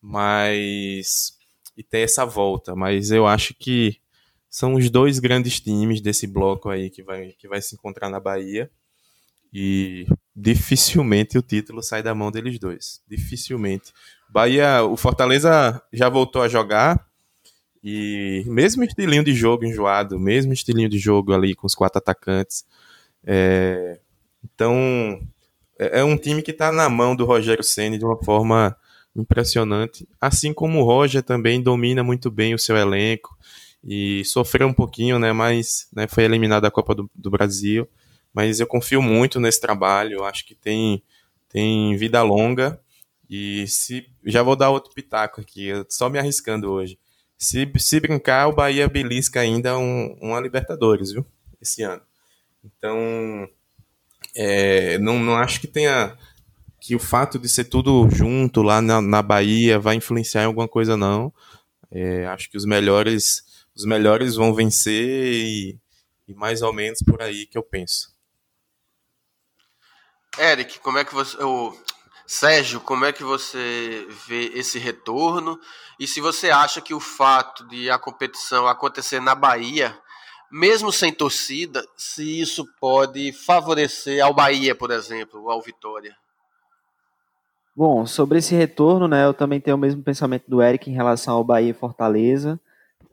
Mas. 0.00 1.32
E 1.76 1.82
ter 1.82 2.00
essa 2.00 2.24
volta. 2.24 2.74
Mas 2.74 3.10
eu 3.10 3.26
acho 3.26 3.52
que 3.54 4.00
são 4.48 4.74
os 4.74 4.88
dois 4.88 5.18
grandes 5.18 5.60
times 5.60 6.00
desse 6.00 6.26
bloco 6.26 6.70
aí 6.70 6.88
que 6.88 7.02
vai, 7.02 7.32
que 7.32 7.48
vai 7.48 7.60
se 7.60 7.74
encontrar 7.74 8.08
na 8.08 8.20
Bahia. 8.20 8.70
E 9.52 10.06
dificilmente 10.34 11.36
o 11.36 11.42
título 11.42 11.82
sai 11.82 12.02
da 12.02 12.14
mão 12.14 12.30
deles 12.30 12.58
dois. 12.58 13.02
Dificilmente. 13.08 13.92
Bahia, 14.28 14.82
o 14.82 14.96
Fortaleza 14.96 15.82
já 15.92 16.08
voltou 16.08 16.42
a 16.42 16.48
jogar, 16.48 17.06
e 17.88 18.42
mesmo 18.46 18.82
estilinho 18.82 19.22
de 19.22 19.32
jogo 19.32 19.64
enjoado, 19.64 20.18
mesmo 20.18 20.52
estilinho 20.52 20.88
de 20.88 20.98
jogo 20.98 21.32
ali 21.32 21.54
com 21.54 21.68
os 21.68 21.74
quatro 21.76 21.98
atacantes. 21.98 22.64
É, 23.24 24.00
então, 24.44 25.20
é, 25.78 26.00
é 26.00 26.04
um 26.04 26.16
time 26.16 26.42
que 26.42 26.50
está 26.50 26.72
na 26.72 26.88
mão 26.88 27.14
do 27.14 27.24
Rogério 27.24 27.62
Ceni 27.62 27.96
de 27.96 28.04
uma 28.04 28.16
forma 28.24 28.76
impressionante. 29.14 30.04
Assim 30.20 30.52
como 30.52 30.80
o 30.80 30.82
Roger 30.82 31.22
também 31.22 31.62
domina 31.62 32.02
muito 32.02 32.28
bem 32.28 32.54
o 32.54 32.58
seu 32.58 32.76
elenco 32.76 33.38
e 33.84 34.24
sofreu 34.24 34.66
um 34.66 34.74
pouquinho, 34.74 35.16
né? 35.20 35.32
Mas 35.32 35.86
né, 35.94 36.08
foi 36.08 36.24
eliminado 36.24 36.64
da 36.64 36.72
Copa 36.72 36.92
do, 36.92 37.08
do 37.14 37.30
Brasil. 37.30 37.88
Mas 38.34 38.58
eu 38.58 38.66
confio 38.66 39.00
muito 39.00 39.38
nesse 39.38 39.60
trabalho. 39.60 40.24
Acho 40.24 40.44
que 40.44 40.56
tem, 40.56 41.04
tem 41.48 41.96
vida 41.96 42.20
longa. 42.24 42.80
E 43.30 43.64
se 43.68 44.08
já 44.24 44.42
vou 44.42 44.56
dar 44.56 44.70
outro 44.70 44.92
pitaco 44.92 45.40
aqui, 45.40 45.68
só 45.88 46.10
me 46.10 46.18
arriscando 46.18 46.68
hoje. 46.68 46.98
Se, 47.38 47.70
se 47.78 48.00
brincar, 48.00 48.48
o 48.48 48.54
Bahia 48.54 48.88
belisca 48.88 49.40
ainda 49.40 49.78
um, 49.78 50.16
uma 50.20 50.40
Libertadores, 50.40 51.12
viu? 51.12 51.26
Esse 51.60 51.82
ano. 51.82 52.02
Então, 52.64 53.48
é, 54.34 54.98
não, 54.98 55.18
não 55.18 55.36
acho 55.36 55.60
que 55.60 55.66
tenha. 55.66 56.16
que 56.80 56.96
o 56.96 56.98
fato 56.98 57.38
de 57.38 57.48
ser 57.48 57.64
tudo 57.64 58.08
junto 58.10 58.62
lá 58.62 58.80
na, 58.80 59.00
na 59.00 59.22
Bahia 59.22 59.78
vai 59.78 59.96
influenciar 59.96 60.42
em 60.42 60.46
alguma 60.46 60.68
coisa, 60.68 60.96
não. 60.96 61.32
É, 61.90 62.26
acho 62.26 62.50
que 62.50 62.56
os 62.56 62.64
melhores 62.64 63.44
os 63.76 63.84
melhores 63.84 64.34
vão 64.34 64.54
vencer 64.54 65.34
e, 65.34 65.78
e 66.26 66.34
mais 66.34 66.62
ou 66.62 66.72
menos 66.72 67.00
por 67.02 67.20
aí 67.20 67.46
que 67.46 67.58
eu 67.58 67.62
penso. 67.62 68.16
Eric, 70.38 70.80
como 70.80 70.98
é 70.98 71.04
que 71.04 71.14
você. 71.14 71.36
Oh, 71.42 71.76
Sérgio, 72.26 72.80
como 72.80 73.04
é 73.04 73.12
que 73.12 73.22
você 73.22 74.06
vê 74.26 74.50
esse 74.54 74.78
retorno? 74.78 75.58
E 75.98 76.06
se 76.06 76.20
você 76.20 76.50
acha 76.50 76.80
que 76.80 76.92
o 76.92 77.00
fato 77.00 77.66
de 77.68 77.88
a 77.88 77.98
competição 77.98 78.66
acontecer 78.66 79.20
na 79.20 79.34
Bahia, 79.34 79.96
mesmo 80.50 80.90
sem 80.90 81.12
torcida, 81.12 81.86
se 81.96 82.40
isso 82.40 82.66
pode 82.80 83.32
favorecer 83.32 84.24
ao 84.24 84.34
Bahia, 84.34 84.74
por 84.74 84.90
exemplo, 84.90 85.48
ao 85.48 85.62
Vitória? 85.62 86.16
Bom, 87.74 88.06
sobre 88.06 88.38
esse 88.38 88.54
retorno, 88.54 89.06
né, 89.06 89.24
eu 89.24 89.34
também 89.34 89.60
tenho 89.60 89.76
o 89.76 89.80
mesmo 89.80 90.02
pensamento 90.02 90.44
do 90.48 90.62
Eric 90.62 90.90
em 90.90 90.94
relação 90.94 91.34
ao 91.34 91.44
Bahia 91.44 91.70
e 91.70 91.74
Fortaleza. 91.74 92.58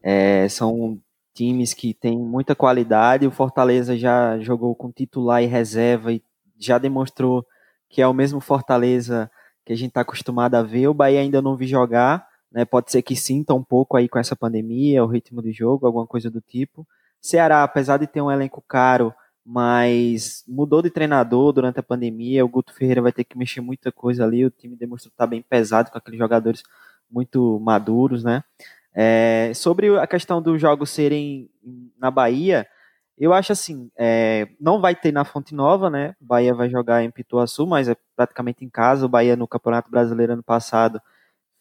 É, 0.02 0.48
são 0.50 1.00
times 1.34 1.74
que 1.74 1.94
têm 1.94 2.18
muita 2.18 2.56
qualidade. 2.56 3.28
O 3.28 3.32
Fortaleza 3.32 3.98
já 3.98 4.40
jogou 4.40 4.74
com 4.74 4.92
titular 4.92 5.44
e 5.44 5.48
reserva 5.48 6.14
e 6.14 6.24
já 6.58 6.78
demonstrou 6.78 7.46
que 7.94 8.02
é 8.02 8.08
o 8.08 8.14
mesmo 8.14 8.40
Fortaleza 8.42 9.30
que 9.64 9.72
a 9.72 9.76
gente 9.76 9.90
está 9.90 10.02
acostumado 10.02 10.56
a 10.56 10.64
ver. 10.64 10.88
O 10.88 10.96
Bahia 10.96 11.20
ainda 11.20 11.44
não 11.44 11.56
vi 11.56 11.68
jogar, 11.68 12.28
né? 12.52 12.66
Pode 12.66 12.92
ser 12.92 13.04
que 13.04 13.16
sinta 13.16 13.54
um 13.54 13.64
pouco 13.64 13.96
aí 13.96 14.10
com 14.10 14.18
essa 14.18 14.36
pandemia, 14.36 15.04
o 15.04 15.08
ritmo 15.08 15.44
de 15.44 15.52
jogo, 15.54 15.86
alguma 15.86 16.08
coisa 16.08 16.28
do 16.28 16.42
tipo. 16.42 16.88
Ceará, 17.22 17.64
apesar 17.64 17.98
de 17.98 18.08
ter 18.08 18.20
um 18.20 18.32
elenco 18.32 18.64
caro, 18.68 19.14
mas 19.46 20.44
mudou 20.48 20.82
de 20.82 20.90
treinador 20.90 21.54
durante 21.54 21.80
a 21.80 21.84
pandemia. 21.84 22.44
O 22.44 22.50
Guto 22.50 22.74
Ferreira 22.74 23.00
vai 23.00 23.12
ter 23.12 23.26
que 23.26 23.38
mexer 23.38 23.62
muita 23.62 23.92
coisa 23.92 24.24
ali. 24.24 24.44
O 24.44 24.50
time 24.50 24.76
demonstrou 24.76 25.12
estar 25.12 25.26
tá 25.26 25.30
bem 25.30 25.44
pesado 25.44 25.92
com 25.92 25.98
aqueles 25.98 26.18
jogadores 26.18 26.64
muito 27.12 27.60
maduros, 27.60 28.24
né? 28.24 28.44
É, 28.92 29.52
sobre 29.54 29.96
a 30.00 30.08
questão 30.08 30.42
dos 30.42 30.60
jogos 30.60 30.90
serem 30.90 31.48
na 32.00 32.10
Bahia, 32.10 32.66
eu 33.18 33.34
acho 33.34 33.52
assim, 33.52 33.92
é, 33.98 34.48
não 34.60 34.82
vai 34.82 34.96
ter 34.96 35.12
na 35.12 35.24
Fonte 35.24 35.54
Nova, 35.54 35.90
né? 35.90 36.16
Bahia 36.20 36.54
vai 36.54 36.70
jogar 36.70 37.04
em 37.04 37.12
Pituaçu, 37.12 37.66
mas 37.68 37.88
é 37.88 37.96
praticamente 38.16 38.66
em 38.66 38.70
casa. 38.70 39.06
O 39.06 39.10
Bahia 39.10 39.36
no 39.36 39.48
Campeonato 39.48 39.90
Brasileiro 39.92 40.34
ano 40.34 40.44
passado 40.44 41.02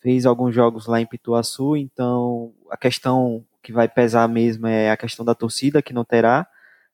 fez 0.00 0.26
alguns 0.26 0.55
jogos 0.55 0.86
lá 0.86 1.00
em 1.00 1.07
Pituaçu, 1.07 1.76
então 1.76 2.53
a 2.70 2.76
questão 2.76 3.44
que 3.62 3.72
vai 3.72 3.88
pesar 3.88 4.28
mesmo 4.28 4.66
é 4.66 4.90
a 4.90 4.96
questão 4.96 5.24
da 5.24 5.34
torcida, 5.34 5.82
que 5.82 5.92
não 5.92 6.05
terá, 6.05 6.46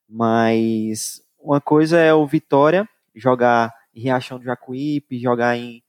mas 0.09 1.23
uma 1.39 1.61
coisa 1.61 1.99
é 1.99 2.13
o 2.13 2.27
Vitória 2.27 2.87
jogar 3.15 3.75
em 3.95 4.01
Riachão 4.03 4.39
do 4.39 4.45
Jacuípe, 4.45 5.19
jogar 5.19 5.57
em, 5.57 5.83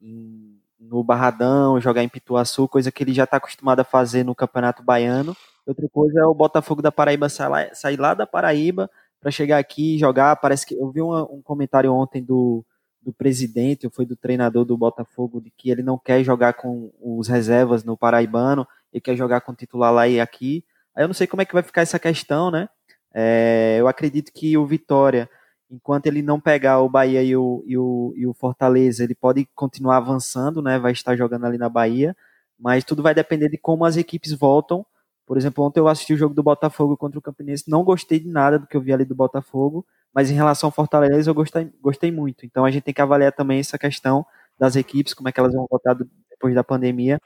em 0.00 0.58
no 0.80 1.02
Barradão, 1.04 1.80
jogar 1.80 2.02
em 2.02 2.08
Pituaçu, 2.08 2.66
coisa 2.66 2.90
que 2.90 3.04
ele 3.04 3.14
já 3.14 3.24
está 3.24 3.36
acostumado 3.36 3.80
a 3.80 3.84
fazer 3.84 4.24
no 4.24 4.34
Campeonato 4.34 4.82
Baiano. 4.82 5.36
Outra 5.66 5.88
coisa 5.88 6.20
é 6.20 6.24
o 6.24 6.34
Botafogo 6.34 6.82
da 6.82 6.90
Paraíba 6.90 7.28
sair 7.28 7.48
lá, 7.48 7.74
sair 7.74 7.96
lá 7.98 8.14
da 8.14 8.26
Paraíba 8.26 8.90
para 9.20 9.30
chegar 9.30 9.58
aqui 9.58 9.94
e 9.94 9.98
jogar. 9.98 10.36
Parece 10.36 10.66
que 10.66 10.74
eu 10.74 10.90
vi 10.90 11.00
uma, 11.00 11.22
um 11.30 11.40
comentário 11.40 11.92
ontem 11.92 12.22
do, 12.22 12.64
do 13.00 13.12
presidente, 13.12 13.86
ou 13.86 13.92
foi 13.92 14.04
do 14.04 14.16
treinador 14.16 14.64
do 14.64 14.76
Botafogo, 14.76 15.40
de 15.40 15.50
que 15.50 15.70
ele 15.70 15.82
não 15.82 15.98
quer 15.98 16.24
jogar 16.24 16.54
com 16.54 16.92
os 17.00 17.28
reservas 17.28 17.84
no 17.84 17.96
Paraibano, 17.96 18.66
ele 18.92 19.00
quer 19.00 19.16
jogar 19.16 19.40
com 19.42 19.52
o 19.52 19.54
titular 19.56 19.92
lá 19.92 20.08
e 20.08 20.20
aqui. 20.20 20.64
Aí 20.94 21.04
eu 21.04 21.08
não 21.08 21.14
sei 21.14 21.26
como 21.26 21.42
é 21.42 21.44
que 21.44 21.54
vai 21.54 21.62
ficar 21.62 21.82
essa 21.82 21.98
questão, 21.98 22.50
né? 22.50 22.68
É, 23.14 23.76
eu 23.78 23.86
acredito 23.86 24.32
que 24.32 24.56
o 24.56 24.66
Vitória 24.66 25.28
enquanto 25.72 26.06
ele 26.06 26.20
não 26.20 26.38
pegar 26.38 26.80
o 26.80 26.88
Bahia 26.88 27.22
e 27.22 27.34
o, 27.34 27.64
e 27.66 27.78
o, 27.78 28.12
e 28.14 28.26
o 28.26 28.34
Fortaleza, 28.34 29.02
ele 29.02 29.14
pode 29.14 29.48
continuar 29.54 29.96
avançando, 29.96 30.60
né? 30.60 30.78
Vai 30.78 30.92
estar 30.92 31.16
jogando 31.16 31.46
ali 31.46 31.56
na 31.56 31.68
Bahia, 31.68 32.14
mas 32.60 32.84
tudo 32.84 33.02
vai 33.02 33.14
depender 33.14 33.48
de 33.48 33.56
como 33.56 33.86
as 33.86 33.96
equipes 33.96 34.32
voltam. 34.32 34.84
Por 35.26 35.36
exemplo, 35.36 35.64
ontem 35.64 35.80
eu 35.80 35.88
assisti 35.88 36.14
o 36.14 36.16
jogo 36.16 36.34
do 36.34 36.42
Botafogo 36.42 36.96
contra 36.96 37.18
o 37.18 37.22
Campinense, 37.22 37.70
não 37.70 37.84
gostei 37.84 38.18
de 38.20 38.28
nada 38.28 38.58
do 38.58 38.66
que 38.66 38.76
eu 38.76 38.80
vi 38.80 38.92
ali 38.92 39.04
do 39.04 39.14
Botafogo, 39.14 39.86
mas 40.12 40.30
em 40.30 40.34
relação 40.34 40.68
ao 40.68 40.72
Fortaleza 40.72 41.30
eu 41.30 41.34
gostei, 41.34 41.72
gostei 41.80 42.10
muito. 42.10 42.44
Então 42.44 42.64
a 42.64 42.70
gente 42.70 42.82
tem 42.84 42.94
que 42.94 43.00
avaliar 43.00 43.32
também 43.32 43.60
essa 43.60 43.78
questão 43.78 44.26
das 44.58 44.76
equipes, 44.76 45.14
como 45.14 45.28
é 45.28 45.32
que 45.32 45.40
elas 45.40 45.54
vão 45.54 45.66
voltar 45.68 45.96
depois 46.30 46.54
da 46.54 46.64
pandemia, 46.64 47.20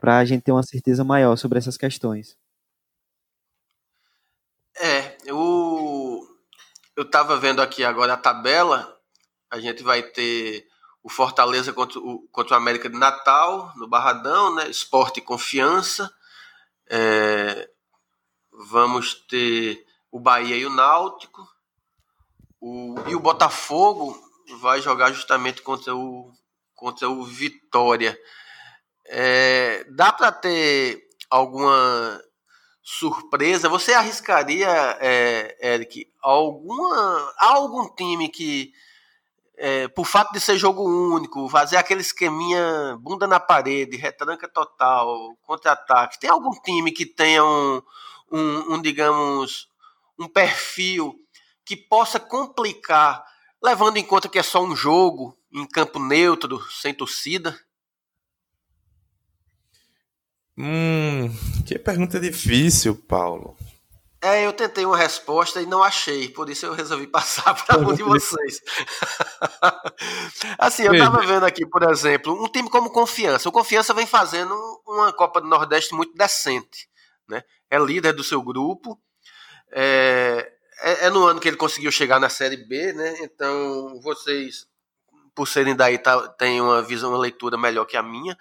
para 0.00 0.18
a 0.18 0.24
gente 0.24 0.42
ter 0.42 0.52
uma 0.52 0.62
certeza 0.62 1.04
maior 1.04 1.36
sobre 1.36 1.58
essas 1.58 1.76
questões. 1.76 2.36
É, 4.78 5.16
eu 5.26 6.26
eu 6.96 7.04
estava 7.04 7.36
vendo 7.36 7.62
aqui 7.62 7.84
agora 7.84 8.14
a 8.14 8.16
tabela. 8.16 8.96
A 9.50 9.58
gente 9.58 9.82
vai 9.82 10.02
ter 10.02 10.66
o 11.02 11.08
Fortaleza 11.08 11.72
contra 11.72 11.98
o, 11.98 12.28
contra 12.30 12.54
o 12.54 12.56
América 12.56 12.88
de 12.88 12.98
Natal, 12.98 13.72
no 13.76 13.88
Barradão, 13.88 14.54
né? 14.54 14.68
Esporte 14.68 15.18
e 15.18 15.22
Confiança. 15.22 16.10
É, 16.90 17.70
vamos 18.52 19.14
ter 19.28 19.86
o 20.10 20.18
Bahia 20.18 20.56
e 20.56 20.66
o 20.66 20.70
Náutico. 20.70 21.46
O, 22.60 22.96
e 23.06 23.14
o 23.14 23.20
Botafogo 23.20 24.18
vai 24.60 24.82
jogar 24.82 25.12
justamente 25.12 25.62
contra 25.62 25.94
o, 25.94 26.32
contra 26.74 27.08
o 27.08 27.24
Vitória. 27.24 28.18
É, 29.06 29.84
dá 29.90 30.12
para 30.12 30.32
ter 30.32 31.08
alguma 31.30 32.20
surpresa, 32.82 33.68
você 33.68 33.92
arriscaria, 33.92 34.68
é, 35.00 35.74
Eric, 35.74 36.12
alguma, 36.20 37.32
algum 37.38 37.88
time 37.94 38.28
que, 38.28 38.72
é, 39.62 39.88
por 39.88 40.06
fato 40.06 40.32
de 40.32 40.40
ser 40.40 40.56
jogo 40.56 40.82
único, 40.82 41.46
fazer 41.50 41.76
aquele 41.76 42.00
esqueminha 42.00 42.96
bunda 42.98 43.26
na 43.26 43.38
parede, 43.38 43.98
retranca 43.98 44.48
total, 44.48 45.36
contra-ataque, 45.42 46.18
tem 46.18 46.30
algum 46.30 46.50
time 46.62 46.90
que 46.90 47.04
tenha 47.04 47.44
um, 47.44 47.82
um, 48.32 48.74
um, 48.74 48.80
digamos, 48.80 49.68
um 50.18 50.26
perfil 50.26 51.14
que 51.62 51.76
possa 51.76 52.18
complicar, 52.18 53.22
levando 53.62 53.98
em 53.98 54.04
conta 54.04 54.30
que 54.30 54.38
é 54.38 54.42
só 54.42 54.64
um 54.64 54.74
jogo 54.74 55.36
em 55.52 55.66
campo 55.66 55.98
neutro, 55.98 56.58
sem 56.70 56.94
torcida? 56.94 57.54
Hum, 60.56 61.28
que 61.66 61.78
pergunta 61.78 62.18
difícil, 62.18 62.96
Paulo. 62.96 63.58
É, 64.22 64.44
eu 64.44 64.52
tentei 64.52 64.84
uma 64.84 64.98
resposta 64.98 65.62
e 65.62 65.66
não 65.66 65.82
achei, 65.82 66.28
por 66.28 66.50
isso 66.50 66.66
eu 66.66 66.74
resolvi 66.74 67.06
passar 67.08 67.54
para 67.54 67.78
um 67.78 67.94
de 67.94 68.02
vocês. 68.02 68.60
assim, 70.58 70.82
eu 70.82 70.92
estava 70.92 71.20
vendo 71.26 71.46
aqui, 71.46 71.64
por 71.64 71.82
exemplo, 71.82 72.32
um 72.32 72.46
time 72.46 72.68
como 72.68 72.90
Confiança. 72.90 73.48
O 73.48 73.52
Confiança 73.52 73.94
vem 73.94 74.06
fazendo 74.06 74.54
uma 74.86 75.10
Copa 75.12 75.40
do 75.40 75.48
Nordeste 75.48 75.94
muito 75.94 76.14
decente, 76.14 76.88
né? 77.26 77.42
É 77.70 77.78
líder 77.78 78.12
do 78.12 78.22
seu 78.22 78.42
grupo. 78.42 79.00
É, 79.72 80.52
é, 80.82 81.06
é 81.06 81.10
no 81.10 81.24
ano 81.24 81.40
que 81.40 81.48
ele 81.48 81.56
conseguiu 81.56 81.90
chegar 81.90 82.20
na 82.20 82.28
Série 82.28 82.58
B, 82.58 82.92
né? 82.92 83.16
Então, 83.20 83.98
vocês, 84.02 84.66
por 85.34 85.48
serem 85.48 85.74
daí, 85.74 85.96
tá, 85.96 86.28
têm 86.28 86.60
uma 86.60 86.82
visão, 86.82 87.10
uma 87.10 87.18
leitura 87.18 87.56
melhor 87.56 87.86
que 87.86 87.96
a 87.96 88.02
minha 88.02 88.36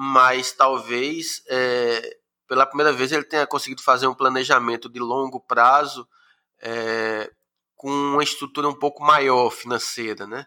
mas 0.00 0.52
talvez 0.52 1.42
é, 1.48 2.17
pela 2.48 2.66
primeira 2.66 2.92
vez 2.92 3.12
ele 3.12 3.24
tenha 3.24 3.46
conseguido 3.46 3.82
fazer 3.82 4.06
um 4.06 4.14
planejamento 4.14 4.88
de 4.88 4.98
longo 4.98 5.38
prazo 5.38 6.08
é, 6.60 7.30
com 7.76 7.90
uma 7.90 8.22
estrutura 8.24 8.68
um 8.68 8.74
pouco 8.74 9.04
maior 9.04 9.50
financeira, 9.50 10.26
né? 10.26 10.46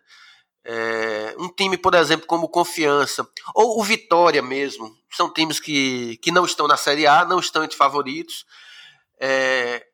É, 0.63 1.33
um 1.39 1.47
time, 1.47 1.77
por 1.77 1.95
exemplo, 1.95 2.27
como 2.27 2.49
Confiança 2.49 3.27
ou 3.55 3.79
o 3.79 3.83
Vitória 3.83 4.41
mesmo, 4.41 4.95
são 5.11 5.31
times 5.31 5.59
que, 5.59 6.17
que 6.17 6.31
não 6.31 6.45
estão 6.45 6.67
na 6.67 6.77
Série 6.77 7.07
A, 7.07 7.25
não 7.25 7.39
estão 7.39 7.63
entre 7.63 7.77
favoritos. 7.77 8.45
É, 9.19 9.85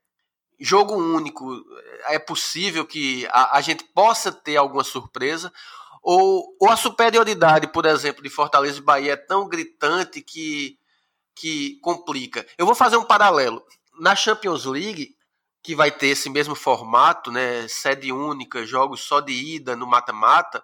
jogo 0.60 0.96
único, 0.96 1.64
é 2.06 2.20
possível 2.20 2.86
que 2.86 3.26
a, 3.28 3.58
a 3.58 3.62
gente 3.62 3.84
possa 3.94 4.32
ter 4.32 4.58
alguma 4.58 4.84
surpresa, 4.84 5.54
ou, 6.02 6.56
ou 6.60 6.70
a 6.70 6.78
superioridade, 6.78 7.68
por 7.68 7.86
exemplo, 7.86 8.24
de 8.24 8.30
Fortaleza 8.30 8.80
e 8.80 8.82
Bahia 8.82 9.14
é 9.14 9.18
tão 9.18 9.48
gritante 9.48 10.22
que, 10.22 10.78
que 11.40 11.80
complica. 11.82 12.46
Eu 12.58 12.66
vou 12.66 12.76
fazer 12.76 12.98
um 12.98 13.06
paralelo. 13.06 13.64
Na 14.00 14.16
Champions 14.16 14.66
League, 14.66 15.16
que 15.64 15.76
vai 15.76 15.92
ter 15.92 16.08
esse 16.08 16.30
mesmo 16.30 16.56
formato, 16.56 17.32
né, 17.32 17.68
sede 17.68 18.12
única, 18.12 18.66
jogos 18.66 19.02
só 19.02 19.20
de 19.20 19.34
ida 19.34 19.76
no 19.76 19.88
mata-mata, 19.88 20.64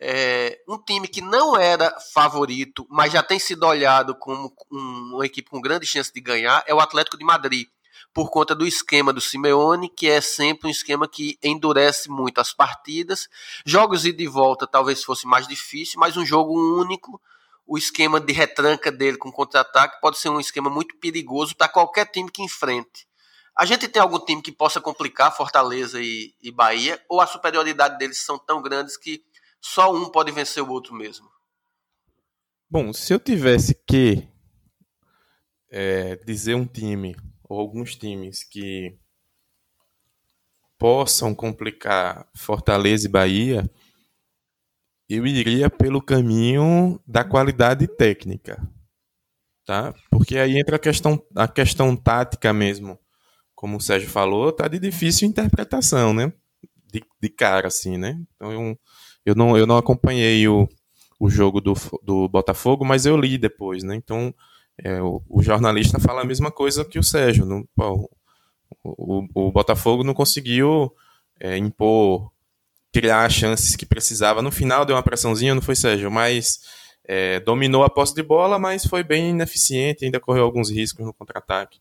é, 0.00 0.58
um 0.66 0.78
time 0.78 1.06
que 1.06 1.20
não 1.20 1.56
era 1.56 1.94
favorito, 2.12 2.86
mas 2.88 3.12
já 3.12 3.22
tem 3.22 3.38
sido 3.38 3.66
olhado 3.66 4.14
como 4.14 4.52
um, 4.72 5.14
uma 5.14 5.26
equipe 5.26 5.50
com 5.50 5.60
grande 5.60 5.86
chance 5.86 6.12
de 6.12 6.20
ganhar, 6.20 6.64
é 6.66 6.74
o 6.74 6.80
Atlético 6.80 7.18
de 7.18 7.24
Madrid 7.24 7.68
por 8.12 8.30
conta 8.30 8.54
do 8.54 8.66
esquema 8.66 9.12
do 9.12 9.20
Simeone, 9.20 9.88
que 9.88 10.08
é 10.08 10.20
sempre 10.20 10.68
um 10.68 10.70
esquema 10.70 11.06
que 11.06 11.38
endurece 11.42 12.08
muito 12.08 12.40
as 12.40 12.52
partidas. 12.52 13.28
Jogos 13.64 14.04
e 14.04 14.12
de 14.12 14.26
volta 14.26 14.66
talvez 14.66 15.04
fosse 15.04 15.26
mais 15.26 15.46
difícil, 15.46 16.00
mas 16.00 16.16
um 16.16 16.24
jogo 16.24 16.52
único, 16.80 17.20
o 17.70 17.78
esquema 17.78 18.18
de 18.18 18.32
retranca 18.32 18.90
dele 18.90 19.16
com 19.16 19.30
contra-ataque 19.30 20.00
pode 20.00 20.18
ser 20.18 20.28
um 20.28 20.40
esquema 20.40 20.68
muito 20.68 20.98
perigoso 20.98 21.54
para 21.54 21.68
qualquer 21.68 22.04
time 22.10 22.28
que 22.28 22.42
enfrente. 22.42 23.06
A 23.56 23.64
gente 23.64 23.86
tem 23.86 24.02
algum 24.02 24.18
time 24.18 24.42
que 24.42 24.50
possa 24.50 24.80
complicar 24.80 25.36
Fortaleza 25.36 26.02
e, 26.02 26.34
e 26.42 26.50
Bahia, 26.50 27.00
ou 27.08 27.20
a 27.20 27.28
superioridade 27.28 27.96
deles 27.96 28.18
são 28.18 28.36
tão 28.36 28.60
grandes 28.60 28.96
que 28.96 29.22
só 29.60 29.94
um 29.94 30.10
pode 30.10 30.32
vencer 30.32 30.64
o 30.64 30.68
outro 30.68 30.92
mesmo? 30.92 31.30
Bom, 32.68 32.92
se 32.92 33.14
eu 33.14 33.20
tivesse 33.20 33.72
que 33.86 34.28
é, 35.70 36.16
dizer 36.26 36.56
um 36.56 36.66
time 36.66 37.14
ou 37.44 37.60
alguns 37.60 37.94
times 37.94 38.42
que 38.42 38.98
possam 40.76 41.36
complicar 41.36 42.28
Fortaleza 42.34 43.06
e 43.06 43.10
Bahia, 43.10 43.70
eu 45.10 45.26
iria 45.26 45.68
pelo 45.68 46.00
caminho 46.00 47.00
da 47.04 47.24
qualidade 47.24 47.88
técnica, 47.88 48.62
tá? 49.66 49.92
Porque 50.08 50.38
aí 50.38 50.56
entra 50.56 50.76
a 50.76 50.78
questão, 50.78 51.20
a 51.34 51.48
questão 51.48 51.96
tática 51.96 52.52
mesmo, 52.52 52.96
como 53.54 53.76
o 53.76 53.80
Sérgio 53.80 54.08
falou, 54.08 54.52
tá 54.52 54.68
de 54.68 54.78
difícil 54.78 55.28
interpretação, 55.28 56.14
né? 56.14 56.32
De, 56.92 57.02
de 57.20 57.28
cara, 57.28 57.66
assim, 57.66 57.98
né? 57.98 58.20
Então 58.36 58.52
eu, 58.52 58.78
eu, 59.26 59.34
não, 59.34 59.58
eu 59.58 59.66
não 59.66 59.76
acompanhei 59.76 60.46
o, 60.46 60.68
o 61.18 61.28
jogo 61.28 61.60
do, 61.60 61.74
do 62.02 62.28
Botafogo, 62.28 62.84
mas 62.84 63.04
eu 63.04 63.16
li 63.16 63.36
depois, 63.36 63.82
né? 63.82 63.96
Então 63.96 64.32
é, 64.82 65.02
o, 65.02 65.22
o, 65.28 65.42
jornalista 65.42 65.98
fala 65.98 66.22
a 66.22 66.24
mesma 66.24 66.50
coisa 66.50 66.84
que 66.84 66.98
o 66.98 67.02
Sérgio. 67.04 67.44
Não, 67.44 67.64
o, 68.84 69.26
o, 69.34 69.52
Botafogo 69.52 70.04
não 70.04 70.14
conseguiu 70.14 70.94
é, 71.38 71.56
impor, 71.56 72.32
criar 72.92 73.24
as 73.24 73.32
chances 73.32 73.76
que 73.76 73.86
precisava. 73.86 74.42
No 74.42 74.50
final 74.50 74.84
deu 74.84 74.96
uma 74.96 75.02
pressãozinha, 75.02 75.54
não 75.54 75.62
foi, 75.62 75.76
Sérgio? 75.76 76.10
Mas 76.10 76.60
é, 77.04 77.40
dominou 77.40 77.82
a 77.84 77.90
posse 77.90 78.14
de 78.14 78.22
bola, 78.22 78.58
mas 78.58 78.86
foi 78.86 79.02
bem 79.02 79.30
ineficiente, 79.30 80.04
ainda 80.04 80.20
correu 80.20 80.44
alguns 80.44 80.70
riscos 80.70 81.04
no 81.04 81.14
contra-ataque. 81.14 81.80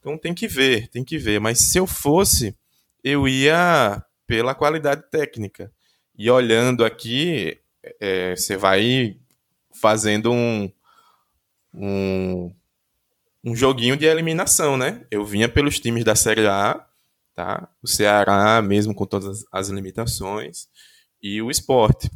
Então 0.00 0.16
tem 0.16 0.34
que 0.34 0.46
ver, 0.46 0.88
tem 0.88 1.04
que 1.04 1.18
ver. 1.18 1.40
Mas 1.40 1.58
se 1.58 1.78
eu 1.78 1.86
fosse, 1.86 2.56
eu 3.02 3.28
ia 3.28 4.02
pela 4.26 4.54
qualidade 4.54 5.02
técnica. 5.10 5.72
E 6.16 6.30
olhando 6.30 6.84
aqui, 6.84 7.58
é, 8.00 8.34
você 8.34 8.56
vai 8.56 9.16
fazendo 9.72 10.32
um, 10.32 10.70
um, 11.74 12.52
um 13.44 13.54
joguinho 13.54 13.96
de 13.96 14.06
eliminação, 14.06 14.76
né? 14.76 15.04
Eu 15.10 15.24
vinha 15.24 15.48
pelos 15.48 15.78
times 15.78 16.04
da 16.04 16.14
Série 16.14 16.46
A, 16.46 16.84
tá? 17.36 17.68
O 17.82 17.86
Ceará, 17.86 18.60
mesmo 18.62 18.94
com 18.94 19.04
todas 19.04 19.44
as 19.52 19.68
limitações, 19.68 20.66
e 21.22 21.40
o 21.42 21.50
esporte, 21.50 22.10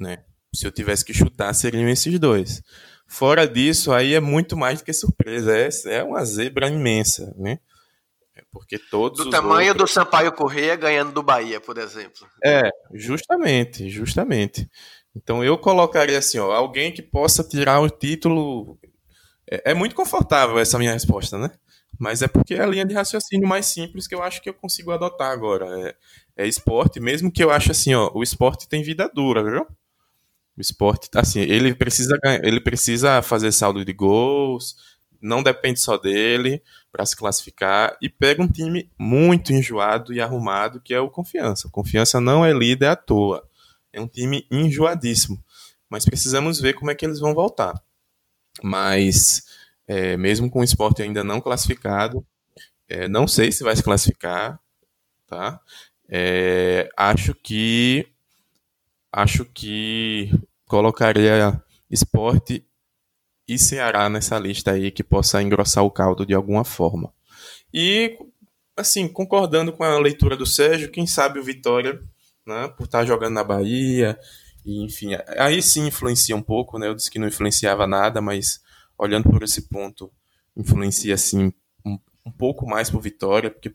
né? 0.00 0.24
Se 0.52 0.66
eu 0.66 0.72
tivesse 0.72 1.04
que 1.04 1.14
chutar, 1.14 1.52
seriam 1.54 1.88
esses 1.88 2.18
dois. 2.18 2.62
Fora 3.06 3.46
disso, 3.46 3.92
aí 3.92 4.14
é 4.14 4.20
muito 4.20 4.56
mais 4.56 4.80
do 4.80 4.84
que 4.84 4.92
surpresa. 4.92 5.56
É, 5.56 5.68
é 5.98 6.02
uma 6.02 6.24
zebra 6.24 6.68
imensa, 6.68 7.32
né? 7.36 7.60
É 8.34 8.42
porque 8.50 8.78
todos. 8.78 9.24
Do 9.24 9.30
tamanho 9.30 9.68
outros... 9.68 9.90
do 9.90 9.94
Sampaio 9.94 10.32
Correia 10.32 10.74
ganhando 10.74 11.12
do 11.12 11.22
Bahia, 11.22 11.60
por 11.60 11.76
exemplo. 11.76 12.26
É, 12.44 12.70
justamente, 12.94 13.88
justamente. 13.90 14.68
Então 15.14 15.44
eu 15.44 15.58
colocaria 15.58 16.18
assim, 16.18 16.38
ó, 16.38 16.52
alguém 16.52 16.92
que 16.92 17.02
possa 17.02 17.44
tirar 17.44 17.80
o 17.80 17.90
título 17.90 18.78
é, 19.50 19.72
é, 19.72 19.74
muito 19.74 19.96
confortável 19.96 20.58
essa 20.58 20.78
minha 20.78 20.92
resposta, 20.92 21.36
né? 21.36 21.50
Mas 22.00 22.22
é 22.22 22.28
porque 22.28 22.54
é 22.54 22.62
a 22.62 22.66
linha 22.66 22.86
de 22.86 22.94
raciocínio 22.94 23.46
mais 23.46 23.66
simples 23.66 24.06
que 24.08 24.14
eu 24.14 24.22
acho 24.22 24.40
que 24.40 24.48
eu 24.48 24.54
consigo 24.54 24.90
adotar 24.90 25.30
agora. 25.30 25.66
É, 26.36 26.44
é 26.44 26.48
esporte, 26.48 26.98
mesmo 26.98 27.30
que 27.30 27.44
eu 27.44 27.50
ache 27.50 27.70
assim, 27.70 27.94
ó, 27.94 28.10
o 28.14 28.22
esporte 28.22 28.66
tem 28.66 28.82
vida 28.82 29.06
dura, 29.14 29.44
viu? 29.44 29.66
O 30.56 30.60
esporte, 30.60 31.10
assim, 31.14 31.40
ele 31.40 31.74
precisa 31.74 32.18
ele 32.42 32.60
precisa 32.60 33.20
fazer 33.22 33.52
saldo 33.52 33.84
de 33.84 33.92
gols, 33.92 34.76
não 35.20 35.42
depende 35.42 35.78
só 35.78 35.98
dele 35.98 36.62
para 36.90 37.04
se 37.04 37.14
classificar 37.16 37.96
e 38.00 38.08
pega 38.08 38.42
um 38.42 38.48
time 38.48 38.90
muito 38.98 39.52
enjoado 39.52 40.12
e 40.14 40.20
arrumado 40.22 40.80
que 40.80 40.94
é 40.94 41.00
o 41.00 41.10
Confiança. 41.10 41.68
Confiança 41.70 42.20
não 42.20 42.44
é 42.44 42.52
líder 42.52 42.86
à 42.88 42.96
toa. 42.96 43.46
É 43.92 44.00
um 44.00 44.08
time 44.08 44.46
enjoadíssimo. 44.50 45.42
Mas 45.88 46.04
precisamos 46.06 46.60
ver 46.60 46.74
como 46.74 46.90
é 46.90 46.94
que 46.94 47.04
eles 47.04 47.20
vão 47.20 47.34
voltar 47.34 47.74
mas 48.62 49.44
é, 49.90 50.16
mesmo 50.16 50.48
com 50.48 50.60
o 50.60 50.64
esporte 50.64 51.02
ainda 51.02 51.24
não 51.24 51.40
classificado, 51.40 52.24
é, 52.88 53.08
não 53.08 53.26
sei 53.26 53.50
se 53.50 53.64
vai 53.64 53.74
se 53.74 53.82
classificar, 53.82 54.60
tá? 55.26 55.60
É, 56.08 56.88
acho 56.96 57.34
que 57.34 58.06
acho 59.12 59.44
que 59.46 60.30
colocaria 60.64 61.60
esporte 61.90 62.64
e 63.48 63.58
Ceará 63.58 64.08
nessa 64.08 64.38
lista 64.38 64.70
aí 64.70 64.92
que 64.92 65.02
possa 65.02 65.42
engrossar 65.42 65.82
o 65.82 65.90
caldo 65.90 66.24
de 66.24 66.34
alguma 66.34 66.64
forma. 66.64 67.12
E 67.74 68.16
assim, 68.76 69.08
concordando 69.08 69.72
com 69.72 69.82
a 69.82 69.98
leitura 69.98 70.36
do 70.36 70.46
Sérgio, 70.46 70.92
quem 70.92 71.04
sabe 71.04 71.40
o 71.40 71.44
Vitória, 71.44 72.00
né, 72.46 72.68
por 72.76 72.84
estar 72.84 73.04
jogando 73.04 73.34
na 73.34 73.42
Bahia, 73.42 74.16
e, 74.64 74.84
enfim, 74.84 75.16
aí 75.36 75.60
sim 75.60 75.88
influencia 75.88 76.36
um 76.36 76.42
pouco, 76.42 76.78
né? 76.78 76.86
Eu 76.86 76.94
disse 76.94 77.10
que 77.10 77.18
não 77.18 77.26
influenciava 77.26 77.88
nada, 77.88 78.20
mas 78.20 78.60
olhando 79.00 79.30
por 79.30 79.42
esse 79.42 79.62
ponto, 79.62 80.12
influencia 80.56 81.14
assim 81.14 81.52
um, 81.84 81.98
um 82.24 82.30
pouco 82.30 82.66
mais 82.66 82.90
por 82.90 83.00
Vitória, 83.00 83.50
porque 83.50 83.74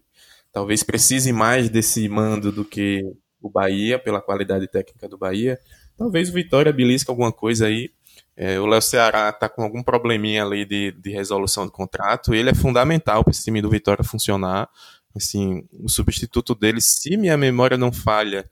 talvez 0.52 0.84
precise 0.84 1.34
mais 1.34 1.68
desse 1.68 2.08
mando 2.08 2.52
do 2.52 2.64
que 2.64 3.04
o 3.42 3.50
Bahia, 3.50 3.98
pela 3.98 4.22
qualidade 4.22 4.68
técnica 4.68 5.10
do 5.10 5.18
Bahia. 5.18 5.60
Talvez 5.98 6.30
o 6.30 6.34
Vitória 6.34 6.72
belisca 6.72 7.12
alguma 7.12 7.32
coisa 7.32 7.68
aí. 7.68 7.90
É, 8.38 8.60
o 8.60 8.66
Léo 8.66 8.82
Ceará 8.82 9.30
está 9.30 9.48
com 9.50 9.64
algum 9.64 9.82
probleminha 9.82 10.44
ali 10.44 10.66
de, 10.66 10.92
de 10.92 11.10
resolução 11.10 11.66
do 11.66 11.72
contrato. 11.72 12.34
Ele 12.34 12.50
é 12.50 12.56
fundamental 12.56 13.24
para 13.24 13.32
esse 13.32 13.44
time 13.44 13.62
do 13.62 13.70
Vitória 13.70 14.04
funcionar. 14.04 14.70
Assim, 15.16 15.66
o 15.72 15.90
substituto 15.90 16.54
dele, 16.54 16.82
se 16.82 17.16
minha 17.16 17.38
memória 17.38 17.78
não 17.78 17.92
falha, 17.92 18.50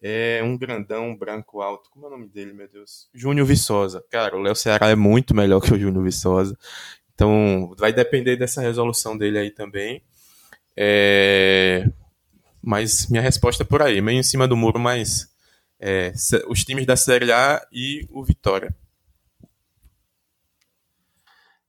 é 0.00 0.40
um 0.42 0.56
grandão 0.56 1.16
branco 1.16 1.60
alto. 1.60 1.90
Como 1.90 2.06
é 2.06 2.08
o 2.08 2.12
nome 2.12 2.28
dele, 2.28 2.52
meu 2.52 2.68
Deus? 2.68 3.08
Júnior 3.12 3.46
Viçosa. 3.46 4.04
Cara, 4.10 4.36
o 4.36 4.40
Léo 4.40 4.54
Ceará 4.54 4.88
é 4.88 4.94
muito 4.94 5.34
melhor 5.34 5.60
que 5.60 5.72
o 5.72 5.78
Júnior 5.78 6.04
Viçosa. 6.04 6.56
Então, 7.14 7.74
vai 7.76 7.92
depender 7.92 8.36
dessa 8.36 8.60
resolução 8.60 9.16
dele 9.18 9.38
aí 9.38 9.50
também. 9.50 10.02
É... 10.76 11.88
Mas 12.62 13.08
minha 13.08 13.22
resposta 13.22 13.62
é 13.62 13.66
por 13.66 13.82
aí, 13.82 14.00
meio 14.00 14.20
em 14.20 14.22
cima 14.22 14.46
do 14.46 14.56
muro, 14.56 14.78
mas 14.78 15.28
é, 15.80 16.12
os 16.48 16.64
times 16.64 16.86
da 16.86 16.96
Série 16.96 17.32
A 17.32 17.64
e 17.72 18.06
o 18.10 18.22
Vitória. 18.22 18.74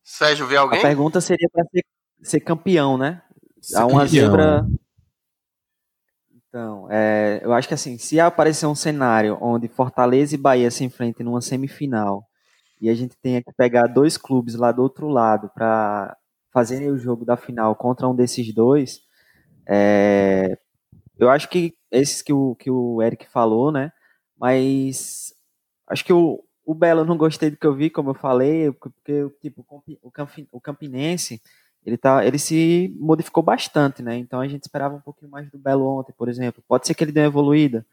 Sérgio, 0.03 0.47
vê 0.47 0.57
alguém? 0.57 0.79
A 0.79 0.81
pergunta 0.81 1.21
seria 1.21 1.47
para 1.51 1.63
ser, 1.65 1.85
ser, 2.23 2.39
campeão, 2.39 2.97
né? 2.97 3.21
Ser 3.61 3.77
Há 3.77 3.85
uma 3.85 4.03
campeão. 4.03 4.25
zebra 4.25 4.67
então, 6.49 6.87
é, 6.91 7.39
eu 7.43 7.53
acho 7.53 7.67
que 7.67 7.75
assim, 7.75 7.97
se 7.99 8.19
aparecer 8.19 8.65
um 8.65 8.73
cenário 8.73 9.37
onde 9.39 9.67
Fortaleza 9.67 10.33
e 10.33 10.37
Bahia 10.37 10.71
se 10.71 10.83
enfrentem 10.83 11.23
numa 11.23 11.41
semifinal 11.41 12.27
e 12.81 12.89
a 12.89 12.95
gente 12.95 13.15
tenha 13.17 13.43
que 13.43 13.53
pegar 13.53 13.85
dois 13.85 14.17
clubes 14.17 14.55
lá 14.55 14.71
do 14.71 14.81
outro 14.81 15.07
lado 15.07 15.49
para 15.53 16.17
fazerem 16.51 16.89
o 16.89 16.97
jogo 16.97 17.23
da 17.23 17.37
final 17.37 17.75
contra 17.75 18.07
um 18.07 18.15
desses 18.15 18.51
dois, 18.53 19.01
é, 19.67 20.57
eu 21.19 21.29
acho 21.29 21.47
que 21.49 21.75
esses 21.91 22.23
que 22.23 22.33
o, 22.33 22.55
que 22.55 22.71
o 22.71 23.01
Eric 23.01 23.29
falou, 23.29 23.71
né? 23.71 23.91
Mas 24.37 25.33
acho 25.87 26.03
que 26.03 26.13
o, 26.13 26.43
o 26.65 26.73
Belo 26.73 27.05
não 27.05 27.17
gostei 27.17 27.51
do 27.51 27.57
que 27.57 27.67
eu 27.67 27.75
vi, 27.75 27.89
como 27.91 28.11
eu 28.11 28.15
falei, 28.15 28.71
porque 28.71 29.29
tipo, 29.41 29.65
o, 29.69 30.09
o 30.51 30.61
Campinense 30.61 31.41
ele, 31.85 31.97
tá, 31.97 32.25
ele 32.25 32.37
se 32.37 32.93
modificou 32.99 33.41
bastante, 33.41 34.03
né? 34.03 34.17
Então 34.17 34.39
a 34.39 34.47
gente 34.47 34.63
esperava 34.63 34.95
um 34.95 35.01
pouquinho 35.01 35.31
mais 35.31 35.49
do 35.49 35.57
Belo 35.57 35.85
ontem, 35.85 36.13
por 36.17 36.29
exemplo. 36.29 36.63
Pode 36.67 36.85
ser 36.85 36.93
que 36.93 37.03
ele 37.03 37.11
dê 37.11 37.21
uma 37.21 37.27
evoluída, 37.27 37.85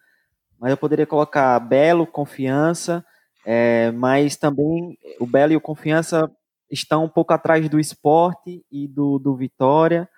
mas 0.59 0.71
eu 0.71 0.77
poderia 0.77 1.07
colocar 1.07 1.59
Belo, 1.61 2.07
Confiança, 2.07 3.05
é, 3.45 3.91
mas 3.93 4.37
também 4.37 4.99
o 5.21 5.27
Belo 5.27 5.53
e 5.53 5.57
o 5.57 5.61
Confiança 5.61 6.31
estão 6.71 7.05
um 7.05 7.09
pouco 7.09 7.33
atrás 7.33 7.69
do 7.69 7.79
esporte 7.79 8.65
e 8.71 8.89
do, 8.89 9.19
do 9.19 9.37
Vitória. 9.37 10.09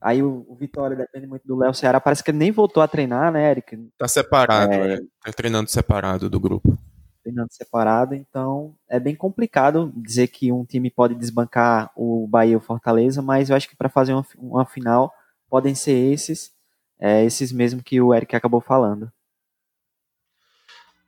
Aí 0.00 0.22
o, 0.22 0.44
o 0.46 0.54
Vitória 0.54 0.94
depende 0.94 1.26
muito 1.26 1.46
do 1.46 1.56
Léo 1.56 1.72
Ceará. 1.72 1.98
Parece 1.98 2.22
que 2.22 2.30
ele 2.30 2.38
nem 2.38 2.52
voltou 2.52 2.82
a 2.82 2.88
treinar, 2.88 3.32
né, 3.32 3.50
Eric? 3.50 3.88
Tá 3.96 4.06
separado, 4.06 4.74
é, 4.74 4.94
é. 4.94 4.98
Tá 5.24 5.32
treinando 5.32 5.70
separado 5.70 6.28
do 6.28 6.38
grupo 6.38 6.78
treinando 7.24 7.52
separado, 7.52 8.14
então 8.14 8.76
é 8.86 9.00
bem 9.00 9.16
complicado 9.16 9.90
dizer 9.96 10.28
que 10.28 10.52
um 10.52 10.64
time 10.64 10.90
pode 10.90 11.14
desbancar 11.14 11.90
o 11.96 12.28
Bahia 12.28 12.56
ou 12.56 12.62
Fortaleza, 12.62 13.22
mas 13.22 13.48
eu 13.48 13.56
acho 13.56 13.68
que 13.68 13.76
para 13.76 13.88
fazer 13.88 14.12
uma, 14.12 14.26
uma, 14.36 14.66
final 14.66 15.12
podem 15.48 15.74
ser 15.74 16.12
esses, 16.12 16.52
é, 17.00 17.24
esses 17.24 17.50
mesmo 17.50 17.82
que 17.82 17.98
o 18.00 18.12
Eric 18.12 18.36
acabou 18.36 18.60
falando. 18.60 19.10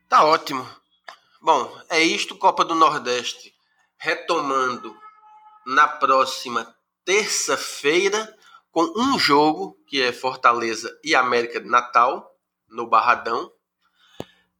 Tá 0.09 0.25
ótimo. 0.25 0.67
Bom, 1.43 1.71
é 1.91 2.01
isto, 2.01 2.39
Copa 2.39 2.65
do 2.65 2.75
Nordeste, 2.75 3.53
retomando 3.99 4.97
na 5.67 5.87
próxima 5.87 6.75
terça-feira 7.05 8.35
com 8.71 8.83
um 8.97 9.19
jogo 9.19 9.79
que 9.87 10.01
é 10.01 10.13
Fortaleza 10.13 10.91
e 11.05 11.15
América 11.15 11.61
de 11.61 11.69
Natal 11.69 12.35
no 12.69 12.89
Barradão. 12.89 13.53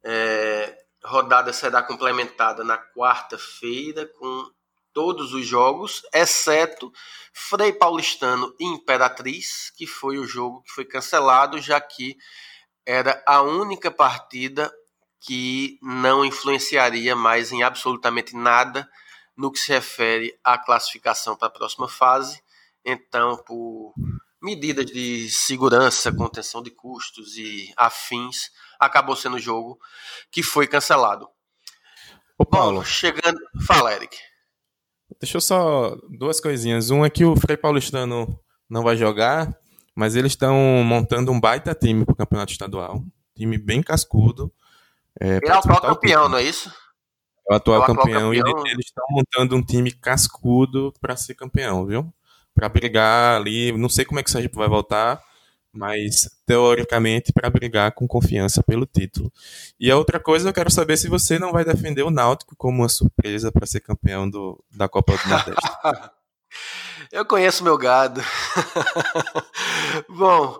É, 0.03 0.86
rodada 1.03 1.53
será 1.53 1.81
complementada 1.81 2.63
na 2.63 2.77
quarta-feira 2.77 4.05
com 4.17 4.49
todos 4.93 5.33
os 5.33 5.45
jogos, 5.45 6.01
exceto 6.11 6.91
Frei 7.31 7.71
Paulistano 7.71 8.55
e 8.59 8.65
Imperatriz, 8.65 9.71
que 9.77 9.85
foi 9.85 10.17
o 10.17 10.25
jogo 10.25 10.63
que 10.63 10.71
foi 10.71 10.85
cancelado, 10.85 11.61
já 11.61 11.79
que 11.79 12.17
era 12.85 13.21
a 13.27 13.41
única 13.41 13.91
partida 13.91 14.73
que 15.19 15.77
não 15.81 16.25
influenciaria 16.25 17.15
mais 17.15 17.51
em 17.51 17.61
absolutamente 17.61 18.35
nada 18.35 18.89
no 19.35 19.51
que 19.51 19.59
se 19.59 19.71
refere 19.71 20.37
à 20.43 20.57
classificação 20.57 21.35
para 21.35 21.47
a 21.47 21.51
próxima 21.51 21.87
fase. 21.87 22.41
Então, 22.83 23.37
por 23.45 23.93
medidas 24.41 24.85
de 24.85 25.29
segurança, 25.29 26.11
contenção 26.11 26.63
de 26.63 26.71
custos 26.71 27.37
e 27.37 27.71
afins, 27.77 28.49
acabou 28.79 29.15
sendo 29.15 29.35
o 29.35 29.39
jogo 29.39 29.79
que 30.31 30.43
foi 30.43 30.67
cancelado. 30.67 31.27
Ô, 32.37 32.45
Paulo. 32.45 32.79
Bom, 32.79 32.83
chegando. 32.83 33.39
Fala, 33.65 33.93
Eric. 33.93 34.15
Deixa 35.19 35.37
eu 35.37 35.41
só. 35.41 35.95
Duas 36.09 36.39
coisinhas. 36.39 36.89
Um 36.89 37.03
é 37.03 37.09
que 37.09 37.25
o 37.25 37.35
Frei 37.35 37.57
Paulistano 37.57 38.39
não 38.69 38.83
vai 38.83 38.95
jogar, 38.95 39.57
mas 39.95 40.15
eles 40.15 40.33
estão 40.33 40.55
montando 40.83 41.31
um 41.31 41.39
baita 41.39 41.73
time 41.73 42.05
para 42.05 42.13
o 42.13 42.15
campeonato 42.15 42.51
estadual. 42.51 43.03
Time 43.35 43.57
bem 43.57 43.81
cascudo. 43.81 44.53
É, 45.19 45.37
Ele 45.37 45.47
é 45.47 45.55
o 45.55 45.57
atual 45.57 45.81
campeão, 45.81 46.29
não 46.29 46.37
é 46.37 46.43
isso? 46.43 46.71
É 47.49 47.53
o 47.53 47.55
atual, 47.55 47.77
é 47.77 47.79
o 47.79 47.83
atual 47.83 47.97
campeão, 47.97 48.31
campeão, 48.31 48.67
e 48.67 48.71
eles 48.71 48.85
estão 48.85 49.05
montando 49.09 49.55
um 49.55 49.63
time 49.63 49.91
cascudo 49.91 50.93
para 50.99 51.15
ser 51.15 51.33
campeão, 51.33 51.85
viu? 51.85 52.13
Para 52.53 52.69
brigar 52.69 53.37
ali. 53.37 53.71
Não 53.71 53.89
sei 53.89 54.05
como 54.05 54.19
é 54.19 54.23
que 54.23 54.29
o 54.29 54.31
Sergipe 54.31 54.55
vai 54.55 54.67
voltar, 54.67 55.23
mas 55.77 56.29
teoricamente 56.45 57.31
para 57.31 57.49
brigar 57.49 57.91
com 57.91 58.07
confiança 58.07 58.63
pelo 58.63 58.85
título. 58.85 59.31
E 59.79 59.91
a 59.91 59.97
outra 59.97 60.19
coisa, 60.19 60.49
eu 60.49 60.53
quero 60.53 60.71
saber 60.71 60.97
se 60.97 61.07
você 61.07 61.37
não 61.37 61.51
vai 61.51 61.63
defender 61.63 62.01
o 62.01 62.09
Náutico 62.09 62.55
como 62.57 62.79
uma 62.79 62.89
surpresa 62.89 63.51
para 63.51 63.67
ser 63.67 63.81
campeão 63.81 64.29
do, 64.29 64.63
da 64.75 64.89
Copa 64.89 65.15
do 65.15 65.29
Nordeste. 65.29 65.69
eu 67.11 67.25
conheço 67.25 67.63
meu 67.63 67.77
gado. 67.77 68.21
Bom, 70.09 70.59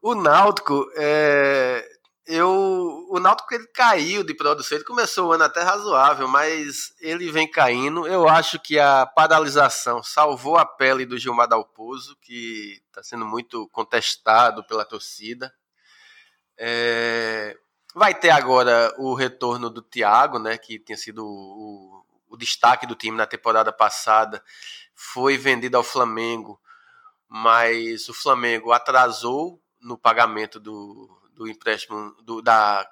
o 0.00 0.14
Náutico 0.14 0.86
é, 0.96 1.84
eu 2.26 3.06
o 3.10 3.20
Náutico 3.20 3.54
ele 3.54 3.66
caiu 3.68 4.24
de 4.24 4.34
produção, 4.34 4.76
ele 4.76 4.84
começou 4.84 5.28
o 5.28 5.32
ano 5.32 5.44
até 5.44 5.62
razoável, 5.62 6.26
mas 6.26 6.94
ele 7.00 7.30
vem 7.30 7.48
caindo. 7.48 8.06
Eu 8.06 8.28
acho 8.28 8.58
que 8.58 8.78
a 8.78 9.06
paralisação 9.06 10.02
salvou 10.02 10.56
a 10.56 10.66
pele 10.66 11.06
do 11.06 11.18
Gilmar 11.18 11.46
Dalpozo, 11.46 12.16
que 12.20 12.82
está 12.86 13.02
sendo 13.02 13.24
muito 13.24 13.68
contestado 13.68 14.64
pela 14.64 14.84
torcida. 14.84 15.52
É, 16.58 17.56
vai 17.94 18.14
ter 18.14 18.30
agora 18.30 18.92
o 18.98 19.14
retorno 19.14 19.70
do 19.70 19.82
Thiago, 19.82 20.38
né, 20.38 20.58
que 20.58 20.78
tinha 20.78 20.96
sido 20.96 21.24
o, 21.24 22.04
o 22.28 22.36
destaque 22.36 22.86
do 22.86 22.94
time 22.94 23.16
na 23.16 23.26
temporada 23.26 23.72
passada, 23.72 24.42
foi 24.94 25.36
vendido 25.36 25.76
ao 25.76 25.82
Flamengo, 25.84 26.60
mas 27.28 28.08
o 28.08 28.14
Flamengo 28.14 28.72
atrasou 28.72 29.60
no 29.80 29.98
pagamento 29.98 30.58
do, 30.58 31.23
do 31.34 31.48
empréstimo 31.48 32.14
do, 32.22 32.40
da, 32.40 32.86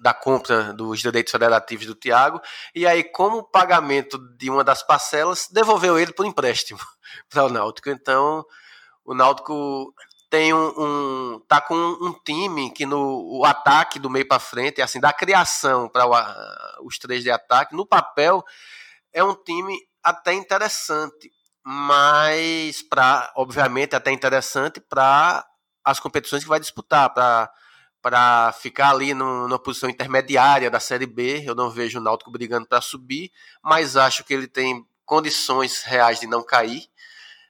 da 0.00 0.14
compra 0.14 0.72
dos 0.72 1.00
direitos 1.00 1.30
federativos 1.30 1.86
do 1.86 1.94
Thiago, 1.94 2.40
e 2.74 2.86
aí, 2.86 3.04
como 3.04 3.44
pagamento 3.44 4.18
de 4.36 4.48
uma 4.50 4.64
das 4.64 4.82
parcelas, 4.82 5.48
devolveu 5.50 5.98
ele 5.98 6.12
por 6.12 6.24
empréstimo 6.24 6.80
para 7.28 7.44
o 7.44 7.50
Náutico. 7.50 7.90
Então, 7.90 8.44
o 9.04 9.14
Náutico 9.14 9.92
tem 10.30 10.54
um, 10.54 10.72
um 10.78 11.40
tá 11.48 11.60
com 11.60 11.74
um 11.74 12.14
time 12.24 12.70
que 12.70 12.86
no 12.86 13.40
o 13.40 13.44
ataque 13.44 13.98
do 13.98 14.08
meio 14.08 14.26
para 14.26 14.38
frente, 14.38 14.80
assim, 14.80 15.00
da 15.00 15.12
criação 15.12 15.88
para 15.88 16.06
os 16.82 16.98
três 16.98 17.22
de 17.22 17.30
ataque, 17.30 17.74
no 17.74 17.84
papel 17.84 18.44
é 19.12 19.24
um 19.24 19.34
time 19.34 19.76
até 20.02 20.32
interessante, 20.32 21.30
mas 21.64 22.80
para, 22.82 23.32
obviamente, 23.36 23.96
até 23.96 24.12
interessante 24.12 24.80
para 24.80 25.44
as 25.84 25.98
competições 25.98 26.42
que 26.42 26.48
vai 26.48 26.60
disputar, 26.60 27.12
para 27.12 27.50
para 28.02 28.52
ficar 28.52 28.90
ali 28.90 29.12
no, 29.12 29.46
numa 29.46 29.58
posição 29.58 29.88
intermediária 29.88 30.70
da 30.70 30.80
Série 30.80 31.06
B. 31.06 31.42
Eu 31.46 31.54
não 31.54 31.70
vejo 31.70 31.98
o 31.98 32.02
Náutico 32.02 32.30
brigando 32.30 32.66
para 32.66 32.80
subir, 32.80 33.30
mas 33.62 33.96
acho 33.96 34.24
que 34.24 34.32
ele 34.32 34.48
tem 34.48 34.86
condições 35.04 35.82
reais 35.82 36.20
de 36.20 36.26
não 36.26 36.42
cair 36.42 36.88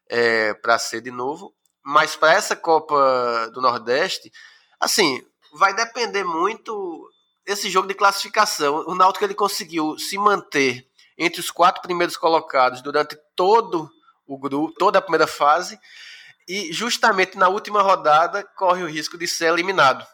é, 0.09 0.55
para 0.55 0.79
ser 0.79 1.01
de 1.01 1.11
novo. 1.11 1.55
Mas 1.83 2.17
para 2.17 2.33
essa 2.33 2.57
Copa 2.57 3.51
do 3.55 3.61
Nordeste, 3.61 4.31
assim, 4.79 5.25
vai 5.55 5.75
depender 5.75 6.25
muito 6.25 7.09
esse 7.47 7.71
jogo 7.71 7.89
de 7.89 7.95
classificação. 7.95 8.85
O 8.87 8.95
Náutico 8.95 9.25
ele 9.25 9.35
conseguiu 9.35 9.99
se 9.99 10.19
manter 10.19 10.87
entre 11.17 11.41
os 11.41 11.51
quatro 11.51 11.83
primeiros 11.83 12.17
colocados 12.17 12.83
durante 12.83 13.17
todo 13.37 13.91
o 14.27 14.39
grupo, 14.39 14.75
toda 14.79 14.99
a 14.99 15.03
primeira 15.03 15.27
fase, 15.27 15.79
e 16.49 16.73
justamente 16.73 17.37
na 17.37 17.49
última 17.49 17.83
rodada 17.83 18.43
corre 18.57 18.83
o 18.83 18.89
risco 18.89 19.19
de 19.19 19.27
ser 19.27 19.53
eliminado 19.53 20.07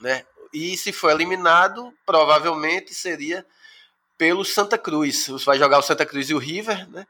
né? 0.00 0.24
E 0.52 0.76
se 0.76 0.92
for 0.92 1.10
eliminado, 1.10 1.92
provavelmente 2.04 2.92
seria 2.92 3.46
pelo 4.18 4.44
Santa 4.44 4.76
Cruz. 4.76 5.28
Você 5.28 5.44
vai 5.44 5.58
jogar 5.58 5.78
o 5.78 5.82
Santa 5.82 6.04
Cruz 6.04 6.28
e 6.28 6.34
o 6.34 6.38
River, 6.38 6.88
né? 6.90 7.06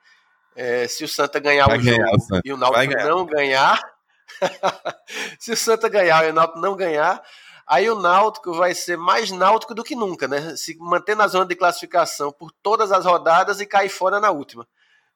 É, 0.55 0.87
se 0.87 1.05
o 1.05 1.09
Santa 1.09 1.39
ganhar 1.39 1.67
vai 1.67 1.79
o 1.79 1.83
ganhar, 1.83 2.07
jogo 2.07 2.43
e 2.45 2.53
o 2.53 2.57
Náutico 2.57 2.93
ganhar. 2.93 3.09
não 3.09 3.25
ganhar, 3.25 3.93
se 5.39 5.53
o 5.53 5.57
Santa 5.57 5.89
ganhar 5.89 6.27
e 6.27 6.31
o 6.31 6.35
Náutico 6.35 6.59
não 6.61 6.77
ganhar, 6.77 7.23
aí 7.67 7.89
o 7.89 7.95
Náutico 7.95 8.53
vai 8.53 8.75
ser 8.75 8.99
mais 8.99 9.31
náutico 9.31 9.75
do 9.75 9.85
que 9.85 9.95
nunca, 9.95 10.29
né? 10.29 10.57
Se 10.57 10.77
manter 10.79 11.17
na 11.17 11.27
zona 11.29 11.47
de 11.47 11.55
classificação 11.55 12.33
por 12.33 12.53
todas 12.63 12.93
as 12.93 13.05
rodadas 13.05 13.61
e 13.61 13.67
cair 13.67 13.89
fora 13.89 14.21
na 14.21 14.31
última. 14.31 14.67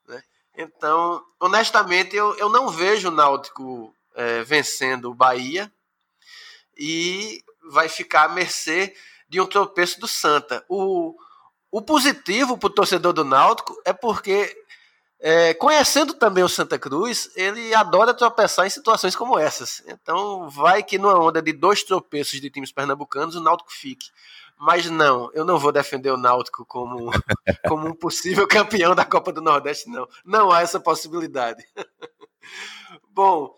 Né? 0.08 0.22
Então, 0.56 1.22
honestamente, 1.38 2.16
eu, 2.16 2.36
eu 2.38 2.48
não 2.48 2.68
vejo 2.70 3.08
o 3.08 3.14
Náutico 3.14 3.94
é, 4.14 4.42
vencendo 4.44 5.10
o 5.10 5.14
Bahia 5.14 5.70
e 6.76 7.42
vai 7.70 7.88
ficar 7.88 8.24
à 8.24 8.28
mercê 8.28 8.94
de 9.28 9.40
um 9.40 9.46
tropeço 9.46 10.00
do 10.00 10.08
Santa. 10.08 10.64
O, 10.68 11.14
o 11.70 11.82
positivo 11.82 12.56
para 12.56 12.66
o 12.68 12.70
torcedor 12.70 13.12
do 13.12 13.24
Náutico 13.24 13.80
é 13.84 13.92
porque, 13.92 14.56
é, 15.18 15.54
conhecendo 15.54 16.14
também 16.14 16.44
o 16.44 16.48
Santa 16.48 16.78
Cruz, 16.78 17.30
ele 17.34 17.74
adora 17.74 18.14
tropeçar 18.14 18.66
em 18.66 18.70
situações 18.70 19.16
como 19.16 19.38
essas. 19.38 19.82
Então, 19.86 20.48
vai 20.48 20.82
que 20.82 20.98
numa 20.98 21.18
onda 21.18 21.42
de 21.42 21.52
dois 21.52 21.82
tropeços 21.82 22.40
de 22.40 22.50
times 22.50 22.72
pernambucanos, 22.72 23.34
o 23.34 23.40
Náutico 23.40 23.72
fique. 23.72 24.10
Mas 24.56 24.88
não, 24.88 25.30
eu 25.34 25.44
não 25.44 25.58
vou 25.58 25.72
defender 25.72 26.10
o 26.10 26.16
Náutico 26.16 26.64
como, 26.64 27.10
como 27.68 27.88
um 27.88 27.94
possível 27.94 28.46
campeão 28.46 28.94
da 28.94 29.04
Copa 29.04 29.32
do 29.32 29.42
Nordeste, 29.42 29.90
não. 29.90 30.08
Não 30.24 30.52
há 30.52 30.62
essa 30.62 30.78
possibilidade. 30.78 31.64
Bom, 33.10 33.54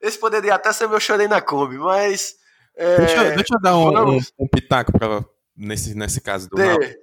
esse 0.00 0.18
poderia 0.18 0.54
até 0.54 0.72
ser 0.72 0.88
meu 0.88 1.00
chorei 1.00 1.28
na 1.28 1.40
Kombi, 1.40 1.76
mas 1.76 2.36
é, 2.78 2.96
deixa, 2.98 3.24
deixa, 3.34 3.54
eu 3.54 3.60
dar 3.60 3.76
um, 3.76 4.16
um, 4.16 4.20
um 4.38 4.48
pitaco 4.48 4.92
pra, 4.92 5.24
nesse, 5.56 5.94
nesse 5.94 6.20
caso 6.20 6.48
do 6.48 6.56
Náutico. 6.56 6.94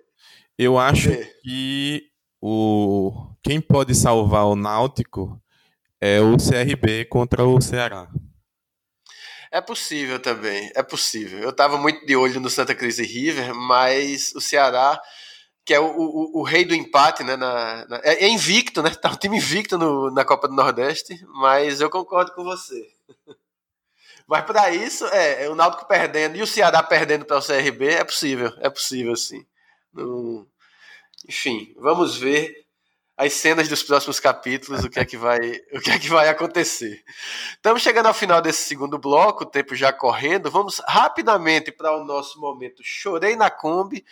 Eu 0.57 0.80
acho 0.80 1.09
que 1.43 2.03
o, 2.41 3.11
quem 3.43 3.59
pode 3.59 3.93
salvar 3.93 4.45
o 4.45 4.55
Náutico 4.55 5.41
é 5.99 6.21
o 6.21 6.38
CRB 6.38 7.05
contra 7.05 7.43
o 7.43 7.59
Ceará. 7.59 8.07
É 9.51 9.59
possível 9.59 10.19
também, 10.19 10.71
é 10.76 10.84
possível. 10.84 11.39
Eu 11.39 11.49
estava 11.49 11.78
muito 11.78 12.05
de 12.05 12.15
olho 12.15 12.39
no 12.39 12.49
Santa 12.49 12.73
Cruz 12.73 12.99
e 12.99 13.03
River, 13.03 13.53
mas 13.53 14.34
o 14.36 14.41
Ceará, 14.41 15.01
que 15.65 15.73
é 15.73 15.80
o, 15.80 15.86
o, 15.86 16.39
o 16.39 16.43
rei 16.43 16.65
do 16.65 16.76
empate, 16.76 17.23
né? 17.23 17.36
Na, 17.36 17.86
na, 17.88 17.97
é, 18.03 18.26
é, 18.26 18.30
invicto, 18.30 18.82
né? 18.82 18.91
Tá 19.01 19.11
um 19.11 19.15
time 19.15 19.38
invicto 19.38 19.78
no, 19.78 20.11
na 20.11 20.23
Copa 20.23 20.47
do 20.47 20.55
Nordeste, 20.55 21.17
mas 21.28 21.82
eu 21.82 21.89
concordo 21.89 22.34
com 22.34 22.43
você. 22.43 22.86
Mas 24.28 24.43
para 24.45 24.71
isso, 24.71 25.05
é, 25.07 25.43
é, 25.43 25.49
o 25.49 25.55
Náutico 25.55 25.88
perdendo 25.88 26.36
e 26.36 26.41
o 26.41 26.47
Ceará 26.47 26.82
perdendo 26.82 27.26
para 27.26 27.38
o 27.38 27.45
CRB 27.45 27.89
é 27.89 28.03
possível, 28.03 28.51
é 28.59 28.69
possível 28.69 29.15
sim. 29.15 29.45
Não... 29.93 30.47
Enfim, 31.28 31.73
vamos 31.78 32.17
ver 32.17 32.65
as 33.17 33.34
cenas 33.34 33.69
dos 33.69 33.82
próximos 33.82 34.19
capítulos, 34.19 34.84
o 34.84 34.89
que 34.89 34.99
é 34.99 35.05
que 35.05 35.15
vai, 35.15 35.39
o 35.73 35.80
que 35.80 35.91
é 35.91 35.99
que 35.99 36.09
vai 36.09 36.28
acontecer. 36.28 37.03
Estamos 37.51 37.82
chegando 37.82 38.07
ao 38.07 38.13
final 38.13 38.41
desse 38.41 38.63
segundo 38.63 38.97
bloco, 38.97 39.43
o 39.43 39.49
tempo 39.49 39.76
já 39.76 39.93
correndo. 39.93 40.51
Vamos 40.51 40.82
rapidamente 40.88 41.71
para 41.71 41.95
o 41.95 42.03
nosso 42.03 42.39
momento 42.39 42.84
Chorei 42.84 43.36
na 43.36 43.49
Kombi, 43.49 44.03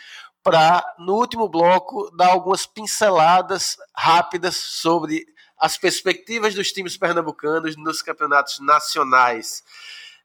para 0.41 0.83
no 0.99 1.15
último 1.15 1.49
bloco 1.49 2.09
dar 2.15 2.29
algumas 2.29 2.65
pinceladas 2.65 3.77
rápidas 3.95 4.55
sobre 4.55 5.25
as 5.57 5.77
perspectivas 5.77 6.53
dos 6.53 6.71
times 6.71 6.97
pernambucanos 6.97 7.75
nos 7.77 8.01
campeonatos 8.01 8.59
nacionais. 8.59 9.63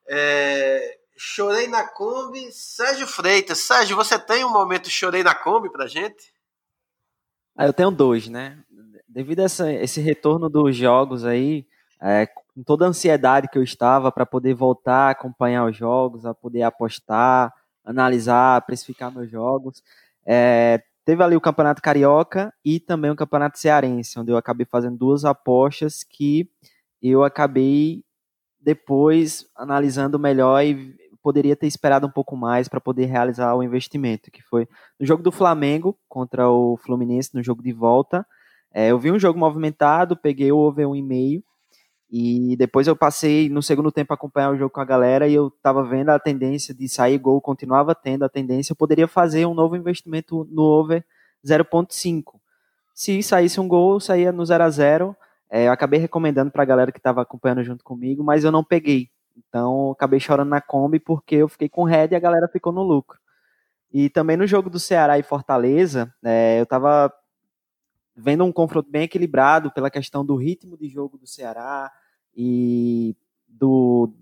É, 0.09 0.99
chorei 1.17 1.67
na 1.67 1.87
Kombi, 1.87 2.51
Sérgio 2.53 3.07
Freitas. 3.07 3.59
Sérgio, 3.59 3.97
você 3.97 4.19
tem 4.19 4.45
um 4.45 4.53
momento 4.53 4.89
Chorei 4.89 5.23
na 5.23 5.35
Kombi 5.35 5.71
pra 5.71 5.87
gente? 5.87 6.33
Ah, 7.57 7.67
eu 7.67 7.73
tenho 7.73 7.91
dois, 7.91 8.29
né? 8.29 8.59
Devido 9.07 9.41
a 9.41 9.45
essa, 9.45 9.73
esse 9.73 10.01
retorno 10.01 10.49
dos 10.49 10.77
jogos 10.77 11.25
aí, 11.25 11.67
é, 12.01 12.27
com 12.27 12.63
toda 12.63 12.85
a 12.85 12.89
ansiedade 12.89 13.49
que 13.49 13.59
eu 13.59 13.63
estava 13.63 14.13
para 14.13 14.25
poder 14.25 14.55
voltar 14.55 15.11
acompanhar 15.11 15.65
os 15.65 15.77
jogos, 15.77 16.25
a 16.25 16.33
poder 16.33 16.63
apostar, 16.63 17.53
analisar, 17.85 18.65
precificar 18.65 19.13
meus 19.13 19.31
jogos, 19.31 19.83
é, 20.25 20.83
teve 21.05 21.23
ali 21.23 21.35
o 21.35 21.41
Campeonato 21.41 21.83
Carioca 21.83 22.53
e 22.65 22.79
também 22.79 23.11
o 23.11 23.17
Campeonato 23.17 23.59
Cearense, 23.59 24.19
onde 24.19 24.31
eu 24.31 24.37
acabei 24.37 24.67
fazendo 24.67 24.97
duas 24.97 25.25
apostas 25.25 26.05
que 26.05 26.49
eu 27.03 27.25
acabei 27.25 28.05
depois 28.61 29.47
analisando 29.57 30.19
melhor 30.19 30.65
e 30.65 30.97
poderia 31.23 31.57
ter 31.57 31.67
esperado 31.67 32.07
um 32.07 32.11
pouco 32.11 32.37
mais 32.37 32.69
para 32.69 32.81
poder 32.81 33.07
realizar 33.07 33.55
o 33.55 33.63
investimento, 33.63 34.31
que 34.31 34.43
foi 34.43 34.67
no 34.99 35.07
jogo 35.07 35.23
do 35.23 35.33
Flamengo 35.33 35.99
contra 36.09 36.49
o 36.49 36.77
Fluminense, 36.79 37.35
no 37.35 37.43
jogo 37.43 37.63
de 37.63 37.73
volta. 37.73 38.27
É, 38.73 38.89
eu 38.89 38.99
vi 38.99 39.11
um 39.11 39.19
jogo 39.19 39.39
movimentado, 39.39 40.17
peguei 40.17 40.53
o 40.53 40.59
over 40.59 40.87
1,5 40.87 41.43
e 42.11 42.57
depois 42.57 42.87
eu 42.87 42.97
passei 42.97 43.49
no 43.51 43.63
segundo 43.63 43.93
tempo 43.93 44.13
a 44.13 44.15
acompanhar 44.15 44.51
o 44.51 44.57
jogo 44.57 44.71
com 44.71 44.81
a 44.81 44.85
galera 44.85 45.29
e 45.29 45.35
eu 45.35 45.51
tava 45.63 45.85
vendo 45.85 46.09
a 46.09 46.19
tendência 46.19 46.75
de 46.75 46.89
sair 46.89 47.19
gol, 47.19 47.41
continuava 47.41 47.95
tendo 47.95 48.25
a 48.25 48.29
tendência, 48.29 48.73
eu 48.73 48.77
poderia 48.77 49.07
fazer 49.07 49.45
um 49.47 49.55
novo 49.55 49.77
investimento 49.77 50.49
no 50.51 50.63
over 50.63 51.05
0.5. 51.47 52.41
Se 52.95 53.23
saísse 53.23 53.61
um 53.61 53.69
gol, 53.69 54.01
saía 54.01 54.33
no 54.33 54.45
0 54.45 54.65
a 54.65 54.71
0 54.71 55.17
é, 55.51 55.67
Eu 55.69 55.73
acabei 55.73 55.99
recomendando 55.99 56.51
para 56.51 56.63
a 56.63 56.67
galera 56.67 56.93
que 56.93 56.99
estava 56.99 57.23
acompanhando 57.23 57.65
junto 57.65 57.85
comigo, 57.85 58.23
mas 58.23 58.45
eu 58.45 58.53
não 58.53 58.65
peguei. 58.65 59.11
Então, 59.37 59.93
acabei 59.93 60.21
chorando 60.21 60.49
na 60.49 60.61
Kombi 60.61 60.99
porque 60.99 61.37
eu 61.37 61.49
fiquei 61.49 61.69
com 61.69 61.85
red 61.85 62.09
e 62.11 62.17
a 62.17 62.21
galera 62.21 62.49
ficou 62.49 62.73
no 62.73 62.83
lucro. 62.83 63.19
E 63.93 64.11
também 64.11 64.37
no 64.37 64.47
jogo 64.47 64.69
do 64.69 64.79
Ceará 64.79 65.19
e 65.19 65.23
Fortaleza, 65.23 66.13
é, 66.23 66.59
eu 66.59 66.65
estava 66.65 67.13
vendo 68.15 68.45
um 68.45 68.53
confronto 68.53 68.91
bem 68.91 69.03
equilibrado 69.05 69.71
pela 69.71 69.91
questão 69.91 70.25
do 70.25 70.37
ritmo 70.37 70.77
de 70.77 70.89
jogo 70.89 71.17
do 71.17 71.27
Ceará 71.27 71.91
e 72.37 73.17
do, 73.47 74.13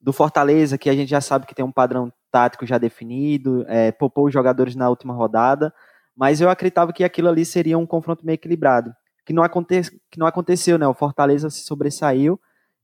do 0.00 0.12
Fortaleza, 0.12 0.78
que 0.78 0.88
a 0.88 0.94
gente 0.94 1.08
já 1.08 1.20
sabe 1.20 1.46
que 1.46 1.54
tem 1.54 1.64
um 1.64 1.72
padrão 1.72 2.12
tático 2.30 2.64
já 2.64 2.78
definido, 2.78 3.64
é, 3.68 3.92
poupou 3.92 4.26
os 4.26 4.32
jogadores 4.32 4.74
na 4.74 4.88
última 4.88 5.12
rodada, 5.12 5.74
mas 6.16 6.40
eu 6.40 6.48
acreditava 6.48 6.92
que 6.92 7.04
aquilo 7.04 7.28
ali 7.28 7.44
seria 7.44 7.76
um 7.76 7.86
confronto 7.86 8.24
meio 8.24 8.34
equilibrado, 8.34 8.94
que 9.24 9.32
não, 9.32 9.42
aconte, 9.42 9.82
que 10.10 10.18
não 10.18 10.26
aconteceu, 10.26 10.78
né? 10.78 10.86
O 10.86 10.94
Fortaleza 10.94 11.50
se 11.50 11.60
sobressaiu 11.62 12.40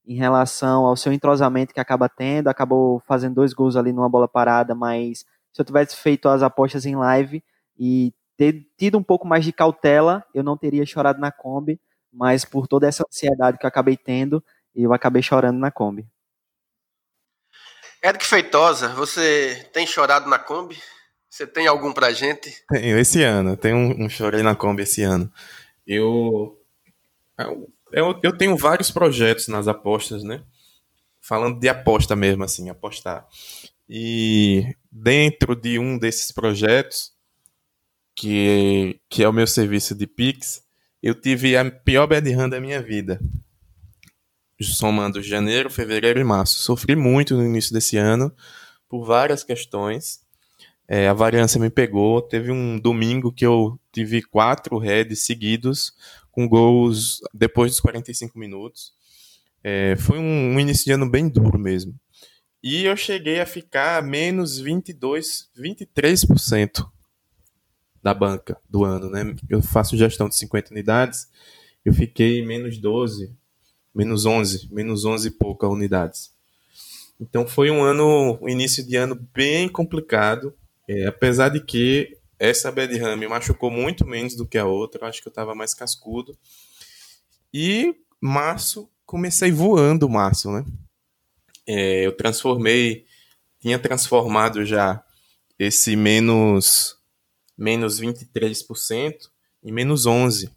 em 0.07 0.15
relação 0.15 0.87
ao 0.87 0.97
seu 0.97 1.13
entrosamento 1.13 1.75
que 1.75 1.81
acaba 1.81 2.09
tendo, 2.09 2.49
acabou 2.49 3.01
fazendo 3.07 3.35
dois 3.35 3.53
gols 3.53 3.77
ali 3.77 3.93
numa 3.93 4.09
bola 4.09 4.27
parada, 4.27 4.75
mas 4.75 5.25
se 5.53 5.61
eu 5.61 5.65
tivesse 5.65 5.97
feito 5.97 6.29
as 6.29 6.43
apostas 6.43 6.87
em 6.87 6.97
live 6.97 7.45
e 7.79 8.15
ter 8.37 8.67
tido 8.79 8.97
um 8.97 9.03
pouco 9.03 9.27
mais 9.27 9.45
de 9.45 9.53
cautela, 9.53 10.25
eu 10.33 10.43
não 10.43 10.57
teria 10.57 10.87
chorado 10.87 11.21
na 11.21 11.31
Kombi, 11.31 11.79
mas 12.13 12.45
por 12.45 12.67
toda 12.67 12.87
essa 12.87 13.05
ansiedade 13.07 13.59
que 13.59 13.67
eu 13.67 13.69
acabei 13.69 13.97
tendo, 13.97 14.43
eu 14.75 14.93
acabei 14.95 15.21
chorando 15.21 15.59
na 15.59 15.71
Kombi. 15.71 16.07
Eric 18.03 18.25
Feitosa, 18.25 18.89
você 18.89 19.69
tem 19.73 19.87
chorado 19.87 20.31
na 20.31 20.39
Kombi? 20.39 20.81
Você 21.29 21.47
tem 21.47 21.67
algum 21.67 21.93
pra 21.93 22.13
gente? 22.13 22.65
Tenho, 22.71 22.99
esse 22.99 23.23
ano. 23.23 23.57
Tenho 23.57 23.77
um, 23.77 24.05
um 24.05 24.09
chorei 24.09 24.43
na 24.43 24.55
Kombi 24.55 24.85
esse 24.85 25.03
ano. 25.03 25.31
Eu, 25.89 26.61
eu, 27.91 28.21
eu 28.23 28.37
tenho 28.37 28.57
vários 28.59 28.91
projetos 28.91 29.49
nas 29.49 29.67
apostas, 29.67 30.23
né? 30.23 30.43
Falando 31.19 31.59
de 31.59 31.69
aposta 31.69 32.15
mesmo, 32.15 32.45
assim, 32.45 32.69
apostar. 32.69 33.27
E 33.89 34.77
dentro 34.93 35.57
de 35.57 35.79
um 35.79 35.99
desses 35.99 36.31
projetos, 36.31 37.13
que, 38.15 39.01
que 39.09 39.23
é 39.23 39.29
o 39.29 39.33
meu 39.33 39.47
serviço 39.47 39.95
de 39.95 40.07
Pix, 40.07 40.63
eu 41.03 41.15
tive 41.15 41.57
a 41.57 41.71
pior 41.71 42.07
bad 42.07 42.31
run 42.35 42.49
da 42.49 42.61
minha 42.61 42.83
vida. 42.83 43.19
Somando 44.61 45.23
janeiro, 45.23 45.71
fevereiro 45.71 46.21
e 46.21 46.25
março. 46.25 46.59
Sofri 46.59 46.97
muito 46.97 47.37
no 47.37 47.47
início 47.47 47.73
desse 47.73 47.97
ano 47.97 48.31
por 48.89 49.05
várias 49.07 49.45
questões. 49.45 50.21
É, 50.89 51.07
a 51.07 51.13
variância 51.13 51.61
me 51.61 51.71
pegou. 51.71 52.21
Teve 52.21 52.51
um 52.51 52.79
domingo 52.79 53.33
que 53.33 53.47
eu 53.47 53.79
tive 53.99 54.23
quatro 54.23 54.79
heads 54.79 55.23
seguidos 55.23 55.93
com 56.31 56.49
gols 56.49 57.21
depois 57.35 57.73
dos 57.73 57.81
45 57.81 58.39
minutos. 58.39 58.93
É, 59.63 59.97
foi 59.97 60.19
um, 60.19 60.55
um 60.55 60.61
início 60.61 60.85
de 60.85 60.93
ano 60.93 61.11
bem 61.11 61.29
duro 61.29 61.59
mesmo. 61.59 61.99
E 62.63 62.85
eu 62.85 62.97
cheguei 62.97 63.41
a 63.41 63.47
ficar 63.47 64.03
menos 64.03 64.59
22, 64.59 65.51
23% 65.59 66.89
da 68.01 68.15
banca 68.15 68.57
do 68.69 68.85
ano, 68.85 69.11
né? 69.11 69.35
Eu 69.49 69.61
faço 69.61 69.97
gestão 69.97 70.29
de 70.29 70.37
50 70.37 70.71
unidades, 70.71 71.29
eu 71.85 71.93
fiquei 71.93 72.45
menos 72.45 72.79
12, 72.79 73.35
menos 73.95 74.25
11, 74.25 74.69
menos 74.73 75.05
11 75.05 75.29
e 75.29 75.31
poucas 75.33 75.71
unidades. 75.71 76.33
Então 77.21 77.47
foi 77.49 77.71
um 77.71 77.83
ano, 77.83 78.39
um 78.41 78.49
início 78.49 78.87
de 78.87 78.97
ano 78.97 79.17
bem 79.35 79.69
complicado, 79.69 80.55
é, 80.87 81.07
apesar 81.07 81.49
de 81.49 81.61
que 81.61 82.18
essa 82.39 82.71
bad 82.71 82.97
ram 82.99 83.17
me 83.17 83.27
machucou 83.27 83.71
muito 83.71 84.07
menos 84.07 84.37
do 84.37 84.47
que 84.47 84.59
a 84.59 84.65
outra, 84.65 85.09
acho 85.09 85.21
que 85.21 85.29
eu 85.29 85.31
estava 85.31 85.55
mais 85.55 85.75
cascudo. 85.75 86.37
E 87.53 87.95
março, 88.21 88.89
comecei 89.05 89.51
voando 89.51 90.09
março, 90.09 90.51
né? 90.51 90.65
É, 91.67 92.07
eu 92.07 92.17
transformei, 92.17 93.05
tinha 93.61 93.79
transformado 93.79 94.65
já 94.65 95.03
esse 95.59 95.97
menos 95.97 96.97
menos 97.57 98.01
23% 98.01 99.29
e 99.65 99.73
menos 99.73 100.07
11%. 100.07 100.51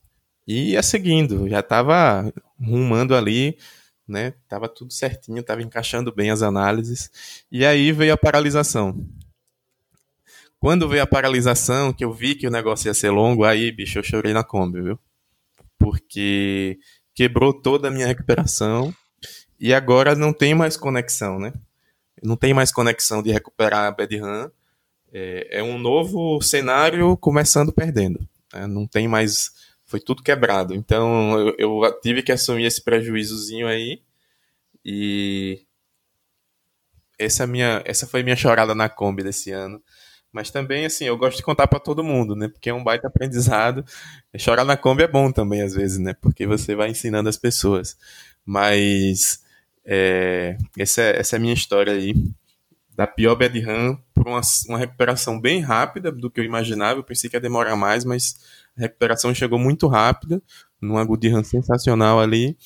E 0.48 0.72
ia 0.72 0.84
seguindo, 0.84 1.48
já 1.48 1.60
estava 1.60 2.32
rumando 2.60 3.16
ali, 3.16 3.58
né? 4.08 4.34
Tava 4.48 4.68
tudo 4.68 4.92
certinho, 4.92 5.42
tava 5.44 5.62
encaixando 5.62 6.14
bem 6.14 6.30
as 6.30 6.42
análises. 6.42 7.44
E 7.52 7.66
aí 7.66 7.92
veio 7.92 8.14
a 8.14 8.18
paralisação. 8.18 9.08
Quando 10.62 10.88
veio 10.88 11.04
a 11.04 11.08
paralisação, 11.08 11.92
que 11.92 12.06
eu 12.06 12.14
vi 12.14 12.36
que 12.36 12.48
o 12.48 12.52
negócio 12.52 12.88
ia 12.88 12.94
ser 12.94 13.10
longo, 13.10 13.44
aí, 13.44 13.70
bicho, 13.70 14.00
eu 14.00 14.04
chorei 14.04 14.32
na 14.32 14.44
Kombi, 14.44 14.82
viu? 14.82 15.00
Porque 15.78 16.80
quebrou 17.14 17.52
toda 17.52 17.90
a 17.90 17.92
minha 17.92 18.08
recuperação 18.08 18.96
e 19.60 19.74
agora 19.74 20.16
não 20.16 20.32
tem 20.32 20.56
mais 20.56 20.78
conexão, 20.78 21.38
né? 21.40 21.52
Não 22.24 22.38
tem 22.38 22.54
mais 22.54 22.72
conexão 22.72 23.22
de 23.22 23.32
recuperar 23.32 23.88
a 23.88 23.92
bad 23.92 24.16
RAM 24.18 24.52
é, 25.12 25.60
é 25.60 25.64
um 25.64 25.78
novo 25.78 26.42
cenário 26.42 27.18
começando 27.18 27.74
perdendo. 27.74 28.20
Né? 28.54 28.66
Não 28.68 28.88
tem 28.88 29.08
mais. 29.08 29.52
Foi 29.86 30.00
tudo 30.00 30.24
quebrado. 30.24 30.74
Então 30.74 31.38
eu, 31.38 31.56
eu 31.58 32.00
tive 32.02 32.24
que 32.24 32.32
assumir 32.32 32.66
esse 32.66 32.82
prejuízozinho 32.82 33.68
aí. 33.68 34.02
E 34.86 35.66
essa, 37.20 37.44
é 37.44 37.48
minha, 37.48 37.82
essa 37.86 38.08
foi 38.08 38.24
minha 38.24 38.36
chorada 38.36 38.74
na 38.74 38.88
Kombi 38.88 39.24
desse 39.24 39.52
ano. 39.52 39.82
Mas 40.32 40.50
também, 40.50 40.86
assim, 40.86 41.06
eu 41.06 41.18
gosto 41.18 41.38
de 41.38 41.44
contar 41.44 41.68
para 41.68 41.80
todo 41.80 42.04
mundo, 42.04 42.36
né? 42.36 42.48
Porque 42.48 42.70
é 42.70 42.74
um 42.74 42.84
baita 42.84 43.08
aprendizado. 43.08 43.84
Chorar 44.38 44.64
na 44.64 44.78
Kombi 44.78 45.04
é 45.04 45.08
bom 45.08 45.32
também, 45.32 45.62
às 45.62 45.74
vezes, 45.74 45.98
né? 46.00 46.14
Porque 46.14 46.48
você 46.48 46.74
vai 46.76 46.90
ensinando 46.90 47.28
as 47.28 47.38
pessoas. 47.38 47.98
Mas 48.46 49.44
é, 49.86 50.58
essa, 50.78 51.02
é, 51.02 51.20
essa 51.20 51.36
é 51.36 51.38
a 51.38 51.40
minha 51.40 51.54
história 51.54 51.94
aí 51.94 52.14
da 52.96 53.08
pior 53.08 53.36
bad 53.36 53.60
run 53.60 53.98
por 54.14 54.28
uma, 54.28 54.42
uma 54.68 54.78
recuperação 54.78 55.40
bem 55.40 55.60
rápida 55.60 56.12
do 56.12 56.30
que 56.30 56.40
eu 56.40 56.46
imaginava. 56.46 57.00
Eu 57.00 57.04
pensei 57.04 57.30
que 57.30 57.36
ia 57.36 57.42
demorar 57.42 57.76
mais, 57.76 58.06
mas 58.06 58.40
a 58.78 58.82
recuperação 58.82 59.34
chegou 59.34 59.60
muito 59.60 59.88
rápida, 59.88 60.42
numa 60.80 61.04
good 61.04 61.28
run 61.30 61.44
sensacional 61.44 62.20
ali, 62.20 62.58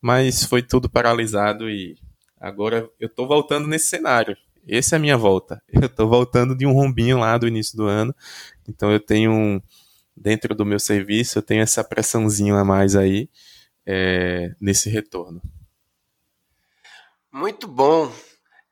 mas 0.00 0.44
foi 0.44 0.62
tudo 0.62 0.88
paralisado 0.88 1.68
e 1.68 1.96
agora 2.40 2.88
eu 3.00 3.08
tô 3.08 3.26
voltando 3.26 3.66
nesse 3.68 3.86
cenário. 3.88 4.36
Essa 4.68 4.96
é 4.96 4.98
a 4.98 5.00
minha 5.00 5.16
volta. 5.16 5.62
Eu 5.72 5.88
tô 5.88 6.06
voltando 6.06 6.54
de 6.54 6.66
um 6.66 6.72
rombinho 6.72 7.18
lá 7.18 7.36
do 7.36 7.46
início 7.48 7.76
do 7.76 7.86
ano, 7.86 8.14
então 8.68 8.90
eu 8.90 9.00
tenho 9.00 9.62
dentro 10.16 10.54
do 10.54 10.64
meu 10.64 10.78
serviço, 10.78 11.38
eu 11.38 11.42
tenho 11.42 11.62
essa 11.62 11.82
pressãozinha 11.82 12.54
a 12.54 12.64
mais 12.64 12.94
aí 12.96 13.28
é, 13.84 14.54
nesse 14.60 14.88
retorno. 14.88 15.42
Muito 17.32 17.66
bom. 17.66 18.12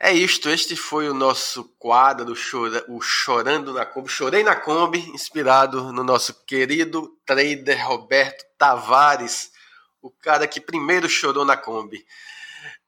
É 0.04 0.12
isto, 0.12 0.48
este 0.48 0.74
foi 0.74 1.08
o 1.08 1.14
nosso 1.14 1.64
quadro, 1.78 2.34
chora, 2.34 2.84
o 2.88 3.00
Chorando 3.00 3.72
na 3.72 3.86
Kombi, 3.86 4.08
Chorei 4.08 4.42
na 4.42 4.56
Kombi, 4.56 4.98
inspirado 5.10 5.92
no 5.92 6.02
nosso 6.02 6.44
querido 6.44 7.16
trader 7.24 7.86
Roberto 7.86 8.44
Tavares, 8.58 9.52
o 10.00 10.10
cara 10.10 10.48
que 10.48 10.60
primeiro 10.60 11.08
chorou 11.08 11.44
na 11.44 11.56
Kombi. 11.56 12.04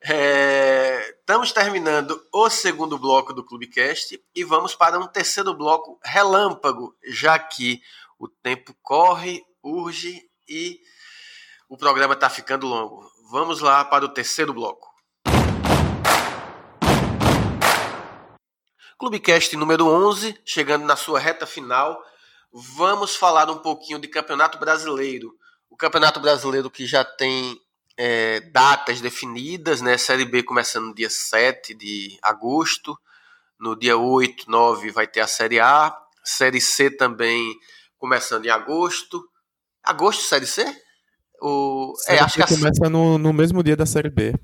É, 0.06 1.16
estamos 1.18 1.50
terminando 1.50 2.22
o 2.30 2.50
segundo 2.50 2.98
bloco 2.98 3.32
do 3.32 3.42
Clubecast 3.42 4.22
e 4.34 4.44
vamos 4.44 4.74
para 4.74 4.98
um 4.98 5.06
terceiro 5.06 5.54
bloco 5.54 5.98
relâmpago, 6.04 6.94
já 7.06 7.38
que 7.38 7.80
o 8.18 8.28
tempo 8.28 8.76
corre, 8.82 9.42
urge 9.62 10.28
e 10.46 10.78
o 11.70 11.78
programa 11.78 12.12
está 12.12 12.28
ficando 12.28 12.66
longo. 12.66 13.10
Vamos 13.30 13.62
lá 13.62 13.82
para 13.82 14.04
o 14.04 14.10
terceiro 14.10 14.52
bloco. 14.52 14.92
Clubecast 18.98 19.56
número 19.56 19.86
11, 19.86 20.38
chegando 20.44 20.84
na 20.84 20.96
sua 20.96 21.18
reta 21.18 21.46
final, 21.46 21.98
vamos 22.52 23.16
falar 23.16 23.48
um 23.48 23.56
pouquinho 23.56 23.98
de 23.98 24.08
Campeonato 24.08 24.58
Brasileiro. 24.58 25.34
O 25.70 25.76
Campeonato 25.78 26.20
Brasileiro 26.20 26.70
que 26.70 26.86
já 26.86 27.02
tem 27.02 27.58
é, 27.96 28.40
datas 28.40 29.00
definidas, 29.00 29.80
né? 29.80 29.96
Série 29.96 30.24
B 30.24 30.42
começando 30.42 30.86
no 30.86 30.94
dia 30.94 31.10
7 31.10 31.74
de 31.74 32.18
agosto, 32.22 32.98
no 33.58 33.76
dia 33.78 33.96
8, 33.96 34.50
9 34.50 34.90
vai 34.90 35.06
ter 35.06 35.20
a 35.20 35.26
Série 35.26 35.60
A, 35.60 35.96
Série 36.24 36.60
C 36.60 36.90
também 36.90 37.54
começando 37.98 38.46
em 38.46 38.50
agosto. 38.50 39.22
Agosto, 39.82 40.22
Série 40.22 40.46
C? 40.46 40.64
O... 41.40 41.94
Série 41.96 42.18
é, 42.18 42.22
acho 42.22 42.34
que 42.34 42.54
começa 42.54 42.86
a... 42.86 42.90
no, 42.90 43.18
no 43.18 43.32
mesmo 43.32 43.62
dia 43.62 43.76
da 43.76 43.86
Série 43.86 44.10
B. 44.10 44.34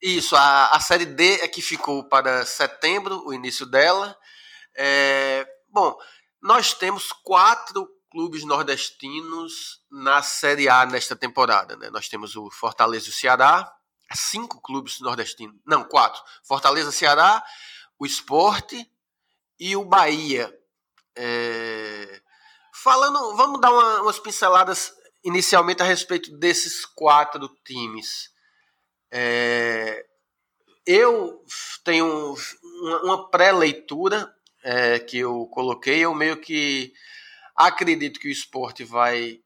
Isso, 0.00 0.34
a, 0.34 0.68
a 0.68 0.80
série 0.80 1.06
D 1.06 1.40
é 1.40 1.48
que 1.48 1.62
ficou 1.62 2.08
para 2.08 2.44
setembro, 2.44 3.24
o 3.24 3.32
início 3.32 3.64
dela. 3.64 4.16
É, 4.76 5.46
bom, 5.68 5.96
nós 6.42 6.74
temos 6.74 7.12
quatro 7.22 7.88
clubes 8.12 8.44
nordestinos 8.44 9.80
na 9.90 10.22
Série 10.22 10.68
A 10.68 10.84
nesta 10.84 11.16
temporada. 11.16 11.76
Né? 11.76 11.88
Nós 11.88 12.08
temos 12.08 12.36
o 12.36 12.50
Fortaleza 12.50 13.06
e 13.06 13.08
o 13.08 13.12
Ceará, 13.12 13.74
cinco 14.14 14.60
clubes 14.60 15.00
nordestinos, 15.00 15.56
não, 15.66 15.82
quatro. 15.82 16.22
Fortaleza, 16.44 16.92
Ceará, 16.92 17.42
o 17.98 18.04
Esporte 18.04 18.86
e 19.58 19.74
o 19.74 19.84
Bahia. 19.84 20.54
É... 21.16 22.20
Falando, 22.74 23.34
vamos 23.34 23.60
dar 23.60 23.72
uma, 23.72 24.02
umas 24.02 24.18
pinceladas 24.18 24.92
inicialmente 25.24 25.82
a 25.82 25.86
respeito 25.86 26.36
desses 26.36 26.84
quatro 26.84 27.48
times. 27.64 28.30
É... 29.10 30.04
Eu 30.86 31.42
tenho 31.82 32.36
uma, 33.02 33.30
pré-leitura 33.30 34.30
é, 34.64 34.98
que 34.98 35.18
eu 35.18 35.46
coloquei, 35.46 36.00
eu 36.00 36.14
meio 36.14 36.36
que 36.36 36.92
acredito 37.56 38.20
que 38.20 38.28
o 38.28 38.32
esporte 38.32 38.84
vai 38.84 39.40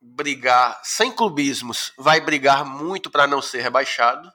brigar, 0.00 0.80
sem 0.84 1.10
clubismos, 1.10 1.92
vai 1.96 2.20
brigar 2.20 2.64
muito 2.64 3.10
para 3.10 3.26
não 3.26 3.42
ser 3.42 3.62
rebaixado, 3.62 4.32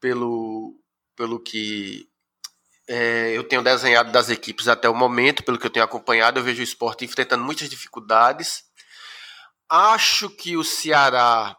pelo, 0.00 0.74
pelo 1.14 1.38
que 1.40 2.08
é, 2.88 3.36
eu 3.36 3.44
tenho 3.44 3.62
desenhado 3.62 4.10
das 4.10 4.30
equipes 4.30 4.66
até 4.66 4.88
o 4.88 4.94
momento, 4.94 5.44
pelo 5.44 5.58
que 5.58 5.66
eu 5.66 5.70
tenho 5.70 5.84
acompanhado, 5.84 6.40
eu 6.40 6.44
vejo 6.44 6.60
o 6.60 6.64
esporte 6.64 7.04
enfrentando 7.04 7.44
muitas 7.44 7.68
dificuldades. 7.68 8.64
Acho 9.68 10.30
que 10.30 10.56
o 10.56 10.64
Ceará, 10.64 11.54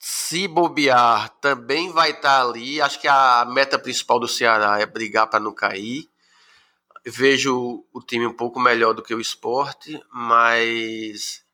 se 0.00 0.48
bobear, 0.48 1.28
também 1.40 1.92
vai 1.92 2.10
estar 2.10 2.40
tá 2.40 2.42
ali. 2.42 2.80
Acho 2.80 3.00
que 3.00 3.06
a 3.06 3.44
meta 3.44 3.78
principal 3.78 4.18
do 4.18 4.26
Ceará 4.26 4.80
é 4.80 4.86
brigar 4.86 5.28
para 5.28 5.38
não 5.38 5.54
cair. 5.54 6.10
Vejo 7.06 7.84
o 7.92 8.00
time 8.00 8.26
um 8.26 8.32
pouco 8.32 8.58
melhor 8.58 8.94
do 8.94 9.02
que 9.02 9.14
o 9.14 9.20
esporte, 9.20 10.00
mas 10.12 11.44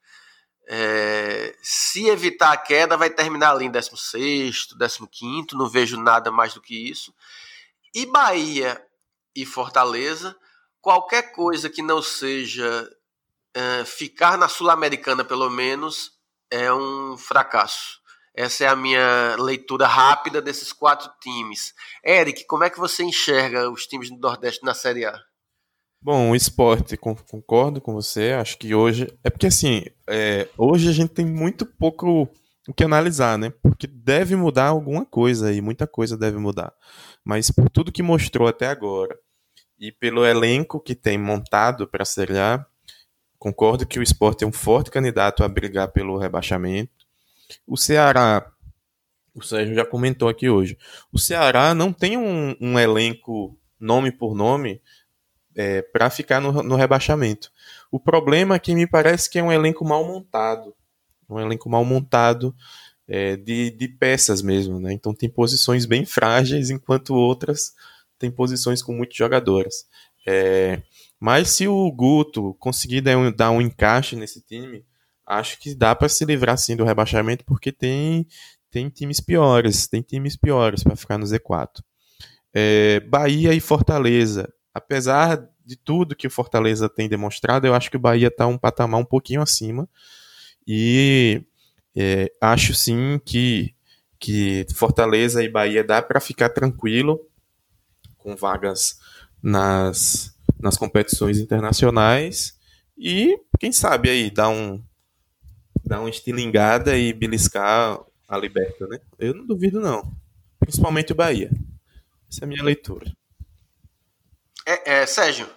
é, 0.68 1.56
se 1.60 2.06
evitar 2.06 2.52
a 2.52 2.56
queda, 2.56 2.96
vai 2.96 3.10
terminar 3.10 3.50
ali 3.50 3.64
em 3.64 3.70
16, 3.70 4.68
15. 5.10 5.46
Não 5.54 5.68
vejo 5.68 6.00
nada 6.00 6.30
mais 6.30 6.54
do 6.54 6.60
que 6.60 6.88
isso. 6.88 7.12
E 7.92 8.06
Bahia 8.06 8.80
e 9.34 9.44
Fortaleza, 9.44 10.36
qualquer 10.80 11.32
coisa 11.32 11.68
que 11.68 11.82
não 11.82 12.00
seja 12.00 12.88
é, 13.52 13.84
ficar 13.84 14.38
na 14.38 14.48
Sul-Americana, 14.48 15.24
pelo 15.24 15.50
menos, 15.50 16.12
é 16.48 16.72
um 16.72 17.16
fracasso. 17.18 18.00
Essa 18.32 18.64
é 18.64 18.68
a 18.68 18.76
minha 18.76 19.34
leitura 19.40 19.88
rápida 19.88 20.40
desses 20.40 20.72
quatro 20.72 21.10
times. 21.20 21.74
Eric, 22.04 22.44
como 22.46 22.62
é 22.62 22.70
que 22.70 22.78
você 22.78 23.02
enxerga 23.02 23.68
os 23.68 23.86
times 23.86 24.08
do 24.08 24.18
Nordeste 24.18 24.64
na 24.64 24.72
Série 24.72 25.04
A? 25.04 25.29
Bom, 26.02 26.30
o 26.30 26.36
esporte, 26.36 26.96
concordo 26.96 27.78
com 27.78 27.92
você. 27.92 28.32
Acho 28.32 28.56
que 28.56 28.74
hoje. 28.74 29.06
É 29.22 29.28
porque 29.28 29.46
assim, 29.48 29.84
é, 30.08 30.48
hoje 30.56 30.88
a 30.88 30.92
gente 30.92 31.10
tem 31.10 31.26
muito 31.26 31.66
pouco 31.66 32.26
o 32.66 32.74
que 32.74 32.84
analisar, 32.84 33.36
né? 33.36 33.50
Porque 33.62 33.86
deve 33.86 34.34
mudar 34.34 34.68
alguma 34.68 35.04
coisa 35.04 35.52
e 35.52 35.60
muita 35.60 35.86
coisa 35.86 36.16
deve 36.16 36.38
mudar. 36.38 36.72
Mas 37.22 37.50
por 37.50 37.68
tudo 37.68 37.92
que 37.92 38.02
mostrou 38.02 38.48
até 38.48 38.66
agora 38.66 39.18
e 39.78 39.92
pelo 39.92 40.24
elenco 40.24 40.80
que 40.80 40.94
tem 40.94 41.18
montado 41.18 41.86
para 41.86 42.04
a 42.04 42.54
A, 42.54 42.66
concordo 43.38 43.86
que 43.86 43.98
o 43.98 44.02
esporte 44.02 44.42
é 44.42 44.46
um 44.46 44.52
forte 44.52 44.90
candidato 44.90 45.44
a 45.44 45.48
brigar 45.48 45.88
pelo 45.88 46.16
rebaixamento. 46.16 47.06
O 47.66 47.76
Ceará, 47.76 48.50
o 49.34 49.42
Sérgio 49.42 49.74
já 49.74 49.84
comentou 49.84 50.28
aqui 50.28 50.48
hoje, 50.48 50.78
o 51.12 51.18
Ceará 51.18 51.74
não 51.74 51.92
tem 51.92 52.16
um, 52.16 52.56
um 52.60 52.78
elenco 52.78 53.58
nome 53.78 54.12
por 54.12 54.34
nome 54.34 54.80
é, 55.60 55.82
para 55.82 56.08
ficar 56.08 56.40
no, 56.40 56.62
no, 56.62 56.74
rebaixamento. 56.74 57.52
O 57.90 58.00
problema 58.00 58.54
é 58.54 58.58
que 58.58 58.74
me 58.74 58.86
parece 58.86 59.28
que 59.28 59.38
é 59.38 59.42
um 59.42 59.52
elenco 59.52 59.84
mal 59.84 60.02
montado. 60.02 60.74
Um 61.28 61.38
elenco 61.38 61.68
mal 61.68 61.84
montado 61.84 62.54
é, 63.06 63.36
de, 63.36 63.70
de 63.70 63.86
peças 63.86 64.40
mesmo. 64.40 64.80
Né? 64.80 64.94
Então 64.94 65.14
tem 65.14 65.28
posições 65.28 65.84
bem 65.84 66.06
frágeis, 66.06 66.70
enquanto 66.70 67.14
outras 67.14 67.74
tem 68.18 68.30
posições 68.30 68.82
com 68.82 68.94
muitos 68.94 69.18
jogadores. 69.18 69.84
É, 70.26 70.80
mas 71.18 71.50
se 71.50 71.68
o 71.68 71.92
Guto 71.92 72.54
conseguir 72.58 73.02
dar 73.02 73.18
um, 73.18 73.30
dar 73.30 73.50
um 73.50 73.60
encaixe 73.60 74.16
nesse 74.16 74.40
time, 74.40 74.82
acho 75.26 75.58
que 75.60 75.74
dá 75.74 75.94
para 75.94 76.08
se 76.08 76.24
livrar 76.24 76.56
sim 76.56 76.74
do 76.74 76.84
rebaixamento, 76.84 77.44
porque 77.44 77.70
tem, 77.70 78.26
tem 78.70 78.88
times 78.88 79.20
piores, 79.20 79.86
tem 79.86 80.00
times 80.00 80.36
piores 80.36 80.82
para 80.82 80.96
ficar 80.96 81.18
no 81.18 81.26
Z4. 81.26 81.82
É, 82.54 83.00
Bahia 83.00 83.52
e 83.52 83.60
Fortaleza 83.60 84.50
apesar 84.74 85.48
de 85.64 85.76
tudo 85.76 86.16
que 86.16 86.26
o 86.26 86.30
Fortaleza 86.30 86.88
tem 86.88 87.08
demonstrado, 87.08 87.66
eu 87.66 87.74
acho 87.74 87.90
que 87.90 87.96
o 87.96 88.00
Bahia 88.00 88.28
está 88.28 88.46
um 88.46 88.58
patamar 88.58 89.00
um 89.00 89.04
pouquinho 89.04 89.42
acima. 89.42 89.88
E 90.66 91.44
é, 91.96 92.32
acho 92.40 92.74
sim 92.74 93.20
que, 93.24 93.74
que 94.18 94.66
Fortaleza 94.74 95.42
e 95.42 95.48
Bahia 95.48 95.84
dá 95.84 96.00
para 96.02 96.20
ficar 96.20 96.50
tranquilo 96.50 97.20
com 98.18 98.36
vagas 98.36 98.98
nas, 99.42 100.36
nas 100.58 100.76
competições 100.76 101.38
internacionais. 101.38 102.58
E 102.96 103.38
quem 103.58 103.72
sabe 103.72 104.10
aí 104.10 104.30
dar 104.30 104.48
um 104.48 104.82
dar 105.84 106.00
uma 106.00 106.10
estilingada 106.10 106.96
e 106.96 107.12
beliscar 107.12 107.98
a 108.28 108.38
liberta, 108.38 108.86
né? 108.86 109.00
Eu 109.18 109.34
não 109.34 109.44
duvido 109.44 109.80
não. 109.80 110.14
Principalmente 110.60 111.10
o 111.10 111.16
Bahia. 111.16 111.50
Essa 112.30 112.42
é 112.42 112.44
a 112.44 112.48
minha 112.48 112.62
leitura. 112.62 113.12
É, 114.70 115.00
é, 115.02 115.06
Sérgio. 115.06 115.48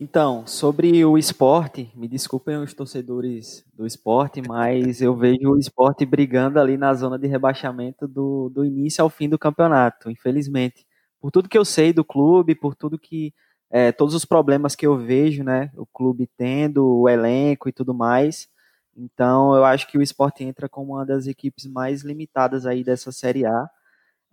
Então, 0.00 0.44
sobre 0.48 1.04
o 1.04 1.16
esporte, 1.16 1.92
me 1.94 2.08
desculpem 2.08 2.56
os 2.56 2.74
torcedores 2.74 3.64
do 3.72 3.86
esporte, 3.86 4.42
mas 4.42 5.00
eu 5.00 5.14
vejo 5.14 5.52
o 5.52 5.58
esporte 5.58 6.04
brigando 6.04 6.58
ali 6.58 6.76
na 6.76 6.92
zona 6.92 7.16
de 7.16 7.28
rebaixamento 7.28 8.08
do, 8.08 8.48
do 8.48 8.64
início 8.64 9.00
ao 9.00 9.08
fim 9.08 9.28
do 9.28 9.38
campeonato, 9.38 10.10
infelizmente. 10.10 10.84
Por 11.20 11.30
tudo 11.30 11.48
que 11.48 11.56
eu 11.56 11.64
sei 11.64 11.92
do 11.92 12.04
clube, 12.04 12.56
por 12.56 12.74
tudo 12.74 12.98
que. 12.98 13.32
É, 13.70 13.92
todos 13.92 14.14
os 14.14 14.24
problemas 14.24 14.74
que 14.74 14.86
eu 14.86 14.96
vejo, 14.98 15.44
né? 15.44 15.70
O 15.76 15.86
clube 15.86 16.28
tendo, 16.36 16.84
o 16.84 17.08
elenco 17.08 17.68
e 17.68 17.72
tudo 17.72 17.94
mais. 17.94 18.48
Então, 18.96 19.54
eu 19.54 19.64
acho 19.64 19.86
que 19.86 19.96
o 19.98 20.02
esporte 20.02 20.42
entra 20.42 20.68
como 20.68 20.94
uma 20.94 21.06
das 21.06 21.28
equipes 21.28 21.64
mais 21.66 22.02
limitadas 22.02 22.66
aí 22.66 22.82
dessa 22.82 23.12
Série 23.12 23.46
A. 23.46 23.70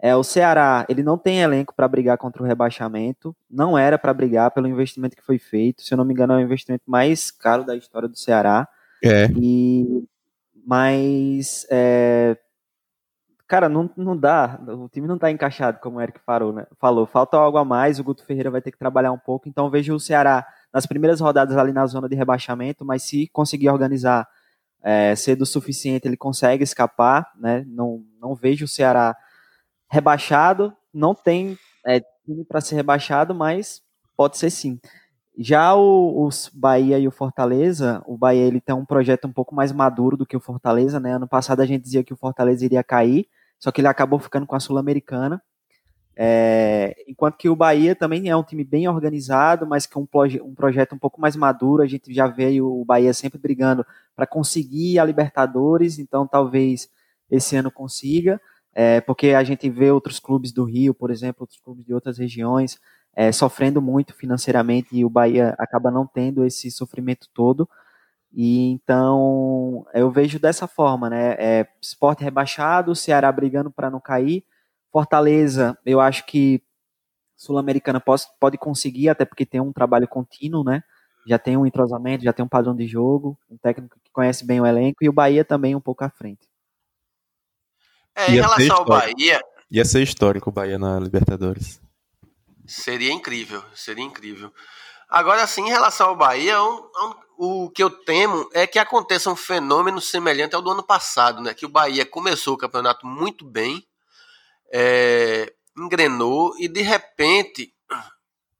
É, 0.01 0.15
o 0.15 0.23
Ceará, 0.23 0.83
ele 0.89 1.03
não 1.03 1.15
tem 1.15 1.41
elenco 1.41 1.75
para 1.75 1.87
brigar 1.87 2.17
contra 2.17 2.41
o 2.41 2.45
rebaixamento, 2.45 3.35
não 3.47 3.77
era 3.77 3.99
para 3.99 4.11
brigar 4.11 4.49
pelo 4.49 4.67
investimento 4.67 5.15
que 5.15 5.21
foi 5.21 5.37
feito, 5.37 5.83
se 5.83 5.93
eu 5.93 5.97
não 5.97 6.03
me 6.03 6.11
engano 6.11 6.33
é 6.33 6.37
o 6.37 6.41
investimento 6.41 6.83
mais 6.87 7.29
caro 7.29 7.63
da 7.63 7.75
história 7.75 8.09
do 8.09 8.17
Ceará. 8.17 8.67
É. 9.03 9.27
E, 9.39 10.03
mas, 10.65 11.67
é, 11.69 12.35
cara, 13.47 13.69
não, 13.69 13.91
não 13.95 14.17
dá, 14.17 14.59
o 14.69 14.89
time 14.89 15.07
não 15.07 15.15
está 15.15 15.29
encaixado, 15.29 15.79
como 15.79 15.97
o 15.97 16.01
Eric 16.01 16.19
falou, 16.25 16.51
né? 16.51 16.65
falou, 16.79 17.05
falta 17.05 17.37
algo 17.37 17.59
a 17.59 17.65
mais, 17.65 17.99
o 17.99 18.03
Guto 18.03 18.25
Ferreira 18.25 18.49
vai 18.49 18.61
ter 18.61 18.71
que 18.71 18.79
trabalhar 18.79 19.11
um 19.11 19.19
pouco, 19.19 19.47
então 19.47 19.69
vejo 19.69 19.93
o 19.93 19.99
Ceará 19.99 20.47
nas 20.73 20.87
primeiras 20.87 21.19
rodadas 21.19 21.55
ali 21.57 21.71
na 21.71 21.85
zona 21.85 22.09
de 22.09 22.15
rebaixamento, 22.15 22.83
mas 22.83 23.03
se 23.03 23.27
conseguir 23.31 23.69
organizar 23.69 24.27
é, 24.81 25.15
cedo 25.15 25.43
o 25.43 25.45
suficiente, 25.45 26.07
ele 26.07 26.17
consegue 26.17 26.63
escapar, 26.63 27.31
né? 27.35 27.63
Não, 27.67 28.03
não 28.19 28.33
vejo 28.33 28.65
o 28.65 28.67
Ceará 28.67 29.15
rebaixado, 29.91 30.73
não 30.93 31.13
tem 31.13 31.57
é, 31.85 31.99
time 32.25 32.45
para 32.45 32.61
ser 32.61 32.75
rebaixado, 32.75 33.35
mas 33.35 33.81
pode 34.15 34.37
ser 34.37 34.49
sim. 34.49 34.79
Já 35.37 35.75
o, 35.75 36.25
os 36.25 36.49
Bahia 36.53 36.97
e 36.97 37.07
o 37.07 37.11
Fortaleza, 37.11 38.01
o 38.05 38.17
Bahia 38.17 38.43
ele 38.43 38.61
tem 38.61 38.73
um 38.73 38.85
projeto 38.85 39.27
um 39.27 39.33
pouco 39.33 39.53
mais 39.53 39.73
maduro 39.73 40.15
do 40.15 40.25
que 40.25 40.37
o 40.37 40.39
Fortaleza, 40.39 40.97
né? 40.97 41.15
Ano 41.15 41.27
passado 41.27 41.59
a 41.61 41.65
gente 41.65 41.83
dizia 41.83 42.03
que 42.05 42.13
o 42.13 42.17
Fortaleza 42.17 42.63
iria 42.63 42.83
cair, 42.83 43.27
só 43.59 43.69
que 43.69 43.81
ele 43.81 43.87
acabou 43.87 44.17
ficando 44.17 44.47
com 44.47 44.55
a 44.55 44.59
Sul-Americana. 44.61 45.41
É, 46.15 46.95
enquanto 47.07 47.37
que 47.37 47.49
o 47.49 47.55
Bahia 47.55 47.95
também 47.95 48.29
é 48.29 48.35
um 48.35 48.43
time 48.43 48.63
bem 48.63 48.87
organizado, 48.87 49.65
mas 49.65 49.85
com 49.85 50.01
um, 50.01 50.07
um 50.43 50.55
projeto 50.55 50.95
um 50.95 50.99
pouco 50.99 51.19
mais 51.19 51.35
maduro. 51.35 51.83
A 51.83 51.87
gente 51.87 52.13
já 52.13 52.27
veio 52.27 52.67
o 52.67 52.85
Bahia 52.85 53.13
sempre 53.13 53.39
brigando 53.39 53.85
para 54.15 54.27
conseguir 54.27 54.99
a 54.99 55.05
Libertadores, 55.05 55.99
então 55.99 56.25
talvez 56.25 56.89
esse 57.29 57.55
ano 57.57 57.71
consiga 57.71 58.39
é, 58.73 59.01
porque 59.01 59.29
a 59.29 59.43
gente 59.43 59.69
vê 59.69 59.91
outros 59.91 60.19
clubes 60.19 60.51
do 60.51 60.63
Rio, 60.63 60.93
por 60.93 61.11
exemplo, 61.11 61.43
outros 61.43 61.59
clubes 61.59 61.85
de 61.85 61.93
outras 61.93 62.17
regiões, 62.17 62.79
é, 63.13 63.31
sofrendo 63.31 63.81
muito 63.81 64.13
financeiramente 64.13 64.95
e 64.95 65.03
o 65.03 65.09
Bahia 65.09 65.55
acaba 65.57 65.91
não 65.91 66.07
tendo 66.07 66.45
esse 66.45 66.71
sofrimento 66.71 67.27
todo. 67.33 67.67
E 68.33 68.69
então 68.71 69.85
eu 69.93 70.09
vejo 70.09 70.39
dessa 70.39 70.67
forma, 70.67 71.09
né? 71.09 71.35
É, 71.37 71.67
esporte 71.81 72.23
rebaixado, 72.23 72.95
Ceará 72.95 73.31
brigando 73.31 73.69
para 73.71 73.89
não 73.89 73.99
cair, 73.99 74.45
Fortaleza, 74.91 75.77
eu 75.85 75.99
acho 76.01 76.25
que 76.25 76.61
Sul-Americana 77.35 77.99
pode, 77.99 78.23
pode 78.39 78.57
conseguir, 78.57 79.09
até 79.09 79.25
porque 79.25 79.45
tem 79.45 79.61
um 79.61 79.73
trabalho 79.73 80.07
contínuo, 80.07 80.63
né? 80.63 80.83
Já 81.27 81.39
tem 81.39 81.57
um 81.57 81.65
entrosamento, 81.65 82.23
já 82.23 82.33
tem 82.33 82.43
um 82.45 82.49
padrão 82.49 82.75
de 82.75 82.87
jogo, 82.87 83.37
um 83.49 83.57
técnico 83.57 83.99
que 84.03 84.11
conhece 84.11 84.45
bem 84.45 84.61
o 84.61 84.65
elenco, 84.65 85.03
e 85.03 85.09
o 85.09 85.13
Bahia 85.13 85.45
também 85.45 85.75
um 85.75 85.81
pouco 85.81 86.03
à 86.03 86.09
frente. 86.09 86.50
É, 88.21 88.31
em 88.31 88.35
relação 88.35 88.77
ao 88.77 88.85
Bahia. 88.85 89.41
Ia 89.69 89.85
ser 89.85 90.01
histórico 90.01 90.49
o 90.49 90.53
Bahia 90.53 90.77
na 90.77 90.99
Libertadores. 90.99 91.81
Seria 92.67 93.11
incrível, 93.11 93.63
seria 93.73 94.03
incrível. 94.03 94.51
Agora, 95.09 95.45
sim, 95.47 95.65
em 95.67 95.69
relação 95.69 96.09
ao 96.09 96.15
Bahia, 96.15 96.61
um, 96.61 96.75
um, 96.75 97.65
o 97.65 97.69
que 97.69 97.83
eu 97.83 97.89
temo 97.89 98.49
é 98.53 98.67
que 98.67 98.79
aconteça 98.79 99.29
um 99.29 99.35
fenômeno 99.35 99.99
semelhante 99.99 100.55
ao 100.55 100.61
do 100.61 100.71
ano 100.71 100.83
passado, 100.83 101.41
né? 101.41 101.53
Que 101.53 101.65
o 101.65 101.69
Bahia 101.69 102.05
começou 102.05 102.53
o 102.53 102.57
campeonato 102.57 103.05
muito 103.05 103.43
bem, 103.43 103.85
é, 104.71 105.51
engrenou 105.77 106.53
e 106.59 106.67
de 106.67 106.81
repente 106.81 107.73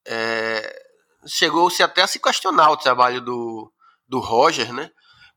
é, 0.06 0.82
chegou-se 1.26 1.82
até 1.84 2.02
a 2.02 2.08
se 2.08 2.20
questionar 2.20 2.72
o 2.72 2.78
trabalho 2.78 3.22
do, 3.22 3.72
do 4.08 4.20
Roger, 4.20 4.74
né? 4.74 4.90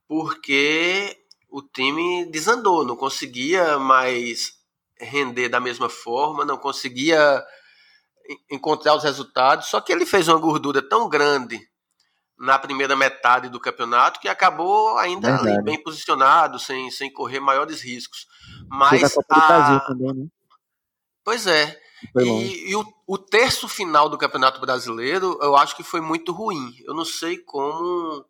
Porque 0.08 1.16
o 1.54 1.62
time 1.62 2.24
desandou, 2.32 2.84
não 2.84 2.96
conseguia 2.96 3.78
mais 3.78 4.54
render 4.98 5.48
da 5.48 5.60
mesma 5.60 5.88
forma, 5.88 6.44
não 6.44 6.58
conseguia 6.58 7.40
encontrar 8.50 8.96
os 8.96 9.04
resultados. 9.04 9.68
Só 9.68 9.80
que 9.80 9.92
ele 9.92 10.04
fez 10.04 10.26
uma 10.26 10.40
gordura 10.40 10.82
tão 10.82 11.08
grande 11.08 11.60
na 12.36 12.58
primeira 12.58 12.96
metade 12.96 13.48
do 13.48 13.60
campeonato 13.60 14.18
que 14.18 14.28
acabou 14.28 14.98
ainda 14.98 15.38
ali, 15.38 15.62
bem 15.62 15.80
posicionado, 15.80 16.58
sem, 16.58 16.90
sem 16.90 17.12
correr 17.12 17.38
maiores 17.38 17.80
riscos. 17.80 18.26
Mas 18.68 19.16
a... 19.16 19.80
também, 19.86 20.12
né? 20.12 20.26
Pois 21.22 21.46
é. 21.46 21.80
E, 22.18 22.70
e 22.70 22.74
o, 22.74 22.84
o, 23.06 23.16
terço 23.16 23.68
final 23.68 24.08
do 24.08 24.18
Campeonato 24.18 24.60
Brasileiro 24.60 25.38
eu 25.40 25.56
acho 25.56 25.76
que 25.76 25.84
foi 25.84 26.00
muito 26.00 26.32
ruim. 26.32 26.74
Eu 26.84 26.94
não 26.94 27.04
sei 27.04 27.38
como. 27.38 28.26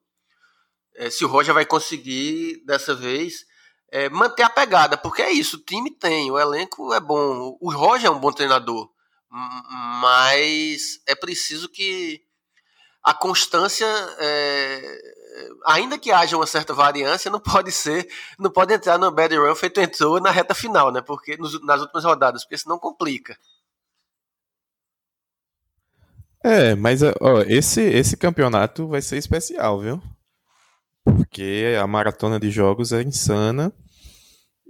É, 0.97 1.11
se 1.11 1.25
o 1.25 1.29
Roger 1.29 1.53
vai 1.53 1.67
conseguir 1.67 2.63
dessa 2.65 2.95
vez 2.95 3.45
é, 3.91 4.09
manter 4.09 4.43
a 4.43 4.51
pegada, 4.51 4.97
porque 4.97 5.23
é 5.23 5.33
isso, 5.33 5.57
o 5.57 5.61
time 5.61 5.91
tem, 5.91 6.31
o 6.31 6.39
elenco 6.39 6.93
é 6.93 7.01
bom, 7.01 7.57
o 7.61 7.73
Roger 7.73 8.07
é 8.07 8.11
um 8.11 8.19
bom 8.19 8.33
treinador, 8.33 8.89
mas 10.01 11.01
é 11.07 11.15
preciso 11.15 11.69
que 11.69 12.23
a 13.05 13.13
constância, 13.13 13.87
é, 14.19 14.99
ainda 15.67 15.99
que 15.99 16.11
haja 16.11 16.37
uma 16.37 16.47
certa 16.47 16.73
variância, 16.73 17.31
não 17.31 17.39
pode 17.39 17.71
ser, 17.71 18.09
não 18.39 18.51
pode 18.51 18.73
entrar 18.73 18.99
no 18.99 19.11
bad 19.11 19.37
run 19.37 19.55
feito 19.55 19.81
entrou 19.81 20.21
na 20.21 20.31
reta 20.31 20.55
final, 20.55 20.91
né? 20.91 21.03
Porque 21.03 21.37
nos, 21.37 21.63
nas 21.65 21.83
últimas 21.83 22.05
rodadas, 22.05 22.45
porque 22.45 22.57
senão 22.57 22.79
complica. 22.79 23.37
É, 26.43 26.75
mas 26.75 27.03
ó, 27.03 27.43
esse, 27.47 27.83
esse 27.83 28.17
campeonato 28.17 28.89
vai 28.89 29.03
ser 29.03 29.19
especial, 29.19 29.81
viu? 29.81 30.03
Porque 31.05 31.77
a 31.81 31.87
maratona 31.87 32.41
de 32.41 32.51
jogos 32.51 32.93
é 32.93 33.03
insana 33.03 33.73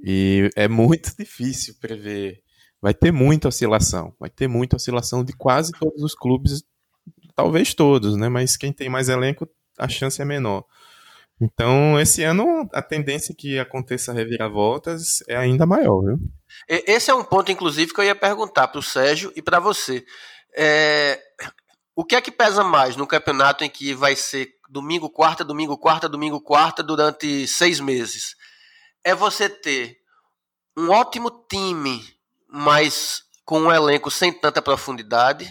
e 0.05 0.51
é 0.57 0.66
muito 0.68 1.14
difícil 1.18 1.74
prever. 1.80 2.43
Vai 2.82 2.93
ter 2.93 3.12
muita 3.12 3.49
oscilação, 3.49 4.14
vai 4.20 4.28
ter 4.28 4.49
muita 4.49 4.76
oscilação 4.76 5.24
de 5.24 5.32
quase 5.32 5.72
todos 5.72 6.03
os 6.03 6.14
clubes, 6.14 6.62
talvez 7.35 7.72
todos, 7.72 8.16
né? 8.16 8.28
Mas 8.28 8.57
quem 8.57 8.72
tem 8.72 8.91
mais 8.91 9.09
elenco, 9.09 9.49
a 9.78 9.89
chance 9.89 10.20
é 10.20 10.24
menor. 10.24 10.64
Então, 11.41 11.99
esse 11.99 12.22
ano, 12.22 12.68
a 12.72 12.82
tendência 12.82 13.35
que 13.37 13.59
aconteça 13.59 14.12
reviravoltas 14.12 15.22
é 15.26 15.37
ainda 15.37 15.66
maior, 15.66 16.01
viu? 16.01 16.18
Esse 16.68 17.11
é 17.11 17.14
um 17.14 17.24
ponto, 17.24 17.51
inclusive, 17.51 17.93
que 17.93 18.01
eu 18.01 18.05
ia 18.05 18.14
perguntar 18.14 18.68
para 18.68 18.78
o 18.78 18.82
Sérgio 18.82 19.32
e 19.35 19.43
para 19.43 19.59
você. 19.59 20.05
É, 20.57 21.20
o 21.97 22.05
que 22.05 22.14
é 22.14 22.20
que 22.20 22.30
pesa 22.30 22.62
mais 22.62 22.97
no 22.97 23.07
campeonato 23.07 23.64
em 23.64 23.70
que 23.70 23.95
vai 23.95 24.14
ser 24.14 24.49
domingo, 24.74 25.08
quarta, 25.08 25.44
domingo, 25.44 25.78
quarta, 25.78 26.08
domingo, 26.08 26.40
quarta 26.40 26.82
durante 26.82 27.46
seis 27.46 27.78
meses? 27.78 28.34
É 29.04 29.14
você 29.14 29.48
ter 29.48 29.98
um 30.76 30.90
ótimo 30.90 31.30
time, 31.48 32.04
mas 32.48 33.22
com 33.44 33.60
um 33.60 33.72
elenco 33.72 34.10
sem 34.10 34.32
tanta 34.32 34.60
profundidade, 34.60 35.48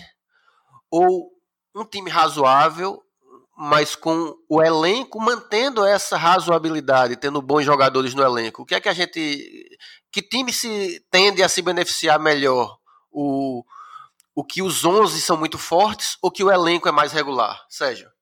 ou 0.91 1.32
um 1.74 1.86
time 1.86 2.09
razoável, 2.09 3.01
mas 3.55 3.95
com 3.95 4.36
o 4.49 4.61
elenco 4.61 5.21
mantendo 5.21 5.86
essa 5.86 6.17
razoabilidade, 6.17 7.15
tendo 7.15 7.41
bons 7.41 7.63
jogadores 7.63 8.13
no 8.13 8.24
elenco. 8.24 8.63
O 8.63 8.65
que 8.65 8.76
é 8.76 8.82
que 8.82 8.89
a 8.89 8.93
gente. 8.93 9.78
Que 10.11 10.21
time 10.21 10.51
se 10.51 10.99
tende 11.09 11.41
a 11.41 11.47
se 11.47 11.61
beneficiar 11.61 12.19
melhor? 12.19 12.78
O, 13.09 13.63
o 14.36 14.43
que 14.43 14.61
os 14.61 14.84
11 14.84 15.21
são 15.21 15.38
muito 15.38 15.57
fortes 15.57 16.17
ou 16.21 16.30
que 16.30 16.43
o 16.43 16.51
elenco 16.51 16.89
é 16.89 16.91
mais 16.91 17.13
regular? 17.13 17.65
Sérgio? 17.69 18.12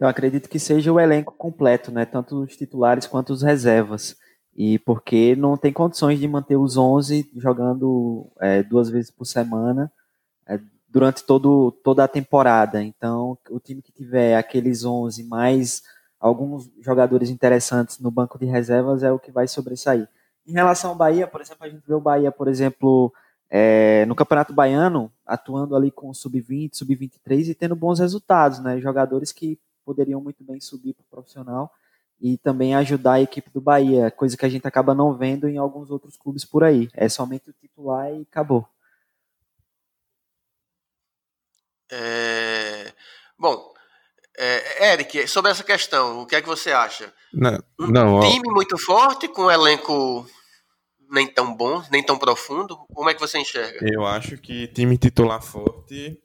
Eu 0.00 0.06
acredito 0.06 0.48
que 0.48 0.58
seja 0.58 0.92
o 0.92 1.00
elenco 1.00 1.34
completo, 1.36 1.90
né? 1.90 2.04
Tanto 2.04 2.42
os 2.42 2.56
titulares 2.56 3.06
quanto 3.06 3.32
os 3.32 3.42
reservas. 3.42 4.16
E 4.56 4.78
porque 4.80 5.36
não 5.36 5.56
tem 5.56 5.72
condições 5.72 6.18
de 6.18 6.28
manter 6.28 6.56
os 6.56 6.76
11 6.76 7.30
jogando 7.36 8.30
é, 8.40 8.62
duas 8.62 8.88
vezes 8.88 9.10
por 9.10 9.24
semana 9.24 9.90
é, 10.46 10.60
durante 10.88 11.24
todo, 11.24 11.72
toda 11.84 12.04
a 12.04 12.08
temporada. 12.08 12.82
Então, 12.82 13.38
o 13.50 13.60
time 13.60 13.82
que 13.82 13.92
tiver 13.92 14.36
aqueles 14.36 14.84
11 14.84 15.24
mais 15.24 15.82
alguns 16.20 16.68
jogadores 16.80 17.30
interessantes 17.30 17.98
no 18.00 18.10
banco 18.10 18.38
de 18.38 18.46
reservas 18.46 19.02
é 19.02 19.12
o 19.12 19.18
que 19.18 19.30
vai 19.30 19.46
sobressair. 19.46 20.08
Em 20.46 20.52
relação 20.52 20.90
ao 20.90 20.96
Bahia, 20.96 21.26
por 21.26 21.40
exemplo, 21.40 21.64
a 21.64 21.68
gente 21.68 21.86
vê 21.86 21.94
o 21.94 22.00
Bahia, 22.00 22.32
por 22.32 22.48
exemplo, 22.48 23.12
é, 23.50 24.04
no 24.06 24.14
Campeonato 24.14 24.52
Baiano, 24.52 25.12
atuando 25.26 25.76
ali 25.76 25.90
com 25.90 26.12
sub-20, 26.12 26.70
sub-23 26.74 27.48
e 27.48 27.54
tendo 27.54 27.76
bons 27.76 27.98
resultados, 27.98 28.58
né? 28.58 28.80
Jogadores 28.80 29.30
que 29.30 29.58
poderiam 29.88 30.20
muito 30.20 30.44
bem 30.44 30.60
subir 30.60 30.92
para 30.92 31.02
o 31.02 31.08
profissional 31.08 31.72
e 32.20 32.36
também 32.36 32.74
ajudar 32.74 33.14
a 33.14 33.20
equipe 33.22 33.48
do 33.48 33.58
Bahia, 33.58 34.10
coisa 34.10 34.36
que 34.36 34.44
a 34.44 34.48
gente 34.50 34.68
acaba 34.68 34.94
não 34.94 35.16
vendo 35.16 35.48
em 35.48 35.56
alguns 35.56 35.90
outros 35.90 36.14
clubes 36.14 36.44
por 36.44 36.62
aí. 36.62 36.90
É 36.92 37.08
somente 37.08 37.48
o 37.48 37.54
titular 37.54 38.12
e 38.12 38.20
acabou. 38.20 38.68
É... 41.90 42.92
Bom, 43.38 43.72
é, 44.36 44.92
Eric, 44.92 45.26
sobre 45.26 45.50
essa 45.50 45.64
questão, 45.64 46.20
o 46.20 46.26
que 46.26 46.36
é 46.36 46.42
que 46.42 46.48
você 46.48 46.70
acha? 46.70 47.10
Não, 47.32 47.58
um 47.80 47.86
não, 47.86 48.20
time 48.20 48.50
ó... 48.50 48.52
muito 48.52 48.76
forte, 48.76 49.26
com 49.26 49.44
um 49.44 49.50
elenco 49.50 50.28
nem 51.10 51.26
tão 51.26 51.56
bom, 51.56 51.82
nem 51.90 52.04
tão 52.04 52.18
profundo? 52.18 52.76
Como 52.92 53.08
é 53.08 53.14
que 53.14 53.20
você 53.20 53.38
enxerga? 53.38 53.78
Eu 53.90 54.04
acho 54.04 54.36
que 54.36 54.66
time 54.68 54.98
titular 54.98 55.40
forte 55.40 56.20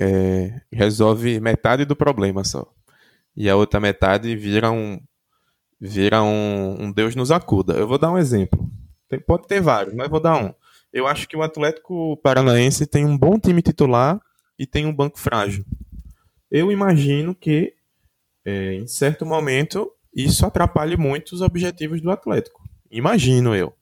é, 0.00 0.60
resolve 0.70 1.40
metade 1.40 1.84
do 1.84 1.96
problema 1.96 2.44
só. 2.44 2.72
E 3.36 3.48
a 3.48 3.56
outra 3.56 3.80
metade 3.80 4.34
vira 4.36 4.70
um 4.70 5.00
vira 5.80 6.22
um, 6.22 6.84
um 6.84 6.92
Deus 6.92 7.16
nos 7.16 7.30
acuda. 7.32 7.74
Eu 7.74 7.88
vou 7.88 7.98
dar 7.98 8.12
um 8.12 8.18
exemplo. 8.18 8.70
Tem, 9.08 9.18
pode 9.18 9.48
ter 9.48 9.60
vários, 9.60 9.94
mas 9.94 10.08
vou 10.08 10.20
dar 10.20 10.36
um. 10.36 10.54
Eu 10.92 11.06
acho 11.06 11.28
que 11.28 11.36
o 11.36 11.42
Atlético 11.42 12.16
Paranaense 12.18 12.86
tem 12.86 13.04
um 13.04 13.18
bom 13.18 13.38
time 13.38 13.62
titular 13.62 14.20
e 14.58 14.66
tem 14.66 14.86
um 14.86 14.94
banco 14.94 15.18
frágil. 15.18 15.64
Eu 16.50 16.70
imagino 16.70 17.34
que, 17.34 17.74
é, 18.44 18.74
em 18.74 18.86
certo 18.86 19.24
momento, 19.26 19.90
isso 20.14 20.46
atrapalhe 20.46 20.96
muito 20.96 21.32
os 21.32 21.40
objetivos 21.40 22.00
do 22.00 22.10
Atlético. 22.10 22.62
Imagino 22.90 23.56
eu. 23.56 23.74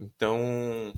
Então, 0.00 0.92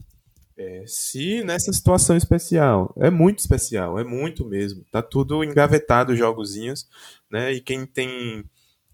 é, 0.56 0.84
se 0.86 1.42
nessa 1.42 1.72
situação 1.72 2.16
especial, 2.16 2.94
é 2.98 3.10
muito 3.10 3.40
especial, 3.40 3.98
é 3.98 4.04
muito 4.04 4.44
mesmo, 4.44 4.84
tá 4.90 5.02
tudo 5.02 5.42
engavetado 5.42 6.12
os 6.12 6.18
jogozinhos, 6.18 6.88
né? 7.30 7.52
E 7.52 7.60
quem 7.60 7.84
tem 7.84 8.44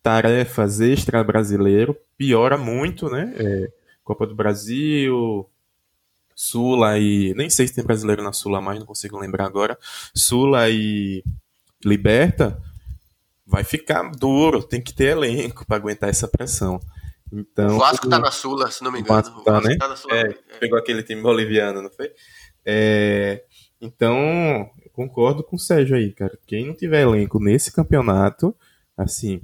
tarefas 0.03 0.81
extra 0.81 1.23
brasileiro 1.23 1.97
piora 2.17 2.57
muito, 2.57 3.09
né? 3.11 3.35
É, 3.37 3.73
Copa 4.03 4.27
do 4.27 4.35
Brasil, 4.35 5.49
Sula 6.35 6.99
e 6.99 7.35
nem 7.35 7.51
sei 7.51 7.69
se 7.69 7.75
tem 7.75 7.85
brasileiro 7.85 8.23
na 8.23 8.33
Sula 8.33 8.61
mais, 8.61 8.79
não 8.79 8.87
consigo 8.87 9.19
lembrar 9.19 9.45
agora. 9.45 9.79
Sula 10.15 10.71
e 10.71 11.23
Liberta 11.85 12.61
vai 13.47 13.65
ficar 13.65 14.11
duro, 14.13 14.63
tem 14.63 14.81
que 14.81 14.95
ter 14.95 15.17
elenco 15.17 15.67
para 15.67 15.77
aguentar 15.77 16.09
essa 16.09 16.27
pressão. 16.27 16.81
Então, 17.33 17.77
o 17.77 17.79
Vasco 17.79 18.09
tá 18.09 18.19
na 18.19 18.31
Sula, 18.31 18.71
se 18.71 18.83
não 18.83 18.91
me 18.91 19.01
engano. 19.01 19.23
Vasco 19.23 19.45
tá, 19.45 19.51
o 19.51 19.55
Vasco 19.55 19.69
né? 19.69 19.77
tá 19.77 19.89
na 19.89 19.97
Sula. 19.97 20.15
É, 20.15 20.21
é. 20.23 20.59
Pegou 20.59 20.79
aquele 20.79 21.03
time 21.03 21.23
boliviano, 21.23 21.81
não 21.81 21.91
foi? 21.91 22.13
É, 22.65 23.45
então, 23.81 24.71
eu 24.85 24.91
concordo 24.93 25.45
com 25.45 25.57
o 25.57 25.59
Sérgio 25.59 25.97
aí, 25.97 26.13
cara. 26.13 26.37
Quem 26.47 26.67
não 26.67 26.75
tiver 26.75 27.03
elenco 27.03 27.39
nesse 27.39 27.73
campeonato, 27.73 28.55
assim, 28.97 29.41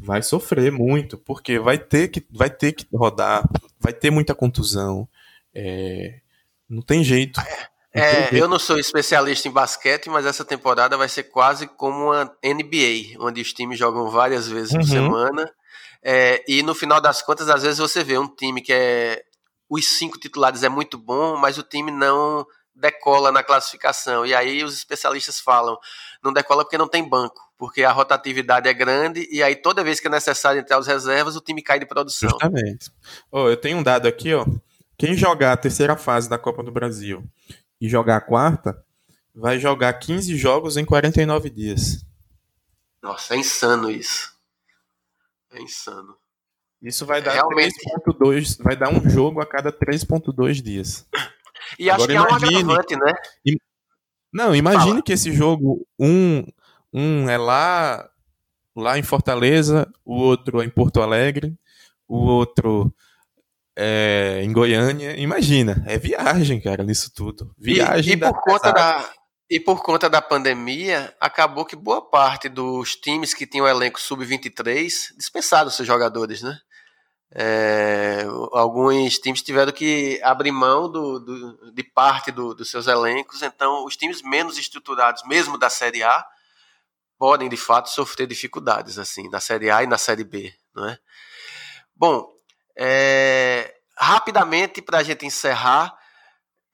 vai 0.00 0.22
sofrer 0.22 0.72
muito, 0.72 1.18
porque 1.18 1.58
vai 1.58 1.78
ter 1.78 2.08
que, 2.08 2.26
vai 2.30 2.48
ter 2.48 2.72
que 2.72 2.86
rodar, 2.92 3.46
vai 3.78 3.92
ter 3.92 4.10
muita 4.10 4.34
contusão. 4.34 5.06
É, 5.54 6.20
não 6.68 6.82
tem 6.82 7.04
jeito. 7.04 7.40
É, 7.92 8.28
eu 8.32 8.48
não 8.48 8.58
sou 8.58 8.78
especialista 8.78 9.48
em 9.48 9.52
basquete, 9.52 10.08
mas 10.08 10.24
essa 10.24 10.44
temporada 10.44 10.96
vai 10.96 11.08
ser 11.08 11.24
quase 11.24 11.66
como 11.66 12.06
uma 12.06 12.24
NBA, 12.44 13.18
onde 13.18 13.40
os 13.40 13.52
times 13.52 13.78
jogam 13.78 14.10
várias 14.10 14.48
vezes 14.48 14.72
uhum. 14.72 14.80
por 14.80 14.86
semana 14.86 15.52
é, 16.02 16.44
e 16.48 16.62
no 16.62 16.74
final 16.74 17.00
das 17.00 17.22
contas, 17.22 17.48
às 17.48 17.62
vezes 17.62 17.78
você 17.78 18.04
vê 18.04 18.18
um 18.18 18.28
time 18.28 18.62
que 18.62 18.72
é. 18.72 19.22
Os 19.70 19.86
cinco 19.86 20.18
titulares 20.18 20.62
é 20.62 20.68
muito 20.68 20.96
bom, 20.96 21.36
mas 21.36 21.58
o 21.58 21.62
time 21.62 21.90
não 21.90 22.46
decola 22.74 23.30
na 23.30 23.42
classificação. 23.42 24.24
E 24.24 24.34
aí 24.34 24.64
os 24.64 24.74
especialistas 24.74 25.40
falam: 25.40 25.76
não 26.22 26.32
decola 26.32 26.64
porque 26.64 26.78
não 26.78 26.88
tem 26.88 27.06
banco, 27.06 27.40
porque 27.58 27.82
a 27.82 27.92
rotatividade 27.92 28.68
é 28.68 28.72
grande 28.72 29.28
e 29.30 29.42
aí 29.42 29.56
toda 29.56 29.84
vez 29.84 30.00
que 30.00 30.06
é 30.06 30.10
necessário 30.10 30.60
entrar 30.60 30.78
os 30.78 30.86
reservas, 30.86 31.36
o 31.36 31.40
time 31.40 31.62
cai 31.62 31.78
de 31.78 31.86
produção. 31.86 32.30
Justamente. 32.30 32.90
Oh, 33.30 33.48
eu 33.48 33.56
tenho 33.56 33.78
um 33.78 33.82
dado 33.82 34.08
aqui, 34.08 34.32
ó. 34.32 34.46
Quem 34.96 35.14
jogar 35.14 35.52
a 35.52 35.56
terceira 35.56 35.96
fase 35.96 36.28
da 36.28 36.38
Copa 36.38 36.62
do 36.62 36.72
Brasil 36.72 37.22
e 37.80 37.88
jogar 37.88 38.16
a 38.16 38.20
quarta, 38.20 38.82
vai 39.34 39.58
jogar 39.58 39.92
15 39.92 40.36
jogos 40.36 40.76
em 40.76 40.84
49 40.84 41.50
dias. 41.50 42.04
Nossa, 43.00 43.34
é 43.34 43.38
insano 43.38 43.90
isso. 43.90 44.37
É 45.52 45.60
insano. 45.62 46.16
Isso 46.80 47.04
vai 47.04 47.20
dar 47.20 47.32
Realmente... 47.32 47.74
3.2, 48.06 48.62
vai 48.62 48.76
dar 48.76 48.90
um 48.90 49.08
jogo 49.08 49.40
a 49.40 49.46
cada 49.46 49.72
3.2 49.72 50.62
dias. 50.62 51.06
E 51.78 51.90
acho 51.90 52.04
Agora, 52.04 52.12
que 52.12 52.16
é 52.16 52.38
imagine, 52.38 52.64
um 52.64 52.70
agravante, 52.70 52.96
né? 52.96 53.12
Não, 54.32 54.54
imagine 54.54 54.90
Fala. 54.90 55.02
que 55.02 55.12
esse 55.12 55.32
jogo, 55.32 55.86
um, 55.98 56.44
um 56.92 57.28
é 57.28 57.36
lá, 57.36 58.08
lá 58.76 58.98
em 58.98 59.02
Fortaleza, 59.02 59.90
o 60.04 60.14
outro 60.14 60.60
é 60.60 60.64
em 60.64 60.70
Porto 60.70 61.02
Alegre, 61.02 61.58
o 62.06 62.18
outro 62.18 62.94
é 63.76 64.40
em 64.44 64.52
Goiânia. 64.52 65.18
Imagina, 65.18 65.82
é 65.86 65.98
viagem, 65.98 66.60
cara, 66.60 66.84
nisso 66.84 67.12
tudo. 67.12 67.52
Viagem 67.58 68.12
e, 68.12 68.16
e 68.16 68.18
por 68.18 68.40
conta 68.40 68.72
da 68.72 69.10
e 69.50 69.58
por 69.58 69.82
conta 69.82 70.10
da 70.10 70.20
pandemia, 70.20 71.14
acabou 71.18 71.64
que 71.64 71.74
boa 71.74 72.02
parte 72.02 72.48
dos 72.48 72.94
times 72.96 73.32
que 73.32 73.46
tinham 73.46 73.66
elenco 73.66 74.00
sub-23 74.00 75.16
dispensaram 75.16 75.70
seus 75.70 75.86
jogadores, 75.86 76.42
né? 76.42 76.60
É, 77.30 78.24
alguns 78.52 79.18
times 79.18 79.42
tiveram 79.42 79.70
que 79.70 80.18
abrir 80.22 80.50
mão 80.50 80.90
do, 80.90 81.18
do, 81.20 81.72
de 81.72 81.82
parte 81.82 82.32
do, 82.32 82.54
dos 82.54 82.70
seus 82.70 82.86
elencos, 82.86 83.42
então 83.42 83.84
os 83.84 83.96
times 83.96 84.22
menos 84.22 84.58
estruturados, 84.58 85.22
mesmo 85.24 85.58
da 85.58 85.68
Série 85.68 86.02
A, 86.02 86.26
podem 87.18 87.48
de 87.48 87.56
fato 87.56 87.90
sofrer 87.90 88.26
dificuldades 88.26 88.98
assim 88.98 89.28
na 89.28 89.40
Série 89.40 89.70
A 89.70 89.82
e 89.82 89.86
na 89.86 89.98
Série 89.98 90.24
B, 90.24 90.54
não 90.74 90.88
é? 90.88 90.98
Bom, 91.94 92.32
é, 92.76 93.74
rapidamente 93.96 94.80
para 94.80 94.98
a 94.98 95.02
gente 95.02 95.26
encerrar, 95.26 95.98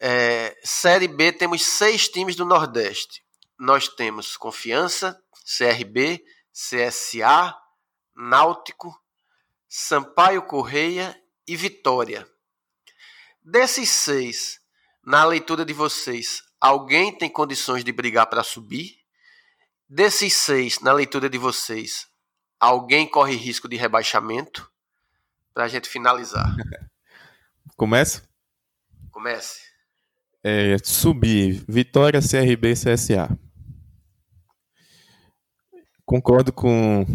é, 0.00 0.56
Série 0.64 1.08
B 1.08 1.32
temos 1.32 1.64
seis 1.64 2.08
times 2.08 2.36
do 2.36 2.44
Nordeste. 2.44 3.22
Nós 3.58 3.88
temos 3.88 4.36
Confiança, 4.36 5.20
CRB, 5.58 6.24
CSA, 6.52 7.56
Náutico, 8.14 8.94
Sampaio 9.68 10.42
Correia 10.42 11.20
e 11.46 11.56
Vitória. 11.56 12.28
Desses 13.42 13.90
seis, 13.90 14.60
na 15.04 15.24
leitura 15.24 15.64
de 15.64 15.72
vocês, 15.72 16.42
alguém 16.60 17.16
tem 17.16 17.28
condições 17.28 17.84
de 17.84 17.92
brigar 17.92 18.26
para 18.26 18.42
subir? 18.42 18.98
Desses 19.88 20.34
seis, 20.34 20.80
na 20.80 20.92
leitura 20.92 21.28
de 21.28 21.38
vocês, 21.38 22.08
alguém 22.58 23.08
corre 23.08 23.36
risco 23.36 23.68
de 23.68 23.76
rebaixamento? 23.76 24.70
Para 25.52 25.64
a 25.64 25.68
gente 25.68 25.88
finalizar. 25.88 26.46
Começa? 27.76 28.28
Comece. 29.10 29.73
É, 30.44 30.76
subir, 30.82 31.64
Vitória, 31.66 32.20
CRB 32.20 32.74
CSA. 32.74 33.36
Concordo 36.04 36.52
com 36.52 37.06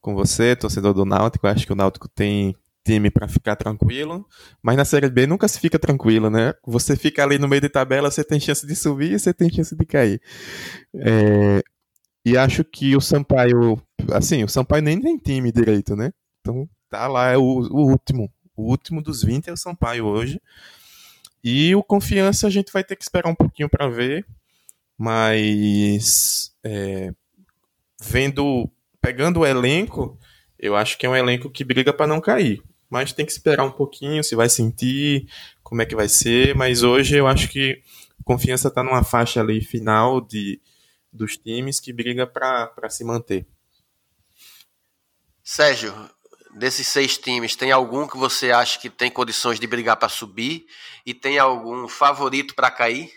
com 0.00 0.14
você, 0.14 0.56
torcedor 0.56 0.94
do 0.94 1.04
Náutico. 1.04 1.46
Acho 1.46 1.66
que 1.66 1.72
o 1.72 1.76
Náutico 1.76 2.08
tem 2.08 2.56
time 2.84 3.10
para 3.10 3.28
ficar 3.28 3.54
tranquilo, 3.56 4.26
mas 4.62 4.76
na 4.76 4.84
Série 4.84 5.10
B 5.10 5.26
nunca 5.26 5.46
se 5.46 5.60
fica 5.60 5.78
tranquilo, 5.78 6.30
né? 6.30 6.54
Você 6.66 6.96
fica 6.96 7.22
ali 7.22 7.38
no 7.38 7.46
meio 7.46 7.60
de 7.60 7.68
tabela, 7.68 8.10
você 8.10 8.24
tem 8.24 8.40
chance 8.40 8.66
de 8.66 8.74
subir 8.74 9.12
e 9.12 9.18
você 9.18 9.34
tem 9.34 9.50
chance 9.52 9.76
de 9.76 9.84
cair. 9.84 10.20
É, 10.94 11.62
e 12.24 12.36
acho 12.38 12.64
que 12.64 12.96
o 12.96 13.00
Sampaio, 13.00 13.80
assim, 14.12 14.42
o 14.42 14.48
Sampaio 14.48 14.82
nem 14.82 14.98
tem 14.98 15.18
time 15.18 15.52
direito, 15.52 15.94
né? 15.94 16.10
Então 16.40 16.68
tá 16.88 17.06
lá, 17.06 17.28
é 17.30 17.36
o, 17.36 17.42
o 17.42 17.90
último. 17.90 18.32
O 18.56 18.70
último 18.70 19.02
dos 19.02 19.22
20 19.22 19.48
é 19.48 19.52
o 19.52 19.56
Sampaio 19.56 20.06
hoje. 20.06 20.40
E 21.42 21.74
o 21.74 21.82
Confiança 21.82 22.46
a 22.46 22.50
gente 22.50 22.72
vai 22.72 22.82
ter 22.82 22.96
que 22.96 23.02
esperar 23.02 23.28
um 23.28 23.34
pouquinho 23.34 23.68
para 23.68 23.88
ver, 23.88 24.26
mas 24.96 26.52
é, 26.64 27.12
vendo 28.00 28.70
pegando 29.00 29.40
o 29.40 29.46
elenco, 29.46 30.18
eu 30.58 30.74
acho 30.76 30.98
que 30.98 31.06
é 31.06 31.08
um 31.08 31.16
elenco 31.16 31.50
que 31.50 31.64
briga 31.64 31.92
para 31.92 32.06
não 32.06 32.20
cair. 32.20 32.62
Mas 32.90 33.12
tem 33.12 33.24
que 33.24 33.32
esperar 33.32 33.64
um 33.64 33.70
pouquinho, 33.70 34.24
se 34.24 34.34
vai 34.34 34.48
sentir, 34.48 35.28
como 35.62 35.82
é 35.82 35.86
que 35.86 35.94
vai 35.94 36.08
ser. 36.08 36.54
Mas 36.54 36.82
hoje 36.82 37.16
eu 37.16 37.26
acho 37.26 37.48
que 37.48 37.82
confiança 38.24 38.68
está 38.68 38.82
numa 38.82 39.04
faixa 39.04 39.40
ali 39.40 39.60
final 39.60 40.20
de, 40.20 40.60
dos 41.12 41.36
times 41.36 41.80
que 41.80 41.92
briga 41.92 42.26
para 42.26 42.90
se 42.90 43.04
manter. 43.04 43.46
Sérgio, 45.42 45.94
desses 46.58 46.88
seis 46.88 47.16
times, 47.16 47.56
tem 47.56 47.72
algum 47.72 48.06
que 48.06 48.18
você 48.18 48.50
acha 48.50 48.78
que 48.78 48.90
tem 48.90 49.10
condições 49.10 49.58
de 49.58 49.66
brigar 49.66 49.96
para 49.96 50.08
subir? 50.08 50.66
E 51.06 51.14
tem 51.14 51.38
algum 51.38 51.88
favorito 51.88 52.54
para 52.54 52.70
cair? 52.70 53.10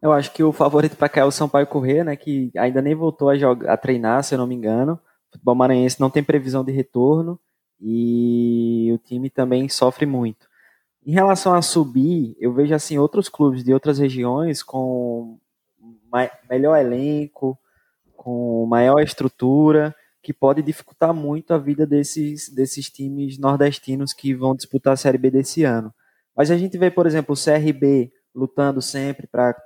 Eu 0.00 0.12
acho 0.12 0.32
que 0.32 0.42
o 0.42 0.52
favorito 0.52 0.96
para 0.96 1.08
cá 1.08 1.20
é 1.20 1.24
o 1.24 1.30
Sampaio 1.30 1.66
Corrêa, 1.66 2.04
né, 2.04 2.16
que 2.16 2.50
ainda 2.56 2.80
nem 2.80 2.94
voltou 2.94 3.28
a, 3.28 3.36
jogar, 3.36 3.72
a 3.72 3.76
treinar, 3.76 4.22
se 4.22 4.34
eu 4.34 4.38
não 4.38 4.46
me 4.46 4.54
engano. 4.54 4.94
O 5.28 5.32
futebol 5.32 5.54
maranhense 5.54 6.00
não 6.00 6.08
tem 6.08 6.22
previsão 6.22 6.64
de 6.64 6.72
retorno 6.72 7.38
e 7.80 8.90
o 8.92 8.98
time 8.98 9.28
também 9.28 9.68
sofre 9.68 10.06
muito. 10.06 10.48
Em 11.04 11.12
relação 11.12 11.54
a 11.54 11.62
subir, 11.62 12.36
eu 12.38 12.52
vejo 12.52 12.74
assim 12.74 12.98
outros 12.98 13.28
clubes 13.28 13.64
de 13.64 13.72
outras 13.72 13.98
regiões 13.98 14.62
com 14.62 15.38
melhor 16.48 16.76
elenco, 16.76 17.58
com 18.16 18.66
maior 18.66 19.00
estrutura, 19.00 19.94
que 20.22 20.32
pode 20.32 20.62
dificultar 20.62 21.14
muito 21.14 21.52
a 21.54 21.58
vida 21.58 21.86
desses, 21.86 22.48
desses 22.48 22.90
times 22.90 23.38
nordestinos 23.38 24.12
que 24.12 24.34
vão 24.34 24.54
disputar 24.54 24.94
a 24.94 24.96
Série 24.96 25.18
B 25.18 25.30
desse 25.30 25.64
ano. 25.64 25.92
Mas 26.36 26.50
a 26.50 26.56
gente 26.56 26.76
vê, 26.78 26.90
por 26.90 27.06
exemplo, 27.06 27.34
o 27.34 27.38
CRB 27.38 28.12
lutando 28.34 28.80
sempre 28.80 29.26
para 29.26 29.56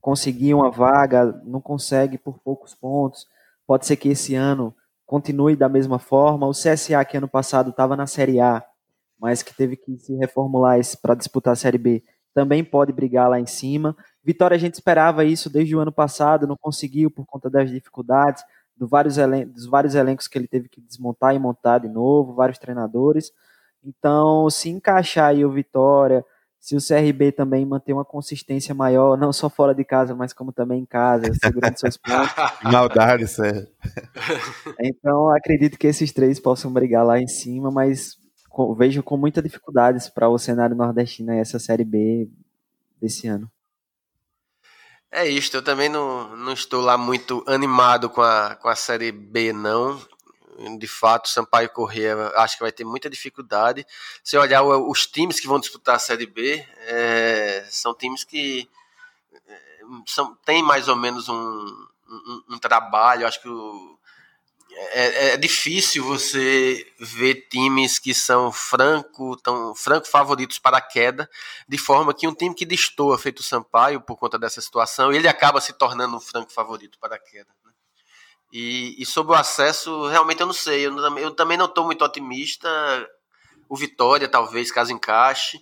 conseguir 0.00 0.54
uma 0.54 0.70
vaga, 0.70 1.40
não 1.44 1.60
consegue 1.60 2.18
por 2.18 2.38
poucos 2.38 2.74
pontos. 2.74 3.26
Pode 3.66 3.86
ser 3.86 3.96
que 3.96 4.08
esse 4.08 4.34
ano 4.34 4.74
continue 5.06 5.56
da 5.56 5.68
mesma 5.68 5.98
forma. 5.98 6.46
O 6.46 6.52
CSA, 6.52 7.04
que 7.04 7.16
ano 7.16 7.28
passado 7.28 7.70
estava 7.70 7.96
na 7.96 8.06
Série 8.06 8.40
A, 8.40 8.62
mas 9.18 9.42
que 9.42 9.54
teve 9.54 9.76
que 9.76 9.96
se 9.98 10.14
reformular 10.16 10.78
para 11.00 11.14
disputar 11.14 11.52
a 11.52 11.56
Série 11.56 11.78
B, 11.78 12.02
também 12.34 12.64
pode 12.64 12.92
brigar 12.92 13.30
lá 13.30 13.38
em 13.38 13.46
cima. 13.46 13.96
Vitória, 14.22 14.56
a 14.56 14.58
gente 14.58 14.74
esperava 14.74 15.24
isso 15.24 15.48
desde 15.48 15.76
o 15.76 15.80
ano 15.80 15.92
passado, 15.92 16.46
não 16.46 16.56
conseguiu 16.56 17.10
por 17.10 17.24
conta 17.24 17.48
das 17.48 17.70
dificuldades, 17.70 18.42
do 18.76 18.86
vários 18.86 19.16
dos 19.52 19.66
vários 19.66 19.94
elencos 19.94 20.26
que 20.26 20.36
ele 20.36 20.48
teve 20.48 20.68
que 20.68 20.80
desmontar 20.80 21.34
e 21.34 21.38
montar 21.38 21.78
de 21.78 21.88
novo, 21.88 22.34
vários 22.34 22.58
treinadores. 22.58 23.32
Então, 23.84 24.48
se 24.50 24.70
encaixar 24.70 25.30
aí 25.30 25.44
o 25.44 25.50
Vitória, 25.50 26.24
se 26.58 26.74
o 26.74 26.80
CRB 26.80 27.30
também 27.30 27.66
manter 27.66 27.92
uma 27.92 28.06
consistência 28.06 28.74
maior, 28.74 29.18
não 29.18 29.34
só 29.34 29.50
fora 29.50 29.74
de 29.74 29.84
casa, 29.84 30.14
mas 30.14 30.32
como 30.32 30.50
também 30.50 30.80
em 30.80 30.86
casa, 30.86 31.26
segurando 31.34 31.78
seus 31.78 31.98
pontos. 31.98 32.34
Maldade, 32.64 33.26
Sérgio. 33.26 33.68
Então, 34.80 35.28
acredito 35.28 35.78
que 35.78 35.86
esses 35.86 36.10
três 36.10 36.40
possam 36.40 36.72
brigar 36.72 37.04
lá 37.04 37.20
em 37.20 37.28
cima, 37.28 37.70
mas 37.70 38.16
vejo 38.78 39.02
com 39.02 39.18
muita 39.18 39.42
dificuldades 39.42 40.08
para 40.08 40.26
o 40.28 40.38
cenário 40.38 40.74
nordestino 40.74 41.32
essa 41.32 41.58
Série 41.58 41.84
B 41.84 42.30
desse 42.98 43.28
ano. 43.28 43.50
É 45.16 45.28
isto, 45.28 45.56
eu 45.56 45.62
também 45.62 45.88
não, 45.88 46.36
não 46.36 46.52
estou 46.52 46.80
lá 46.82 46.98
muito 46.98 47.44
animado 47.46 48.10
com 48.10 48.20
a, 48.20 48.56
com 48.56 48.68
a 48.68 48.74
Série 48.74 49.12
B, 49.12 49.52
não 49.52 50.02
de 50.78 50.86
fato, 50.86 51.28
Sampaio 51.28 51.68
Corrêa 51.70 52.32
acho 52.36 52.56
que 52.56 52.62
vai 52.62 52.72
ter 52.72 52.84
muita 52.84 53.10
dificuldade. 53.10 53.86
Se 54.22 54.36
olhar 54.36 54.62
os 54.62 55.06
times 55.06 55.40
que 55.40 55.46
vão 55.46 55.60
disputar 55.60 55.96
a 55.96 55.98
Série 55.98 56.26
B, 56.26 56.64
é, 56.86 57.64
são 57.70 57.94
times 57.94 58.24
que 58.24 58.68
é, 59.46 59.60
são, 60.06 60.34
tem 60.44 60.62
mais 60.62 60.88
ou 60.88 60.96
menos 60.96 61.28
um, 61.28 61.34
um, 61.34 62.42
um 62.50 62.58
trabalho. 62.58 63.26
Acho 63.26 63.40
que 63.40 63.48
o, 63.48 63.98
é, 64.76 65.26
é, 65.28 65.36
difícil 65.36 66.04
você 66.04 66.86
ver 66.98 67.48
times 67.48 67.98
que 67.98 68.14
são 68.14 68.50
franco, 68.50 69.36
tão 69.36 69.74
franco 69.74 70.06
favoritos 70.08 70.58
para 70.58 70.78
a 70.78 70.80
queda, 70.80 71.28
de 71.68 71.78
forma 71.78 72.14
que 72.14 72.26
um 72.26 72.34
time 72.34 72.54
que 72.54 72.64
destoa, 72.66 73.18
feito 73.18 73.40
o 73.40 73.42
Sampaio, 73.42 74.00
por 74.00 74.16
conta 74.16 74.38
dessa 74.38 74.60
situação, 74.60 75.12
ele 75.12 75.28
acaba 75.28 75.60
se 75.60 75.72
tornando 75.72 76.16
um 76.16 76.20
franco 76.20 76.52
favorito 76.52 76.98
para 76.98 77.16
a 77.16 77.18
queda. 77.18 77.48
E, 78.52 78.94
e 79.02 79.04
sobre 79.04 79.32
o 79.32 79.36
acesso, 79.36 80.06
realmente 80.06 80.40
eu 80.40 80.46
não 80.46 80.54
sei. 80.54 80.86
Eu, 80.86 80.96
eu 81.18 81.32
também 81.32 81.58
não 81.58 81.66
estou 81.66 81.84
muito 81.84 82.04
otimista. 82.04 82.68
O 83.68 83.76
Vitória, 83.76 84.28
talvez, 84.28 84.70
caso 84.70 84.92
encaixe. 84.92 85.56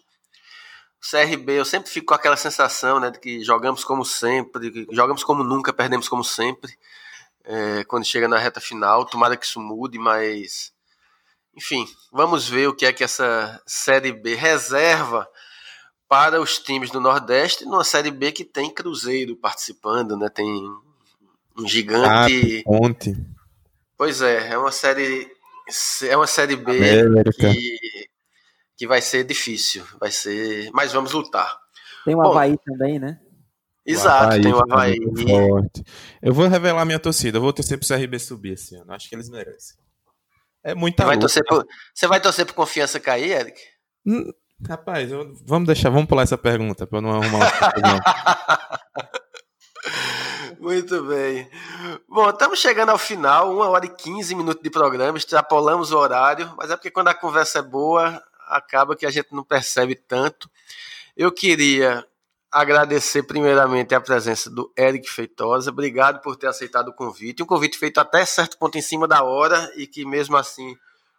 O 1.03 1.11
CRB, 1.11 1.53
eu 1.59 1.65
sempre 1.65 1.91
fico 1.91 2.09
com 2.09 2.15
aquela 2.15 2.37
sensação 2.37 3.01
né, 3.01 3.11
de 3.11 3.19
que 3.19 3.43
jogamos 3.43 3.83
como 3.83 4.05
sempre, 4.05 4.87
jogamos 4.93 5.25
como 5.25 5.43
nunca, 5.43 5.73
perdemos 5.73 6.07
como 6.07 6.23
sempre. 6.23 6.79
É, 7.45 7.85
quando 7.85 8.05
chega 8.05 8.29
na 8.29 8.39
reta 8.39 8.61
final, 8.61 9.05
tomara 9.05 9.37
que 9.37 9.47
isso 9.47 9.61
mude, 9.61 9.99
mas. 9.99 10.73
Enfim, 11.55 11.87
vamos 12.11 12.49
ver 12.49 12.69
o 12.69 12.75
que 12.75 12.87
é 12.87 12.93
que 12.93 13.05
essa 13.05 13.61
Série 13.67 14.13
B 14.13 14.35
reserva 14.35 15.29
para 16.09 16.41
os 16.41 16.59
times 16.59 16.91
do 16.91 17.01
Nordeste, 17.01 17.65
numa 17.65 17.85
Série 17.85 18.11
B 18.11 18.33
que 18.33 18.45
tem 18.45 18.73
Cruzeiro 18.73 19.37
participando, 19.37 20.17
né? 20.17 20.29
Tem 20.29 20.47
um 21.57 21.67
gigante. 21.67 22.59
Ah, 22.61 22.63
ponte. 22.65 23.15
Pois 23.97 24.21
é, 24.21 24.49
é 24.51 24.59
uma 24.59 24.73
série. 24.73 25.31
É 26.03 26.17
uma 26.17 26.27
série 26.27 26.57
B 26.57 26.73
que, 27.39 28.09
que 28.77 28.87
vai 28.87 29.01
ser 29.01 29.25
difícil. 29.25 29.85
Vai 30.01 30.11
ser. 30.11 30.71
Mas 30.73 30.93
vamos 30.93 31.13
lutar. 31.13 31.57
Tem 32.05 32.15
o 32.15 32.19
Bom, 32.19 32.31
Havaí 32.31 32.59
também, 32.65 32.99
né? 32.99 33.21
Exato, 33.85 34.41
tem 34.41 34.53
o 34.53 34.61
Havaí. 34.61 34.99
Forte. 35.27 35.85
Eu 36.21 36.33
vou 36.33 36.47
revelar 36.47 36.85
minha 36.85 37.01
torcida. 37.01 37.39
Eu 37.39 37.43
vou 37.43 37.53
torcer 37.53 37.79
pro 37.79 37.89
CRB 37.89 38.19
subir 38.19 38.53
esse 38.53 38.77
ano. 38.77 38.93
Acho 38.93 39.09
que 39.09 39.15
eles 39.15 39.29
merecem. 39.29 39.77
É 40.65 40.75
muita 40.75 41.03
você 41.03 41.07
vai, 41.09 41.19
torcer 41.19 41.45
por, 41.45 41.67
você 41.93 42.07
vai 42.07 42.21
torcer 42.21 42.47
por 42.47 42.55
confiança 42.55 43.01
cair, 43.01 43.33
Eric? 43.33 43.61
Hum, 44.07 44.31
rapaz, 44.69 45.11
eu, 45.11 45.35
vamos 45.45 45.67
deixar, 45.67 45.91
vamos 45.91 46.07
pular 46.07 46.23
essa 46.23 46.39
pergunta 46.39 46.87
para 46.87 46.99
eu 46.99 47.03
não 47.03 47.21
arrumar 47.21 47.51
Muito 50.61 51.03
bem. 51.03 51.51
Bom, 52.09 52.31
estamos 52.31 52.61
chegando 52.61 52.91
ao 52.91 52.99
final, 52.99 53.53
uma 53.53 53.69
hora 53.69 53.87
e 53.87 53.89
15 53.89 54.37
minutos 54.37 54.63
de 54.63 54.71
programa, 54.71 55.19
extrapolamos 55.19 55.91
o 55.91 55.99
horário, 55.99 56.55
mas 56.57 56.71
é 56.71 56.77
porque 56.77 56.93
quando 56.93 57.09
a 57.09 57.15
conversa 57.15 57.59
é 57.59 57.63
boa, 57.63 58.23
acaba 58.47 58.95
que 58.95 59.05
a 59.05 59.11
gente 59.11 59.35
não 59.35 59.43
percebe 59.43 59.97
tanto. 59.97 60.49
Eu 61.17 61.33
queria 61.33 62.07
agradecer 62.53 63.23
primeiramente 63.23 63.95
a 63.95 64.01
presença 64.01 64.51
do 64.51 64.71
Eric 64.79 65.09
Feitosa. 65.09 65.71
Obrigado 65.71 66.21
por 66.21 66.37
ter 66.37 66.49
aceitado 66.49 66.89
o 66.89 66.95
convite. 66.95 67.43
Um 67.43 67.47
convite 67.47 67.79
feito 67.79 67.99
até 67.99 68.25
certo 68.27 68.59
ponto 68.59 68.77
em 68.77 68.83
cima 68.83 69.09
da 69.09 69.23
hora 69.25 69.73
e 69.75 69.87
que 69.87 70.05
mesmo 70.05 70.37
assim 70.37 70.77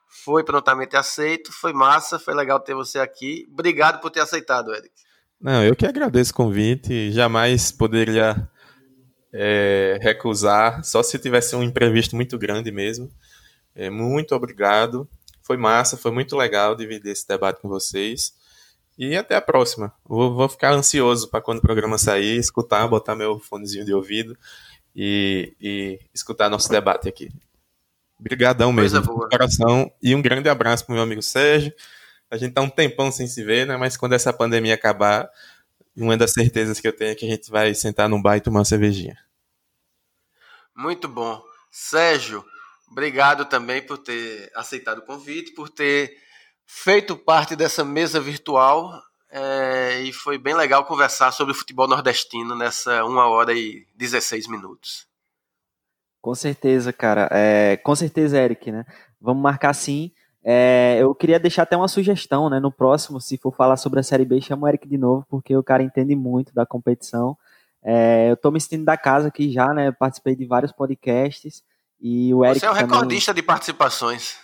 foi 0.07 0.43
prontamente 0.43 0.95
aceito. 0.95 1.51
Foi 1.51 1.73
massa, 1.73 2.19
foi 2.19 2.35
legal 2.35 2.59
ter 2.59 2.75
você 2.75 2.99
aqui. 2.99 3.47
Obrigado 3.51 3.99
por 3.99 4.11
ter 4.11 4.19
aceitado, 4.19 4.73
Eric. 4.73 4.91
Não, 5.41 5.63
eu 5.63 5.75
que 5.75 5.87
agradeço 5.87 6.31
o 6.31 6.35
convite. 6.35 7.11
Jamais 7.11 7.71
poderia 7.71 8.47
é, 9.33 9.97
recusar, 10.01 10.83
só 10.83 11.01
se 11.01 11.17
tivesse 11.17 11.55
um 11.55 11.63
imprevisto 11.63 12.15
muito 12.15 12.37
grande 12.37 12.71
mesmo. 12.71 13.09
É, 13.75 13.89
muito 13.89 14.35
obrigado. 14.35 15.09
Foi 15.41 15.57
massa, 15.57 15.97
foi 15.97 16.11
muito 16.11 16.37
legal 16.37 16.75
dividir 16.75 17.11
esse 17.11 17.27
debate 17.27 17.59
com 17.59 17.67
vocês. 17.67 18.33
E 18.97 19.15
até 19.15 19.35
a 19.35 19.41
próxima. 19.41 19.93
Vou, 20.05 20.33
vou 20.33 20.47
ficar 20.47 20.73
ansioso 20.73 21.29
para 21.29 21.41
quando 21.41 21.59
o 21.59 21.61
programa 21.61 21.97
sair, 21.97 22.37
escutar, 22.37 22.87
botar 22.87 23.15
meu 23.15 23.39
fonezinho 23.39 23.85
de 23.85 23.93
ouvido 23.93 24.37
e, 24.95 25.55
e 25.59 25.99
escutar 26.13 26.49
nosso 26.49 26.69
debate 26.69 27.09
aqui. 27.09 27.31
Obrigadão 28.19 28.71
mesmo, 28.71 29.01
de 29.01 29.07
coração. 29.07 29.91
E 30.01 30.15
um 30.15 30.21
grande 30.21 30.47
abraço 30.47 30.85
para 30.85 30.95
meu 30.95 31.03
amigo 31.03 31.21
Sérgio. 31.21 31.73
A 32.29 32.37
gente 32.37 32.53
tá 32.53 32.61
um 32.61 32.69
tempão 32.69 33.11
sem 33.11 33.27
se 33.27 33.43
ver, 33.43 33.67
né? 33.67 33.75
Mas 33.77 33.97
quando 33.97 34.13
essa 34.13 34.31
pandemia 34.31 34.75
acabar, 34.75 35.29
uma 35.95 36.15
das 36.15 36.31
certezas 36.31 36.79
que 36.79 36.87
eu 36.87 36.95
tenho 36.95 37.11
é 37.11 37.15
que 37.15 37.25
a 37.25 37.29
gente 37.29 37.49
vai 37.51 37.73
sentar 37.75 38.07
num 38.07 38.21
bar 38.21 38.37
e 38.37 38.41
tomar 38.41 38.59
uma 38.59 38.65
cervejinha. 38.65 39.17
Muito 40.75 41.07
bom. 41.07 41.43
Sérgio, 41.69 42.43
obrigado 42.89 43.45
também 43.45 43.81
por 43.81 43.97
ter 43.97 44.51
aceitado 44.55 44.99
o 44.99 45.05
convite, 45.05 45.51
por 45.53 45.69
ter 45.69 46.15
feito 46.65 47.15
parte 47.17 47.55
dessa 47.55 47.83
mesa 47.83 48.19
virtual 48.19 48.91
é, 49.35 50.01
e 50.01 50.13
foi 50.13 50.37
bem 50.37 50.53
legal 50.53 50.85
conversar 50.85 51.31
sobre 51.31 51.53
o 51.53 51.57
futebol 51.57 51.87
nordestino 51.87 52.55
nessa 52.55 53.03
1 53.03 53.17
hora 53.17 53.51
e 53.51 53.87
16 53.95 54.47
minutos. 54.47 55.07
Com 56.21 56.35
certeza, 56.35 56.93
cara. 56.93 57.27
É, 57.31 57.75
com 57.77 57.95
certeza, 57.95 58.37
Eric, 58.37 58.71
né? 58.71 58.85
Vamos 59.19 59.41
marcar 59.41 59.73
sim. 59.73 60.11
É, 60.43 60.97
eu 60.99 61.15
queria 61.15 61.39
deixar 61.39 61.63
até 61.63 61.75
uma 61.75 61.87
sugestão, 61.87 62.49
né? 62.49 62.59
No 62.59 62.71
próximo, 62.71 63.19
se 63.19 63.37
for 63.37 63.55
falar 63.55 63.75
sobre 63.77 63.99
a 63.99 64.03
Série 64.03 64.23
B, 64.23 64.39
chama 64.39 64.65
o 64.65 64.69
Eric 64.69 64.87
de 64.87 64.97
novo, 64.97 65.25
porque 65.27 65.55
o 65.57 65.63
cara 65.63 65.81
entende 65.81 66.15
muito 66.15 66.53
da 66.53 66.65
competição. 66.65 67.35
É, 67.81 68.29
eu 68.29 68.37
tô 68.37 68.51
me 68.51 68.61
sentindo 68.61 68.85
da 68.85 68.95
casa 68.95 69.29
aqui 69.29 69.51
já, 69.51 69.73
né? 69.73 69.91
Participei 69.91 70.35
de 70.35 70.45
vários 70.45 70.71
podcasts. 70.71 71.63
E 71.99 72.33
o 72.33 72.45
Eric 72.45 72.59
Você 72.59 72.65
é 72.67 72.69
o 72.69 72.73
também... 72.73 72.87
recordista 72.87 73.33
de 73.33 73.41
participações. 73.41 74.37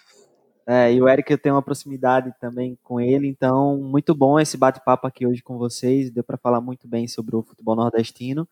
É, 0.72 0.94
e 0.94 1.02
o 1.02 1.10
Eric 1.10 1.32
eu 1.32 1.38
tenho 1.40 1.56
uma 1.56 1.64
proximidade 1.64 2.32
também 2.40 2.78
com 2.84 3.02
ele, 3.02 3.28
então 3.28 3.76
muito 3.78 4.14
bom 4.14 4.40
esse 4.40 4.56
bate-papo 4.56 5.08
aqui 5.08 5.26
hoje 5.26 5.41
com 5.41 5.58
vocês. 5.58 6.12
Deu 6.12 6.24
para 6.24 6.38
falar 6.38 6.62
muito 6.62 6.88
bem 6.88 7.08
sobre 7.08 7.36
o 7.36 7.41
futebol 7.41 7.76
nordestino. 7.76 8.48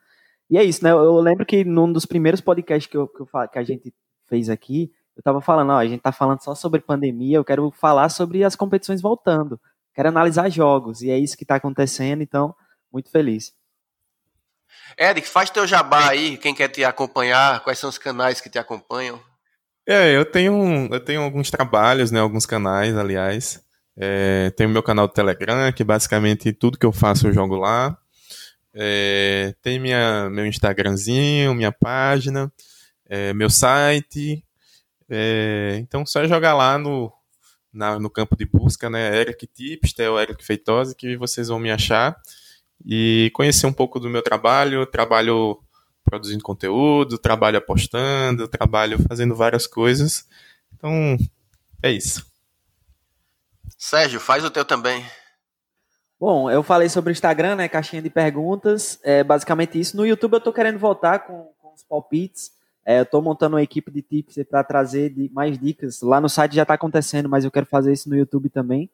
E 0.50 0.58
é 0.58 0.64
isso, 0.64 0.84
né? 0.84 0.90
Eu 0.90 1.20
lembro 1.20 1.46
que 1.46 1.64
num 1.64 1.94
dos 1.94 2.08
primeiros 2.08 2.42
podcasts 2.42 2.90
que, 2.90 2.98
eu, 2.98 3.08
que, 3.08 3.22
eu, 3.22 3.28
que 3.48 3.60
a 3.60 3.64
gente 3.64 3.94
fez 4.28 4.50
aqui, 4.50 4.92
eu 5.16 5.22
tava 5.22 5.42
falando, 5.42 5.74
ó, 5.74 5.78
a 5.78 5.86
gente 5.86 6.02
tá 6.02 6.12
falando 6.12 6.42
só 6.42 6.56
sobre 6.56 6.82
pandemia, 6.82 7.38
eu 7.38 7.46
quero 7.46 7.70
falar 7.70 8.10
sobre 8.10 8.44
as 8.44 8.56
competições 8.56 9.00
voltando. 9.00 9.62
Quero 9.94 10.10
analisar 10.10 10.50
jogos, 10.50 11.04
e 11.04 11.12
é 11.12 11.20
isso 11.20 11.38
que 11.38 11.46
tá 11.46 11.58
acontecendo, 11.58 12.24
então, 12.24 12.56
muito 12.92 13.12
feliz. 13.12 13.54
Eric, 15.00 15.28
faz 15.28 15.52
teu 15.52 15.68
jabá 15.68 16.10
aí, 16.10 16.36
quem 16.38 16.56
quer 16.56 16.70
te 16.70 16.84
acompanhar, 16.84 17.64
quais 17.64 17.78
são 17.78 17.92
os 17.92 18.00
canais 18.00 18.42
que 18.42 18.50
te 18.50 18.58
acompanham? 18.58 19.22
É, 19.90 20.14
eu 20.14 20.26
tenho, 20.26 20.90
eu 20.92 21.00
tenho 21.00 21.22
alguns 21.22 21.50
trabalhos, 21.50 22.12
né, 22.12 22.20
alguns 22.20 22.46
canais, 22.46 22.96
aliás. 22.98 23.64
É, 23.96 24.52
tenho 24.58 24.70
meu 24.70 24.84
canal 24.84 25.08
do 25.08 25.14
Telegram, 25.14 25.72
que 25.72 25.84
basicamente 25.84 26.52
tudo 26.52 26.78
que 26.78 26.86
eu 26.86 26.92
faço 26.92 27.28
eu 27.28 27.34
jogo 27.34 27.56
lá. 27.56 27.98
É, 28.74 29.56
tem 29.62 29.80
minha, 29.80 30.30
meu 30.30 30.46
Instagramzinho, 30.46 31.56
minha 31.56 31.72
página, 31.72 32.52
é, 33.08 33.34
meu 33.34 33.50
site. 33.50 34.44
É, 35.10 35.78
então 35.80 36.06
só 36.06 36.28
jogar 36.28 36.54
lá 36.54 36.78
no, 36.78 37.12
na, 37.74 37.98
no 37.98 38.10
campo 38.10 38.36
de 38.36 38.46
busca, 38.46 38.90
né? 38.90 39.18
Eric 39.22 39.48
Tipster 39.48 40.12
ou 40.12 40.20
Eric 40.20 40.44
Feitosa, 40.46 40.94
que 40.98 41.16
vocês 41.18 41.48
vão 41.48 41.60
me 41.60 41.72
achar. 41.72 42.16
E 42.86 43.32
conhecer 43.34 43.66
um 43.68 43.74
pouco 43.74 44.00
do 44.00 44.10
meu 44.10 44.22
trabalho. 44.22 44.86
trabalho 44.86 45.58
produzindo 46.08 46.42
conteúdo, 46.42 47.18
trabalho 47.18 47.58
apostando, 47.58 48.48
trabalho 48.48 48.98
fazendo 49.08 49.36
várias 49.36 49.68
coisas. 49.68 50.26
Então, 50.74 51.18
é 51.84 51.92
isso. 51.92 52.26
Sérgio, 53.78 54.20
faz 54.20 54.46
o 54.46 54.50
teu 54.50 54.64
também. 54.64 55.06
Bom, 56.20 56.50
eu 56.50 56.64
falei 56.64 56.88
sobre 56.88 57.12
o 57.12 57.14
Instagram, 57.14 57.56
né? 57.58 57.68
Caixinha 57.68 58.02
de 58.02 58.10
perguntas. 58.10 59.00
É 59.04 59.24
basicamente 59.24 59.80
isso. 59.80 59.98
No 59.98 60.06
YouTube 60.06 60.34
eu 60.34 60.42
tô 60.42 60.54
querendo 60.54 60.80
voltar 60.80 61.20
com, 61.20 61.52
com 61.60 61.74
os 61.74 61.84
palpites. 61.84 62.52
É, 62.86 63.02
eu 63.02 63.06
tô 63.06 63.22
montando 63.22 63.58
uma 63.58 63.62
equipe 63.62 63.92
de 63.92 64.02
tips 64.02 64.40
para 64.50 64.64
trazer 64.64 65.10
de, 65.10 65.30
mais 65.34 65.60
dicas. 65.60 66.02
Lá 66.02 66.22
no 66.22 66.30
site 66.30 66.56
já 66.56 66.62
está 66.62 66.74
acontecendo, 66.74 67.28
mas 67.28 67.44
eu 67.44 67.52
quero 67.52 67.66
fazer 67.66 67.92
isso 67.92 68.10
no 68.10 68.16
YouTube 68.16 68.50
também. 68.50 68.90